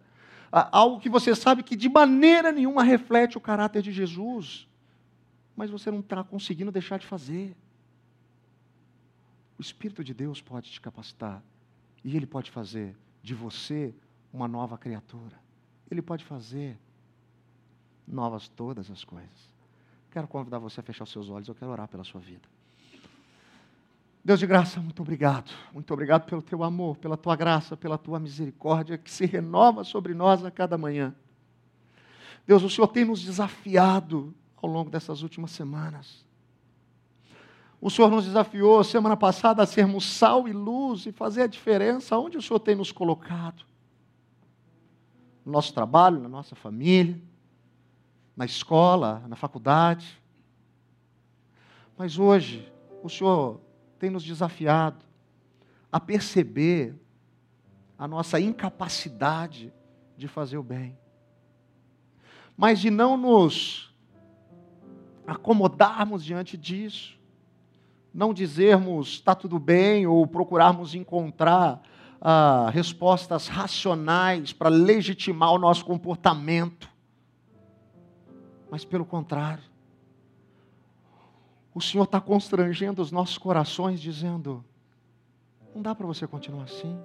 algo 0.52 1.00
que 1.00 1.08
você 1.08 1.34
sabe 1.34 1.62
que 1.62 1.74
de 1.74 1.88
maneira 1.88 2.52
nenhuma 2.52 2.82
reflete 2.82 3.38
o 3.38 3.40
caráter 3.40 3.80
de 3.80 3.90
Jesus, 3.90 4.68
mas 5.56 5.70
você 5.70 5.90
não 5.90 6.00
está 6.00 6.22
conseguindo 6.22 6.70
deixar 6.70 6.98
de 6.98 7.06
fazer. 7.06 7.56
O 9.58 9.62
Espírito 9.62 10.04
de 10.04 10.12
Deus 10.12 10.42
pode 10.42 10.70
te 10.70 10.78
capacitar 10.78 11.42
e 12.04 12.14
Ele 12.14 12.26
pode 12.26 12.50
fazer 12.50 12.94
de 13.22 13.34
você 13.34 13.94
uma 14.30 14.46
nova 14.46 14.76
criatura. 14.76 15.41
Ele 15.92 16.00
pode 16.00 16.24
fazer 16.24 16.78
novas 18.08 18.48
todas 18.48 18.90
as 18.90 19.04
coisas. 19.04 19.52
Quero 20.10 20.26
convidar 20.26 20.58
você 20.58 20.80
a 20.80 20.82
fechar 20.82 21.04
os 21.04 21.12
seus 21.12 21.28
olhos, 21.28 21.48
eu 21.48 21.54
quero 21.54 21.70
orar 21.70 21.86
pela 21.86 22.02
sua 22.02 22.18
vida. 22.18 22.48
Deus 24.24 24.40
de 24.40 24.46
graça, 24.46 24.80
muito 24.80 25.02
obrigado. 25.02 25.52
Muito 25.70 25.92
obrigado 25.92 26.24
pelo 26.24 26.40
teu 26.40 26.64
amor, 26.64 26.96
pela 26.96 27.16
tua 27.16 27.36
graça, 27.36 27.76
pela 27.76 27.98
tua 27.98 28.18
misericórdia 28.18 28.96
que 28.96 29.10
se 29.10 29.26
renova 29.26 29.84
sobre 29.84 30.14
nós 30.14 30.42
a 30.42 30.50
cada 30.50 30.78
manhã. 30.78 31.14
Deus, 32.46 32.62
o 32.62 32.70
Senhor 32.70 32.88
tem 32.88 33.04
nos 33.04 33.22
desafiado 33.22 34.34
ao 34.56 34.70
longo 34.70 34.88
dessas 34.88 35.22
últimas 35.22 35.50
semanas. 35.50 36.24
O 37.78 37.90
Senhor 37.90 38.10
nos 38.10 38.24
desafiou 38.24 38.82
semana 38.82 39.16
passada 39.16 39.62
a 39.62 39.66
sermos 39.66 40.06
sal 40.06 40.48
e 40.48 40.52
luz 40.52 41.04
e 41.04 41.12
fazer 41.12 41.42
a 41.42 41.46
diferença 41.46 42.16
onde 42.16 42.38
o 42.38 42.42
Senhor 42.42 42.60
tem 42.60 42.74
nos 42.74 42.90
colocado. 42.90 43.70
No 45.44 45.52
nosso 45.52 45.72
trabalho, 45.74 46.20
na 46.20 46.28
nossa 46.28 46.54
família, 46.54 47.20
na 48.36 48.44
escola, 48.44 49.24
na 49.28 49.36
faculdade. 49.36 50.20
Mas 51.96 52.18
hoje, 52.18 52.70
o 53.02 53.08
Senhor 53.08 53.60
tem 53.98 54.10
nos 54.10 54.24
desafiado 54.24 55.04
a 55.90 56.00
perceber 56.00 56.94
a 57.98 58.08
nossa 58.08 58.40
incapacidade 58.40 59.72
de 60.16 60.26
fazer 60.26 60.58
o 60.58 60.62
bem, 60.62 60.98
mas 62.56 62.80
de 62.80 62.90
não 62.90 63.16
nos 63.16 63.94
acomodarmos 65.26 66.24
diante 66.24 66.56
disso, 66.56 67.18
não 68.12 68.34
dizermos 68.34 69.08
está 69.08 69.34
tudo 69.34 69.58
bem 69.58 70.06
ou 70.06 70.26
procurarmos 70.26 70.94
encontrar 70.94 71.82
ah, 72.24 72.70
respostas 72.72 73.48
racionais 73.48 74.52
para 74.52 74.68
legitimar 74.68 75.52
o 75.52 75.58
nosso 75.58 75.84
comportamento, 75.84 76.88
mas 78.70 78.84
pelo 78.84 79.04
contrário, 79.04 79.64
o 81.74 81.80
Senhor 81.80 82.04
está 82.04 82.20
constrangendo 82.20 83.02
os 83.02 83.10
nossos 83.10 83.36
corações, 83.36 84.00
dizendo: 84.00 84.64
não 85.74 85.82
dá 85.82 85.96
para 85.96 86.06
você 86.06 86.24
continuar 86.26 86.64
assim. 86.64 86.96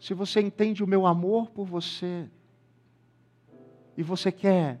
Se 0.00 0.14
você 0.14 0.40
entende 0.40 0.82
o 0.82 0.86
meu 0.86 1.06
amor 1.06 1.50
por 1.50 1.66
você, 1.66 2.30
e 3.94 4.02
você 4.02 4.32
quer 4.32 4.80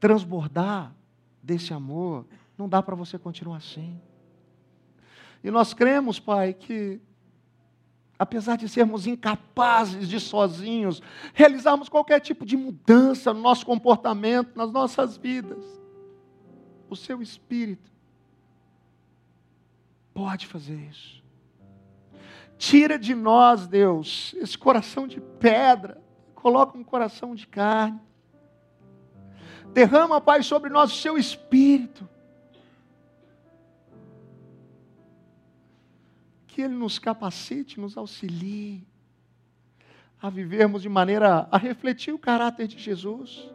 transbordar 0.00 0.94
desse 1.42 1.72
amor, 1.72 2.26
não 2.58 2.68
dá 2.68 2.82
para 2.82 2.94
você 2.96 3.16
continuar 3.16 3.58
assim. 3.58 4.00
E 5.42 5.50
nós 5.50 5.74
cremos, 5.74 6.18
Pai, 6.18 6.54
que 6.54 7.00
apesar 8.18 8.56
de 8.56 8.68
sermos 8.68 9.06
incapazes 9.06 10.08
de 10.08 10.20
sozinhos 10.20 11.02
realizarmos 11.32 11.88
qualquer 11.88 12.20
tipo 12.20 12.46
de 12.46 12.56
mudança 12.56 13.32
no 13.32 13.40
nosso 13.40 13.66
comportamento, 13.66 14.56
nas 14.56 14.70
nossas 14.70 15.16
vidas, 15.16 15.64
o 16.88 16.94
seu 16.96 17.20
espírito 17.20 17.92
pode 20.12 20.46
fazer 20.46 20.76
isso. 20.90 21.22
Tira 22.56 22.98
de 22.98 23.14
nós, 23.14 23.66
Deus, 23.66 24.34
esse 24.38 24.56
coração 24.56 25.08
de 25.08 25.20
pedra, 25.20 26.00
coloca 26.34 26.78
um 26.78 26.84
coração 26.84 27.34
de 27.34 27.46
carne. 27.46 28.00
Derrama, 29.72 30.20
Pai, 30.20 30.42
sobre 30.42 30.70
nós 30.70 30.92
o 30.92 30.96
seu 30.96 31.18
espírito. 31.18 32.08
Que 36.54 36.62
Ele 36.62 36.74
nos 36.74 37.00
capacite, 37.00 37.80
nos 37.80 37.96
auxilie 37.96 38.86
a 40.22 40.30
vivermos 40.30 40.82
de 40.82 40.88
maneira 40.88 41.48
a 41.50 41.58
refletir 41.58 42.14
o 42.14 42.18
caráter 42.18 42.68
de 42.68 42.78
Jesus 42.78 43.50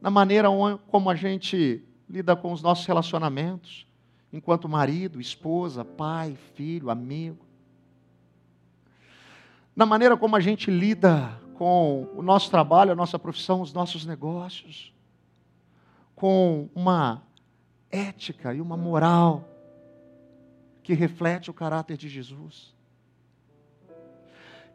na 0.00 0.10
maneira 0.10 0.46
como 0.86 1.10
a 1.10 1.16
gente 1.16 1.84
lida 2.08 2.36
com 2.36 2.52
os 2.52 2.62
nossos 2.62 2.86
relacionamentos, 2.86 3.84
enquanto 4.32 4.68
marido, 4.68 5.20
esposa, 5.20 5.84
pai, 5.84 6.38
filho, 6.54 6.88
amigo. 6.88 7.44
Na 9.74 9.84
maneira 9.84 10.16
como 10.16 10.36
a 10.36 10.40
gente 10.40 10.70
lida 10.70 11.36
com 11.54 12.06
o 12.14 12.22
nosso 12.22 12.48
trabalho, 12.48 12.92
a 12.92 12.94
nossa 12.94 13.18
profissão, 13.18 13.60
os 13.60 13.72
nossos 13.72 14.06
negócios. 14.06 14.94
com 16.14 16.68
uma 16.76 17.24
ética 17.90 18.54
e 18.54 18.60
uma 18.60 18.76
moral 18.76 19.49
que 20.82 20.94
reflete 20.94 21.50
o 21.50 21.54
caráter 21.54 21.96
de 21.96 22.08
Jesus. 22.08 22.74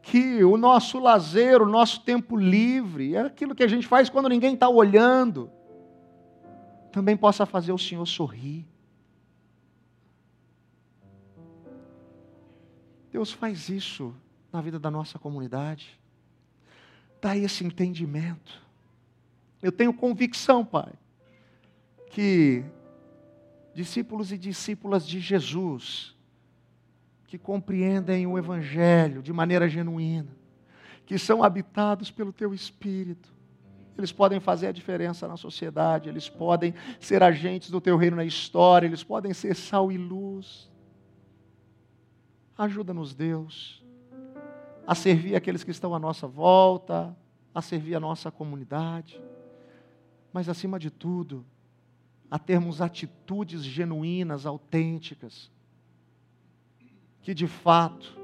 Que 0.01 0.43
o 0.43 0.55
nosso 0.55 0.99
lazer, 0.99 1.61
o 1.61 1.65
nosso 1.65 2.01
tempo 2.01 2.37
livre, 2.37 3.15
é 3.15 3.21
aquilo 3.21 3.55
que 3.55 3.63
a 3.63 3.67
gente 3.67 3.87
faz 3.87 4.09
quando 4.09 4.29
ninguém 4.29 4.53
está 4.53 4.69
olhando, 4.69 5.49
também 6.91 7.17
possa 7.17 7.45
fazer 7.45 7.73
o 7.73 7.77
Senhor 7.77 8.05
sorrir. 8.05 8.65
Deus 13.11 13.31
faz 13.31 13.69
isso 13.69 14.13
na 14.51 14.61
vida 14.61 14.77
da 14.77 14.91
nossa 14.91 15.17
comunidade. 15.17 15.99
Dá 17.21 17.35
esse 17.35 17.63
entendimento. 17.63 18.61
Eu 19.61 19.71
tenho 19.71 19.93
convicção, 19.93 20.63
Pai, 20.63 20.93
que 22.11 22.63
discípulos 23.75 24.31
e 24.31 24.37
discípulas 24.37 25.05
de 25.05 25.19
Jesus, 25.19 26.15
que 27.27 27.37
compreendem 27.37 28.25
o 28.25 28.37
Evangelho 28.37 29.21
de 29.21 29.33
maneira 29.33 29.67
genuína, 29.67 30.31
que 31.05 31.19
são 31.19 31.43
habitados 31.43 32.09
pelo 32.09 32.31
Teu 32.31 32.53
Espírito, 32.53 33.35
eles 33.97 34.11
podem 34.11 34.39
fazer 34.39 34.67
a 34.67 34.71
diferença 34.71 35.27
na 35.27 35.35
sociedade, 35.35 36.09
eles 36.09 36.29
podem 36.29 36.73
ser 36.99 37.21
agentes 37.21 37.69
do 37.69 37.81
Teu 37.81 37.97
reino 37.97 38.15
na 38.15 38.25
história, 38.25 38.87
eles 38.87 39.03
podem 39.03 39.33
ser 39.33 39.53
sal 39.55 39.91
e 39.91 39.97
luz. 39.97 40.71
Ajuda-nos, 42.57 43.13
Deus, 43.13 43.83
a 44.87 44.95
servir 44.95 45.35
aqueles 45.35 45.63
que 45.63 45.71
estão 45.71 45.93
à 45.93 45.99
nossa 45.99 46.27
volta, 46.27 47.15
a 47.53 47.61
servir 47.61 47.95
a 47.95 47.99
nossa 47.99 48.31
comunidade, 48.31 49.21
mas 50.31 50.47
acima 50.47 50.79
de 50.79 50.89
tudo, 50.89 51.45
a 52.29 52.39
termos 52.39 52.81
atitudes 52.81 53.63
genuínas, 53.63 54.45
autênticas, 54.45 55.51
que 57.21 57.33
de 57.33 57.47
fato 57.47 58.17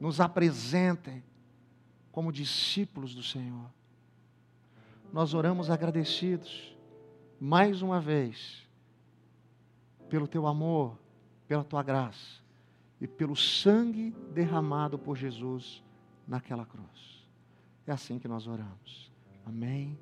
nos 0.00 0.20
apresentem 0.20 1.22
como 2.10 2.32
discípulos 2.32 3.14
do 3.14 3.22
Senhor. 3.22 3.70
Nós 5.12 5.34
oramos 5.34 5.70
agradecidos, 5.70 6.76
mais 7.40 7.80
uma 7.80 8.00
vez, 8.00 8.66
pelo 10.08 10.26
teu 10.26 10.46
amor, 10.46 10.98
pela 11.46 11.64
tua 11.64 11.82
graça 11.82 12.42
e 13.00 13.06
pelo 13.06 13.36
sangue 13.36 14.14
derramado 14.32 14.98
por 14.98 15.16
Jesus 15.16 15.82
naquela 16.26 16.66
cruz. 16.66 17.26
É 17.86 17.92
assim 17.92 18.18
que 18.18 18.28
nós 18.28 18.46
oramos. 18.46 19.10
Amém. 19.46 19.98